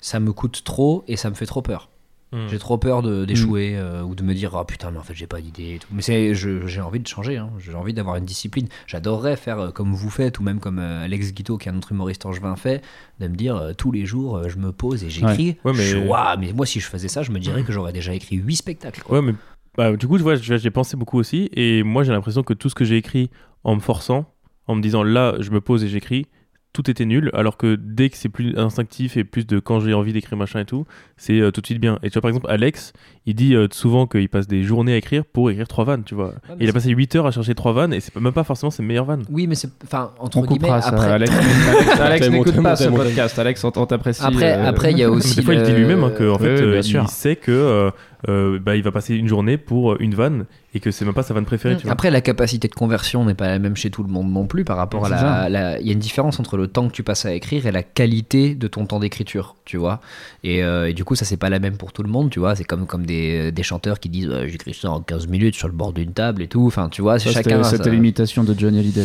[0.00, 1.88] ça me coûte trop et ça me fait trop peur.
[2.32, 2.46] Hmm.
[2.48, 5.26] J'ai trop peur d'échouer euh, ou de me dire ah putain mais en fait j'ai
[5.26, 5.88] pas d'idée et tout.
[5.90, 7.50] Mais c'est j'ai envie de changer, hein.
[7.58, 8.68] j'ai envie d'avoir une discipline.
[8.86, 11.76] J'adorerais faire euh, comme vous faites ou même comme euh, Alex Guito qui est un
[11.76, 12.82] autre humoriste angevin fait,
[13.18, 15.56] de me dire euh, tous les jours je me pose et j'écris.
[15.64, 15.98] Ouais, mais- Je
[16.38, 19.02] mais moi si je faisais ça je me dirais que j'aurais déjà écrit 8 spectacles.
[19.02, 19.18] quoi.
[19.18, 19.34] Ouais, mais
[19.76, 21.48] bah, du coup, tu vois, j'ai j'ai pensé beaucoup aussi.
[21.52, 23.30] Et moi, j'ai l'impression que tout ce que j'ai écrit
[23.64, 24.26] en me forçant,
[24.66, 26.26] en me disant là, je me pose et j'écris,
[26.72, 27.30] tout était nul.
[27.34, 30.60] Alors que dès que c'est plus instinctif et plus de quand j'ai envie d'écrire machin
[30.60, 31.98] et tout, c'est euh, tout de suite bien.
[32.02, 32.92] Et tu vois, par exemple, Alex,
[33.30, 36.14] il dit euh, souvent qu'il passe des journées à écrire pour écrire trois vannes, tu
[36.14, 36.34] vois.
[36.60, 38.82] il a passé 8 heures à chercher trois vannes et c'est même pas forcément ses
[38.82, 39.24] meilleures vannes.
[39.30, 40.88] Oui mais c'est enfin entre On guillemets ça.
[40.88, 41.32] après Alex,
[41.70, 43.38] Alex, Alex n'écoute pas ce podcast.
[43.38, 44.22] Alex, on, t'apprécie.
[44.24, 46.36] après, euh, après il y a aussi des fois, il dit lui-même hein, que en
[46.36, 47.90] Oui, fait, oui, euh, il sait que euh,
[48.28, 51.22] euh, bah, il va passer une journée pour une vanne et que c'est même pas
[51.22, 51.76] sa vanne préférée.
[51.76, 51.92] tu vois.
[51.92, 54.64] Après, la capacité de conversion n'est pas la même chez tout le monde non plus
[54.64, 57.02] par rapport à C'est la, Il y a une différence entre le temps que tu
[57.02, 60.00] passes à écrire et la qualité de ton temps d'écriture, tu vois.
[60.44, 62.38] Et, euh, et du coup, ça, c'est pas la même pour tout le monde, tu
[62.40, 62.54] vois.
[62.54, 63.19] C'est comme, comme des,
[63.52, 66.42] des chanteurs qui disent euh, J'écris ça en 15 minutes sur le bord d'une table
[66.42, 66.66] et tout.
[66.66, 67.50] Enfin, tu vois, c'est ça, chacun.
[67.50, 69.04] C'était a c'était sa- l'imitation de Johnny Hallyday.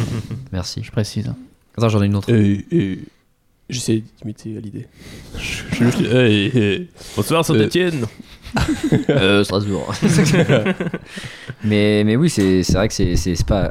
[0.52, 0.82] Merci.
[0.82, 1.32] Je précise.
[1.76, 2.32] Attends, j'en ai une autre.
[2.32, 2.98] Et, et
[3.68, 4.56] j'essaie d'imiter.
[5.38, 8.06] Je, je, et- Bonsoir, Saint-Etienne.
[9.10, 9.92] Euh, Strasbourg.
[11.64, 13.70] mais, mais oui, c'est vrai que c'est pas,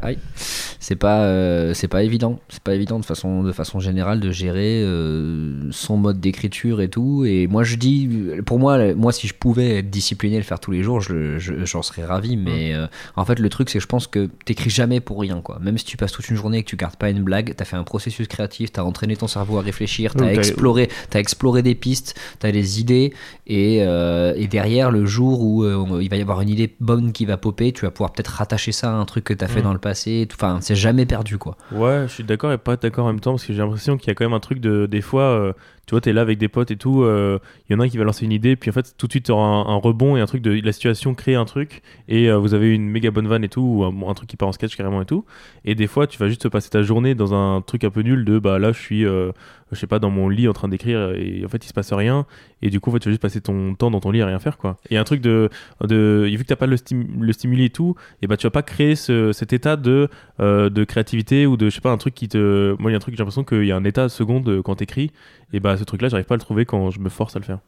[0.79, 2.39] c'est pas, euh, c'est pas évident.
[2.49, 6.89] C'est pas évident de façon, de façon générale de gérer euh, son mode d'écriture et
[6.89, 7.25] tout.
[7.25, 8.09] Et moi, je dis,
[8.45, 11.37] pour moi, moi, si je pouvais être discipliné et le faire tous les jours, je-
[11.37, 12.37] je- j'en serais ravi.
[12.37, 15.41] Mais euh, en fait, le truc, c'est que je pense que t'écris jamais pour rien,
[15.41, 15.59] quoi.
[15.61, 17.65] Même si tu passes toute une journée et que tu gardes pas une blague, t'as
[17.65, 21.75] fait un processus créatif, t'as entraîné ton cerveau à réfléchir, t'as exploré, t'as exploré des
[21.75, 23.13] pistes, t'as des idées,
[23.47, 27.25] et, et derrière, le jour où euh, il va y avoir une idée bonne qui
[27.25, 29.63] va popper, tu vas pouvoir peut-être rattacher ça à un truc que t'as fait Mm.
[29.63, 30.27] dans le passé.
[30.33, 31.57] Enfin, c'est jamais perdu, quoi.
[31.71, 34.07] Ouais, je suis d'accord et pas d'accord en même temps parce que j'ai l'impression qu'il
[34.07, 35.53] y a quand même un truc de des fois, euh,
[35.85, 37.89] tu vois, t'es là avec des potes et tout, euh, il y en a un
[37.89, 40.17] qui va lancer une idée, puis en fait tout de suite t'auras un, un rebond
[40.17, 43.11] et un truc de la situation crée un truc et euh, vous avez une méga
[43.11, 45.25] bonne vanne et tout ou un, truc qui part en sketch carrément et tout.
[45.63, 48.25] Et des fois tu vas juste passer ta journée dans un truc un peu nul
[48.25, 49.31] de bah là je suis, euh,
[49.71, 51.93] je sais pas, dans mon lit en train d'écrire et en fait il se passe
[51.93, 52.25] rien
[52.61, 54.25] et du coup en fait tu vas juste passer ton temps dans ton lit à
[54.25, 54.77] rien faire quoi.
[54.89, 55.49] Et un truc de,
[55.81, 58.51] de vu que t'as pas le, stim- le stimuli et tout, et bah tu vas
[58.51, 60.09] pas créer ce, cet état de
[60.39, 62.95] euh, de créativité ou de je sais pas un truc qui te moi il y
[62.95, 65.11] a un truc j'ai l'impression qu'il y a un état seconde euh, quand t'écris
[65.53, 67.39] et bah ce truc là j'arrive pas à le trouver quand je me force à
[67.39, 67.59] le faire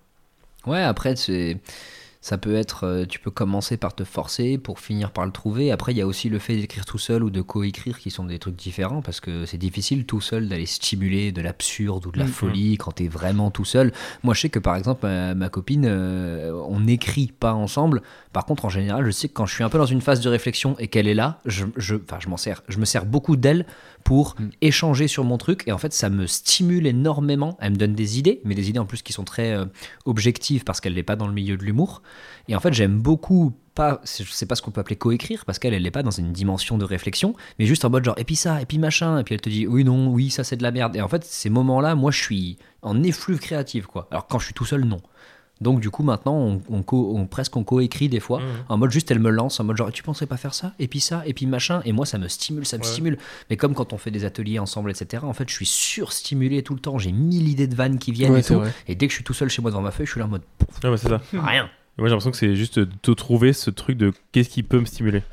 [0.66, 1.58] Ouais, après, c'est.
[2.20, 5.72] Ça peut être, euh, tu peux commencer par te forcer pour finir par le trouver.
[5.72, 8.26] Après, il y a aussi le fait d'écrire tout seul ou de coécrire qui sont
[8.26, 12.18] des trucs différents parce que c'est difficile tout seul d'aller stimuler de l'absurde ou de
[12.18, 12.32] la Mhm.
[12.32, 13.94] folie quand t'es vraiment tout seul.
[14.24, 18.02] Moi, je sais que par exemple, ma, ma copine, euh, on n'écrit pas ensemble.
[18.34, 20.20] Par contre, en général, je sais que quand je suis un peu dans une phase
[20.20, 22.62] de réflexion et qu'elle est là, je, je, enfin, je m'en sers.
[22.68, 23.66] Je me sers beaucoup d'elle
[24.08, 24.52] pour Mhm.
[24.62, 27.58] échanger sur mon truc et en fait, ça me stimule énormément.
[27.60, 29.66] Elle me donne des idées, mais des idées en plus qui sont très euh,
[30.06, 32.02] objective parce qu'elle n'est pas dans le milieu de l'humour.
[32.48, 35.60] Et en fait, j'aime beaucoup pas, je sais pas ce qu'on peut appeler coécrire parce
[35.60, 38.24] qu'elle, elle n'est pas dans une dimension de réflexion, mais juste en mode genre, et
[38.24, 40.56] puis ça, et puis machin, et puis elle te dit, oui, non, oui, ça c'est
[40.56, 40.96] de la merde.
[40.96, 44.08] Et en fait, ces moments-là, moi, je suis en effluve créative, quoi.
[44.12, 45.02] Alors quand je suis tout seul, non.
[45.60, 48.92] Donc du coup, maintenant, on, on, co- on- presque on coécrit des fois, en mode
[48.92, 51.24] juste elle me lance, en mode genre, tu penserais pas faire ça, et puis ça,
[51.26, 52.88] et puis machin, et moi, ça me stimule, ça me Ouais.
[52.88, 53.18] stimule.
[53.50, 56.74] Mais comme quand on fait des ateliers ensemble, etc., en fait, je suis surstimulé tout
[56.76, 58.60] le temps, j'ai mille idées de vannes qui viennent Ouais, et tout.
[58.60, 58.72] vrai.
[58.88, 60.26] Et dès que je suis tout seul chez moi devant ma feuille, je suis là
[60.28, 60.44] en mode,
[60.84, 61.22] Ouais, bah, c'est ça.
[61.34, 61.70] rien.
[61.98, 64.80] Moi j'ai l'impression que c'est juste de te trouver ce truc de qu'est-ce qui peut
[64.80, 65.24] me stimuler?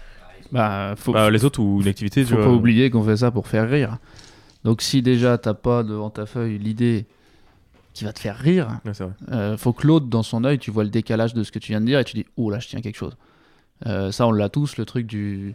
[0.53, 2.45] Bah, faut, Bah, les autres ou une activité, tu faut vois.
[2.47, 3.99] pas oublier qu'on fait ça pour faire rire.
[4.65, 7.05] Donc si déjà t'as pas devant ta feuille l'idée
[7.95, 8.93] qui va te faire rire, Ouais,
[9.33, 11.73] euh, faut que l'autre dans son œil, tu vois le décalage de ce que tu
[11.73, 13.17] viens de dire et tu dis oh là je tiens quelque chose.
[13.87, 15.55] Euh, ça on l'a tous le truc du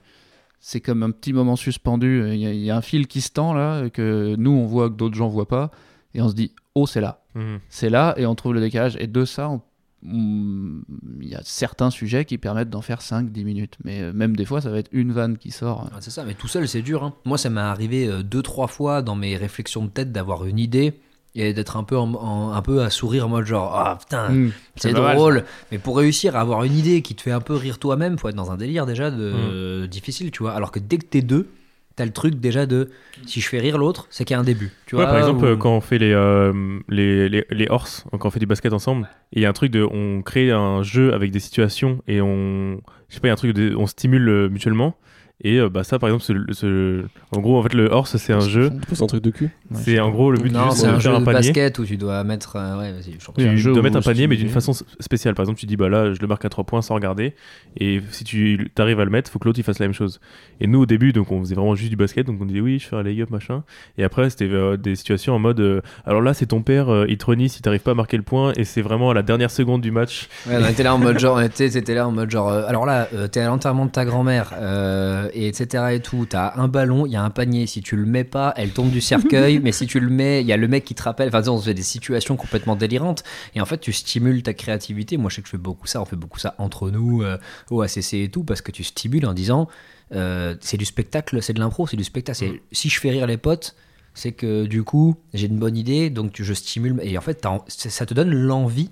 [0.61, 2.24] c'est comme un petit moment suspendu.
[2.34, 4.66] Il y, a- il y a un fil qui se tend là que nous on
[4.66, 5.70] voit que d'autres gens voient pas
[6.14, 7.60] et on se dit oh c'est là, Mhm.
[7.70, 9.61] c'est là et on trouve le décalage et de ça on-
[10.06, 10.82] on-
[11.22, 14.45] il y a certains sujets qui permettent d'en faire 5-10 minutes mais euh, même des
[14.45, 16.82] fois ça va être une vanne qui sort Ah, c'est ça, mais tout seul, c'est
[16.82, 17.03] dur.
[17.03, 17.14] hein.
[17.26, 20.60] Moi, ça m'est arrivé euh, deux, trois fois dans mes réflexions de tête d'avoir une
[20.60, 20.94] idée
[21.40, 24.30] et d'être un peu, en- en- un peu à sourire en mode genre, ah putain,
[24.30, 24.52] Mm.
[24.76, 25.44] c'est mal, drôle.
[25.72, 28.30] Mais pour réussir à avoir une idée qui te fait un peu rire toi-même, faut
[28.30, 30.52] être dans un délire déjà de difficile, tu vois.
[30.53, 31.48] Alors que dès que t'es deux,
[31.95, 32.90] t'as le truc déjà de
[33.26, 34.72] si je fais rire l'autre, c'est qu'il y a un début.
[34.86, 37.68] Tu Ouais, vois, par exemple, ou- euh, quand on fait les, euh, les, les, les
[37.70, 39.84] horses, quand on fait du basket ensemble, il y a un truc de.
[39.84, 42.80] On crée un jeu avec des situations et on.
[43.10, 43.76] Je sais pas, il y a un truc de.
[43.76, 44.95] On stimule euh, mutuellement.
[45.41, 48.34] Et euh, bah, ça, par exemple, ce- ce- en gros, en fait, le horse, c'est
[48.34, 48.72] un jeu.
[48.91, 49.45] C'est un truc de cul.
[49.72, 51.26] Ouais, C'est en gros le but non, juste c'est de un faire jeu un de
[51.26, 51.38] panier.
[51.40, 52.57] basket où tu dois mettre.
[52.57, 54.74] euh, ouais, vas-y, je Oui, un tu jeu dois mettre un panier, mais d'une façon
[54.99, 55.36] spéciale.
[55.36, 57.36] Par exemple, tu dis, bah là, je le marque à 3 points sans regarder.
[57.80, 60.20] Et si tu arrives à le mettre, faut que l'autre il fasse la même chose.
[60.60, 62.28] Et nous, au début, donc on faisait vraiment juste du basket.
[62.28, 63.64] Donc on disait, oui, je fais un lay-up, machin.
[63.98, 67.06] Et après, c'était euh, des situations en mode, euh, alors là, c'est ton père, euh,
[67.07, 68.52] il te renie si t'arrives pas à marquer le point.
[68.57, 70.28] Et c'est vraiment à la dernière seconde du match.
[70.48, 72.86] Ouais, on était là en mode genre, on était, là en mode genre, euh, alors
[72.86, 75.85] là, euh, t'es à l'enterrement de ta grand-mère, euh, et etc.
[75.93, 76.26] et tout.
[76.30, 77.68] T'as un ballon, il y a un panier.
[77.68, 79.60] Si tu le mets pas, elle tombe du cercueil.
[79.64, 81.30] mais si tu le mets, il y a le mec qui te rappelle.
[81.30, 83.23] Enfin, on se fait des situations complètement délirantes.
[83.56, 85.18] Et en fait, tu stimules ta créativité.
[85.18, 86.01] Moi, je sais que je fais beaucoup ça.
[86.01, 87.38] On fait beaucoup ça entre nous, euh,
[87.72, 89.68] au ACC et tout, parce que tu stimules en disant,
[90.14, 92.60] euh, c'est du spectacle, c'est de l'impro, c'est du spectacle.
[92.72, 93.76] Si je fais rire les potes.
[94.15, 96.99] C'est que du coup, j'ai une bonne idée, donc tu- je stimule.
[97.03, 98.89] Et en fait, ça te donne l'envie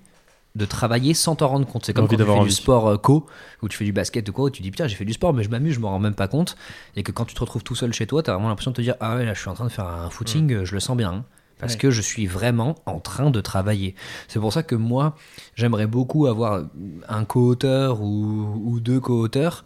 [0.57, 1.85] de travailler sans t'en rendre compte.
[1.85, 3.25] C'est comme quand tu fais du sport euh, co,
[3.61, 5.33] ou tu fais du basket ou quoi, où tu dis putain j'ai fait du sport
[5.33, 6.57] mais je m'amuse, je m'en rends même pas compte.
[6.95, 8.81] Et que quand tu te retrouves tout seul chez toi, t'as vraiment l'impression de te
[8.81, 10.79] dire ah ouais là je suis en train de faire un footing, euh, je le
[10.79, 11.11] sens bien.
[11.13, 11.25] hein.
[11.59, 11.79] parce Ouais.
[11.79, 13.95] que je suis vraiment en train de travailler.
[14.27, 15.15] C'est pour ça que moi,
[15.55, 16.63] j'aimerais beaucoup avoir
[17.09, 19.63] un co-auteur ou, ou deux co-auteurs,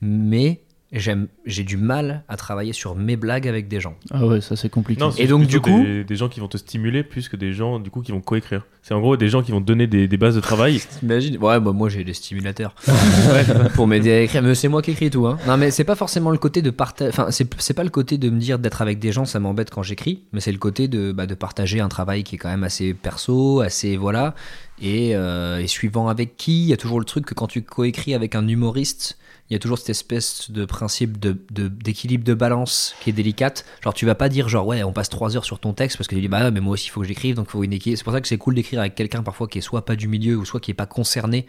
[0.00, 0.60] mais
[0.92, 3.94] j'ai du mal à travailler sur mes blagues avec des gens.
[4.10, 5.00] Ah ouais, ça c'est compliqué.
[5.00, 7.36] Non, Et c'est donc, du coup- des, des gens qui vont te stimuler plus que
[7.36, 8.66] des gens du coup qui vont coécrire.
[8.82, 10.80] C'est en gros des gens qui vont te donner des, des bases de travail.
[11.00, 11.38] T'imagines?
[11.38, 12.74] Ouais, bah moi j'ai des stimulateurs
[13.74, 15.26] pour m'aider à écrire, mais c'est moi qui écris tout.
[15.26, 15.38] Hein.
[15.46, 17.08] Non, mais c'est pas forcément le côté de partager.
[17.10, 19.70] Enfin, c'est c'est pas le côté de me dire d'être avec des gens, ça m'embête
[19.70, 22.50] quand j'écris, mais c'est le côté de, bah, de partager un travail qui est quand
[22.50, 24.34] même assez perso, assez voilà.
[24.80, 27.62] Et, euh, et suivant avec qui, il y a toujours le truc que quand tu
[27.62, 29.16] coécris avec un humoriste,
[29.52, 33.12] il y a toujours cette espèce de principe de- de- d'équilibre de, balance qui est
[33.12, 33.66] délicate.
[33.84, 36.08] Genre, tu vas pas dire, genre, ouais, on passe trois heures sur ton texte parce
[36.08, 37.74] que tu dis, bah, mais moi aussi, il faut que j'écrive, donc il faut une
[37.74, 37.94] équipe.
[37.98, 40.08] C'est pour ça que c'est cool d'écrire avec quelqu'un parfois qui est soit pas du
[40.08, 41.46] milieu ou soit qui est pas concerné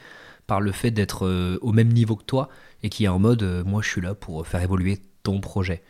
[0.47, 2.49] par le fait d'être euh, au même niveau que toi
[2.83, 5.81] et qui est en mode, euh, moi, je suis là pour faire évoluer ton projet.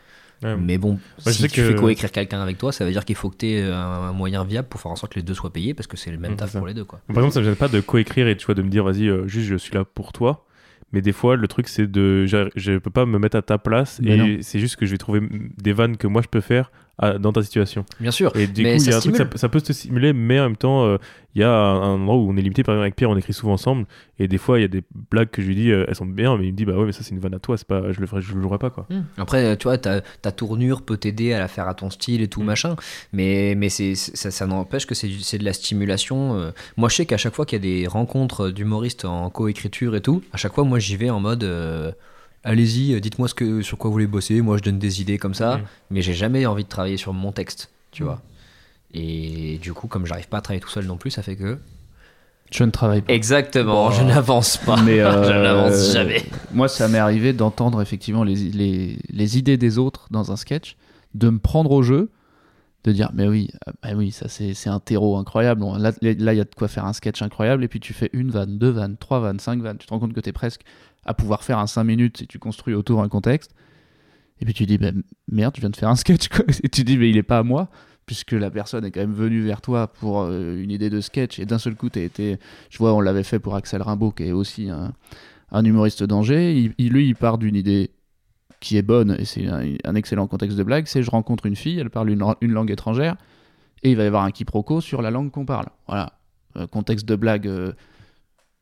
[0.44, 0.56] Ouais.
[0.56, 3.30] Mais bon, si tu que- fais coécrire quelqu'un avec toi, ça veut dire qu'il faut
[3.30, 5.52] que tu aies un, un moyen viable pour faire en sorte que les deux soient
[5.52, 7.00] payés parce que c'est le même taf pour les deux, quoi.
[7.08, 9.08] Par exemple, ça me gêne pas de coécrire et tu vois de me dire vas-y
[9.08, 10.46] euh, juste je suis là pour toi.
[10.94, 12.24] Mais des fois, le truc, c'est de.
[12.24, 14.92] Je, je peux pas me mettre à ta place Mais et c'est juste que je
[14.92, 15.20] vais trouver
[15.58, 17.84] des vannes que moi je peux faire à- dans ta situation.
[18.00, 18.34] Bien sûr.
[18.36, 20.12] Et du Mais coup, il y ça a un truc, ça, ça peut te stimuler,
[20.12, 20.98] mais en même temps, euh,
[21.34, 22.62] il y a un, un endroit où on est limité.
[22.62, 23.86] Par exemple, avec Pierre, on écrit souvent ensemble.
[24.20, 26.06] Et des fois, il y a des blagues que je lui dis, euh, elles sont
[26.06, 27.66] bien, mais il me dit, bah ouais, mais ça, c'est une vanne à toi, c'est
[27.66, 28.86] pas, je le ferai, je le jouerai pas, quoi.
[28.90, 29.02] Hmm.
[29.18, 32.28] Après, tu vois, ta, ta tournure peut t'aider à la faire à ton style et
[32.28, 32.46] tout Mm.
[32.46, 32.76] machin,
[33.12, 36.36] mais, mais c'est, ça, ça n'empêche que c'est, de la stimulation.
[36.38, 36.50] euh.
[36.76, 40.00] Moi, je sais qu'à chaque fois qu'il y a des rencontres d'humoristes en coécriture et
[40.00, 41.42] tout, à chaque fois, moi, j'y vais en mode.
[42.44, 44.40] Allez-y, euh, dites-moi ce que, sur quoi vous voulez bosser.
[44.42, 45.62] Moi, je donne des idées comme ça, Mm.
[45.90, 48.06] mais j'ai jamais envie de travailler sur mon texte, tu Mm.
[48.06, 48.22] vois.
[48.92, 51.58] Et du coup, comme j'arrive pas à travailler tout seul non plus, ça fait que.
[52.52, 53.12] Je ne travaille pas.
[53.12, 54.80] Exactement, je n'avance pas.
[54.82, 56.22] Mais, euh, je n'avance jamais.
[56.52, 60.76] Moi, ça m'est arrivé d'entendre effectivement les, les, les idées des autres dans un sketch,
[61.14, 62.10] de me prendre au jeu,
[62.84, 65.64] de dire mais oui, euh, bah oui, ça c'est un terreau incroyable.
[65.78, 67.64] Là, il y a de quoi faire un sketch incroyable.
[67.64, 69.78] Et puis tu fais une vanne, deux vannes, trois vannes, cinq vannes.
[69.78, 70.60] Tu te rends compte que tu es presque
[71.04, 73.54] à pouvoir faire un 5 minutes si tu construis autour un contexte.
[74.40, 74.90] Et puis tu dis bah,
[75.28, 76.28] merde, je viens de faire un sketch.
[76.28, 76.44] Quoi.
[76.62, 77.68] Et tu dis mais il est pas à moi.
[78.06, 81.38] puisque la personne est quand même venue vers toi pour euh, une idée de sketch
[81.38, 82.38] et d'un seul coup, tu été.
[82.68, 86.72] Je vois, on l'avait fait pour Axel Rimbaud, qui est aussi un, humoriste danger.
[86.78, 87.90] Il, lui, il part d'une idée
[88.60, 90.86] qui est bonne et c'est un, excellent contexte de blague.
[90.86, 93.16] C'est je rencontre une fille, elle parle une, une langue étrangère
[93.84, 95.66] et il va y avoir un quiproquo sur la langue qu'on parle.
[95.86, 96.14] Voilà.
[96.56, 97.72] Euh, contexte de blague euh,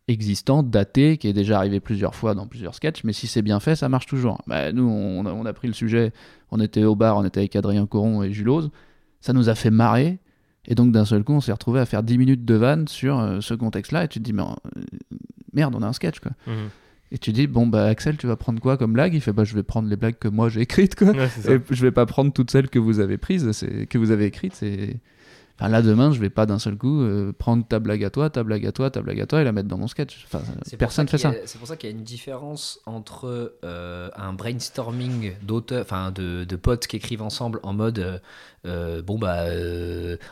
[0.08, 3.60] existant, daté, qui est déjà arrivé plusieurs fois dans plusieurs sketchs, mais si c'est bien
[3.60, 4.38] fait, ça marche toujours.
[4.46, 6.12] Bah, nous, on a, on a pris le sujet,
[6.50, 8.70] on était au bar, on était avec Adrien Coron et Jules Ose,
[9.20, 10.18] ça nous a fait marrer,
[10.66, 13.18] et donc d'un seul coup, on s'est retrouvé à faire 10 minutes de vanne sur
[13.18, 14.80] euh, ce contexte-là, et tu te dis, mais euh,
[15.52, 16.32] merde, on a un sketch, quoi.
[16.46, 16.68] Mhm.
[17.14, 19.12] Et tu dis, bon, bah Axel, tu vas prendre quoi comme blague?
[19.12, 21.10] Il fait, bah je vais prendre les blagues que moi j'ai écrites, quoi.
[21.10, 21.28] Ouais.
[21.46, 24.24] Et je vais pas prendre toutes celles que vous avez prises, c'est que vous avez
[24.24, 24.54] écrites.
[24.54, 24.98] C'est
[25.58, 28.30] enfin, là demain, je vais pas d'un seul coup euh, prendre ta blague à toi,
[28.30, 30.24] ta blague à toi, ta blague à toi et la mettre dans mon sketch.
[30.26, 30.42] Enfin,
[30.78, 31.32] personne fait ça.
[31.44, 36.44] C'est pour ça qu'il y a une différence entre euh, un brainstorming d'auteurs, enfin de,
[36.44, 38.20] de potes qui écrivent ensemble en mode
[38.66, 39.44] euh, bon bah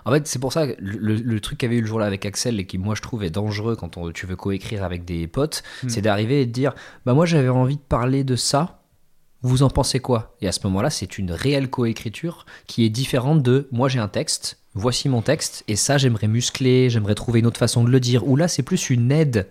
[0.04, 1.98] en fait c'est pour ça que le, le truc qu'il y avait eu le jour
[1.98, 4.84] là avec Axel et qui moi je trouve est dangereux quand on- tu veux coécrire
[4.84, 5.88] avec des potes, Hmm.
[5.88, 6.74] c'est d'arriver et de dire
[7.04, 8.76] bah moi j'avais envie de parler de ça.
[9.42, 10.36] Vous en pensez quoi?
[10.42, 14.06] Et à ce moment-là, c'est une réelle coécriture qui est différente de moi j'ai un
[14.08, 18.00] texte, voici mon texte, et ça j'aimerais muscler, j'aimerais trouver une autre façon de le
[18.00, 18.26] dire.
[18.28, 19.48] Ou là, c'est plus une aide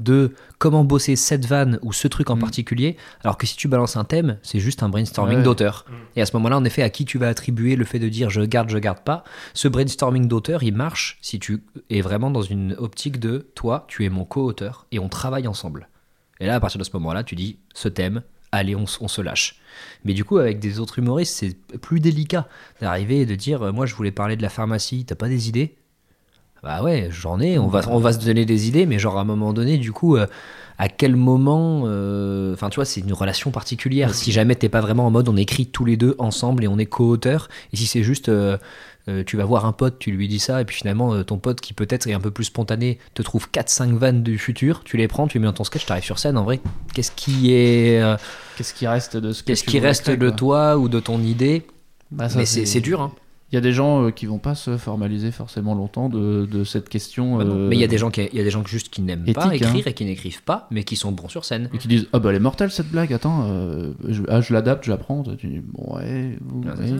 [0.00, 2.40] de comment bosser cette vanne ou ce truc en Mm.
[2.40, 5.42] particulier, alors que si tu balances un thème, c'est juste un brainstorming Ouais.
[5.44, 5.84] d'auteur.
[6.16, 8.30] Et à ce moment-là, en effet, à qui tu vas attribuer le fait de dire
[8.30, 9.22] je garde, je garde pas,
[9.54, 14.04] ce brainstorming d'auteur, il marche si tu es vraiment dans une optique de toi, tu
[14.04, 15.88] es mon co-auteur et on travaille ensemble.
[16.40, 18.22] Et là, à partir de ce moment-là, tu dis ce thème,
[18.52, 19.56] allez, on, se lâche.
[20.04, 22.46] Mais du coup, avec des autres humoristes, c'est plus délicat
[22.80, 25.48] d'arriver et de dire euh, moi, je voulais parler de la pharmacie, t'as pas des
[25.48, 25.74] idées?
[26.62, 29.22] Bah ouais, j'en ai, on va, on va se donner des idées, mais genre à
[29.22, 30.28] un moment donné, du coup, euh,
[30.78, 31.82] à quel moment.
[31.86, 34.14] euh, Enfin, tu vois, c'est une relation particulière.
[34.14, 36.78] Si jamais t'es pas vraiment en mode on écrit tous les deux ensemble et on
[36.78, 38.30] est co-auteurs, et si c'est juste.
[39.08, 41.38] Euh, tu vas voir un pote, tu lui dis ça, et puis finalement, euh, ton
[41.38, 44.96] pote qui peut-être est un peu plus spontané te trouve 4-5 vannes du futur, tu
[44.96, 46.36] les prends, tu les mets dans ton sketch, t'arrives sur scène.
[46.38, 46.60] En vrai,
[46.94, 48.00] qu'est-ce qui est.
[48.00, 48.16] euh,
[48.56, 51.20] Qu'est-ce qui reste de ce que qu'est-ce qui reste créer, de toi ou de ton
[51.22, 51.66] idée
[52.10, 53.12] Bah, ça, Mais c'est c'est dur, hein.
[53.52, 56.64] Il y a des gens euh, qui vont pas se formaliser forcément longtemps de, de
[56.64, 57.36] cette question.
[57.36, 58.88] Bah euh, Mais il y a des gens qui, il y a des gens juste
[58.88, 59.50] qui n'aiment pas hein.
[59.50, 61.68] écrire et qui n'écrivent pas, mais qui sont bons sur scène.
[61.74, 64.54] Et qui disent Ah bah elle est mortelle cette blague, attends, euh, je, ah, je
[64.54, 65.22] l'adapte, je la prends.
[65.22, 66.92] Tu dis Bon, ouais, Ah, ouais.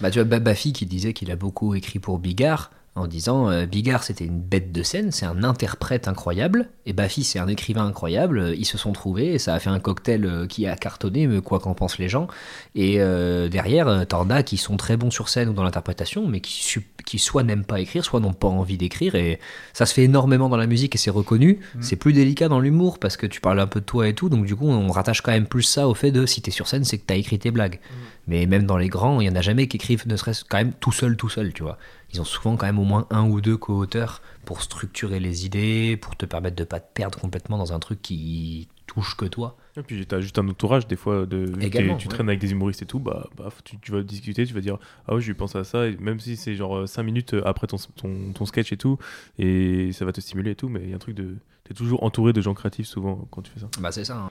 [0.00, 3.50] Bah, tu vois, Ba- Baffy qui disait qu'il a beaucoup écrit pour Bigard, en disant
[3.50, 7.48] euh, Bigard c'était une bête de scène, c'est un interprète incroyable, et Baffy c'est un
[7.48, 10.76] écrivain incroyable, ils se sont trouvés, et ça a fait un cocktail euh, qui a
[10.76, 12.28] cartonné, mais quoi qu'en pensent les gens.
[12.74, 16.40] Et euh, derrière, t'en as qui sont très bons sur scène ou dans l'interprétation, mais
[16.40, 19.40] qui, qui soit n'aiment pas écrire, soit n'ont pas envie d'écrire, et
[19.72, 21.60] ça se fait énormément dans la musique et c'est reconnu.
[21.80, 24.28] C'est plus délicat dans l'humour parce que tu parles un peu de toi et tout,
[24.28, 26.68] donc du coup on rattache quand même plus ça au fait de si t'es sur
[26.68, 27.80] scène, c'est que t'as écrit tes blagues.
[28.26, 30.58] Mais même dans les grands, il y en a jamais qui écrivent, ne serait-ce quand
[30.58, 31.78] même tout seul, tout seul, tu vois.
[32.12, 35.96] Ils ont souvent quand même au moins un ou deux co-auteurs pour structurer les idées,
[36.00, 39.56] pour te permettre de pas te perdre complètement dans un truc qui touche que toi.
[39.76, 42.14] Et puis t'as juste un entourage des fois de Également, tu ouais.
[42.14, 44.78] traînes avec des humoristes et tout bah, bah, tu, tu vas discuter tu vas dire
[45.06, 47.68] ah ouais je lui pense à ça et même si c'est genre 5 minutes après
[47.68, 48.98] ton, ton, ton sketch et tout
[49.38, 51.72] et ça va te stimuler et tout mais il y a un truc de t'es
[51.74, 54.16] toujours entouré de gens créatifs souvent quand tu fais ça Bah c'est ça.
[54.16, 54.30] hein.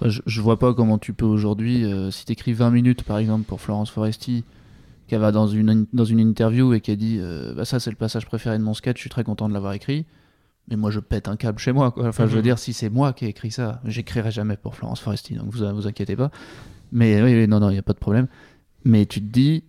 [0.00, 3.18] Enfin, je, je vois pas comment tu peux aujourd'hui, euh, si t'écris 20 minutes par
[3.18, 4.44] exemple pour Florence Foresti,
[5.08, 7.96] qu'elle va dans une, dans une interview et qu'elle dit euh, bah, ça c'est le
[7.96, 10.06] passage préféré de mon sketch, je suis très content de l'avoir écrit.
[10.70, 11.90] Mais moi je pète un câble chez moi.
[11.90, 12.06] Quoi.
[12.08, 12.42] Enfin, je veux Mhm.
[12.42, 15.64] dire, si c'est moi qui ai écrit ça, j'écrirai jamais pour Florence Foresti, donc vous
[15.74, 16.30] vous inquiétez pas.
[16.92, 18.26] Mais oui, oui, non, non, il n'y a pas de problème.
[18.84, 19.64] Mais tu te dis,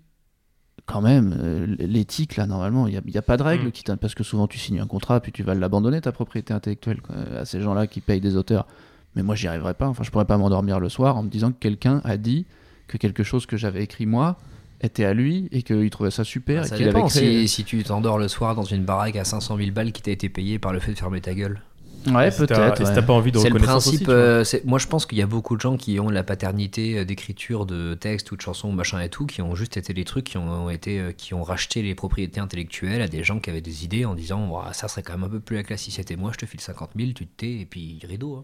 [0.86, 3.84] quand même, euh, l'éthique là, normalement, il n'y a, y a pas de règle qui
[3.84, 7.02] t'in- parce que souvent tu signes un contrat puis tu vas l'abandonner ta propriété intellectuelle
[7.02, 8.68] quoi, à ces gens-là qui payent des auteurs.
[9.16, 9.88] Mais moi, j'y arriverais pas.
[9.88, 12.45] Enfin, je pourrais pas m'endormir le soir en me disant que quelqu'un a dit
[12.88, 14.38] que quelque chose que j'avais écrit moi
[14.81, 16.61] était à lui et qu'il trouvait ça super.
[16.64, 17.47] Bah, et avait dépend créé.
[17.47, 20.11] si, si tu t'endors le soir dans une baraque à 500 000 balles qui t'a
[20.11, 21.61] été payée par le fait de fermer ta gueule.
[22.07, 22.80] Ouais, si peut-être.
[22.80, 22.95] et si ouais.
[22.95, 24.07] t'as pas envie de C'est le principe.
[24.07, 26.99] aussi, euh, moi, je pense qu'il y a beaucoup de gens qui ont la paternité
[26.99, 30.06] euh, d'écriture de textes ou de chansons, machin et tout, qui ont juste été des
[30.06, 33.49] trucs qui ont été, euh, qui ont racheté les propriétés intellectuelles à des gens qui
[33.49, 35.91] avaient des idées en disant, ça serait quand même un peu plus la classe si
[35.91, 38.35] c'était moi, je te file 50 000, tu te tais et puis rideau.
[38.38, 38.43] hein.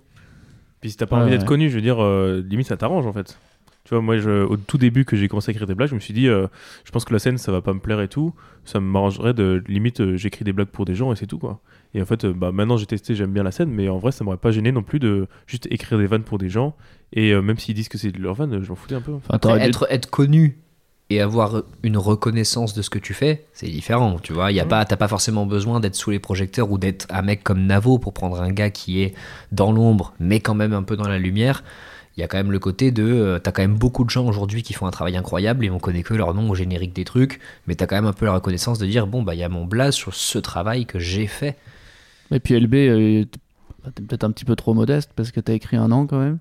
[0.82, 1.38] Puis si t'as pas Ouais, envie ouais.
[1.38, 3.38] d'être connu, je veux dire, euh, limite ça t'arrange en fait.
[3.86, 5.96] Tu vois, moi, je, au tout début que j'ai commencé à écrire des blagues, je
[5.96, 6.48] me suis dit, euh,
[6.84, 8.34] je pense que la scène, ça va pas me plaire et tout.
[8.66, 11.62] Ça m'arrangerait de limite, euh, j'écris des blagues pour des gens et c'est tout quoi.
[11.96, 14.12] Et en fait, euh, bah, maintenant j'ai testé, j'aime bien la scène, mais en vrai,
[14.12, 16.76] ça m'aurait pas gêné non plus de juste écrire des vannes pour des gens.
[17.14, 19.14] Et euh, même s'ils disent que c'est de leur vanne, je m'en foutais un peu.
[19.14, 20.58] Enfin, Après, être, être connu
[21.10, 24.18] et avoir une reconnaissance de ce que tu fais, c'est différent.
[24.22, 27.06] Tu vois, y a pas, t'as pas forcément besoin d'être sous les projecteurs ou d'être
[27.12, 29.14] un mec comme Navo pour prendre un gars qui est
[29.52, 31.64] dans l'ombre, mais quand même un peu dans la lumière.
[32.18, 33.04] Il y a quand même le côté de.
[33.04, 35.80] euh, t'as quand même beaucoup de gens aujourd'hui qui font un travail incroyable et on
[35.80, 38.34] connaît que leur nom au générique des trucs, mais t'as quand même un peu la
[38.34, 41.28] reconnaissance de dire bon, bah, il y a mon blaze sur ce travail que j'ai
[41.28, 41.58] fait.
[42.32, 43.24] Et puis LB, euh,
[43.94, 46.40] t'es peut-être un petit peu trop modeste parce que t'as écrit un an quand même.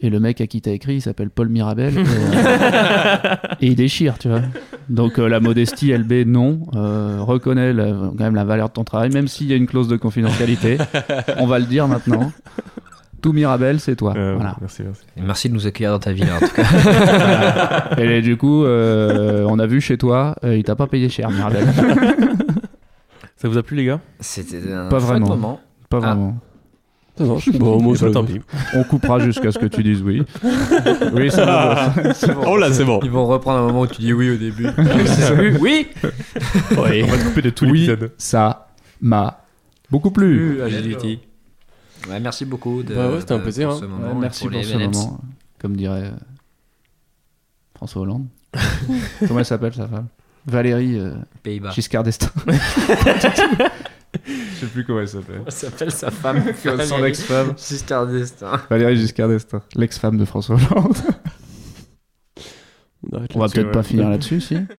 [0.00, 1.98] Et le mec à qui t'as écrit, il s'appelle Paul Mirabel.
[1.98, 4.42] et, euh, et il déchire, tu vois.
[4.88, 6.60] Donc euh, la modestie, LB, non.
[6.74, 9.66] Euh, reconnais la- quand même la valeur de ton travail, même s'il y a une
[9.66, 10.78] clause de confidentialité.
[11.38, 12.30] on va le dire maintenant.
[13.20, 14.14] Tout Mirabel, c'est toi.
[14.16, 14.56] Euh, Voilà.
[14.60, 15.02] Merci, merci.
[15.16, 17.90] Et merci de nous accueillir dans ta ville en tout cas.
[17.98, 21.28] Et du coup, euh, on a vu chez toi, euh, il t'a pas payé cher,
[21.30, 21.66] Mirabel.
[23.36, 24.00] Ça vous a plu, les gars?
[24.20, 25.28] C'était un Pas vraiment.
[25.28, 25.60] moment.
[25.88, 26.06] Pas Ah.
[26.06, 26.38] vraiment.
[27.16, 27.50] Ça marche.
[27.50, 28.28] Bon, moi, ça tant va.
[28.32, 28.40] pis.
[28.74, 30.22] On coupera jusqu'à ce que tu dises oui.
[31.12, 31.92] Oui, ça va.
[32.14, 32.42] C'est bon.
[32.46, 33.00] Oh là, c'est bon.
[33.02, 34.66] Ils vont reprendre un moment où tu dis oui au début.
[35.60, 35.88] oui
[36.76, 38.12] On va te couper de tout Oui, l'épisode.
[38.18, 38.68] ça
[39.00, 39.40] m'a
[39.90, 40.62] beaucoup plu.
[40.62, 41.18] Agility.
[42.08, 42.82] Ouais, merci beaucoup.
[42.82, 43.88] De, Bah ouais, c'était un plaisir, pour ce hein.
[43.88, 45.20] moment Ouais, et merci pour, ce moment,
[45.58, 46.16] comme dirait euh,
[47.74, 48.26] François Hollande.
[49.26, 50.08] Comment elle s'appelle sa femme?
[50.46, 51.70] Valérie euh, Pays-Bas.
[51.70, 52.32] Giscard d'Estaing.
[54.26, 55.42] Je sais plus comment elle s'appelle.
[55.48, 56.42] Ça s'appelle sa femme?
[56.86, 57.52] Son ex-femme.
[57.58, 58.58] Giscard d'Estaing.
[58.70, 60.96] Valérie Giscard d'Estaing, l'ex-femme de François Hollande.
[63.12, 63.72] On On va peut-être ouais.
[63.72, 64.56] pas finir là-dessus, si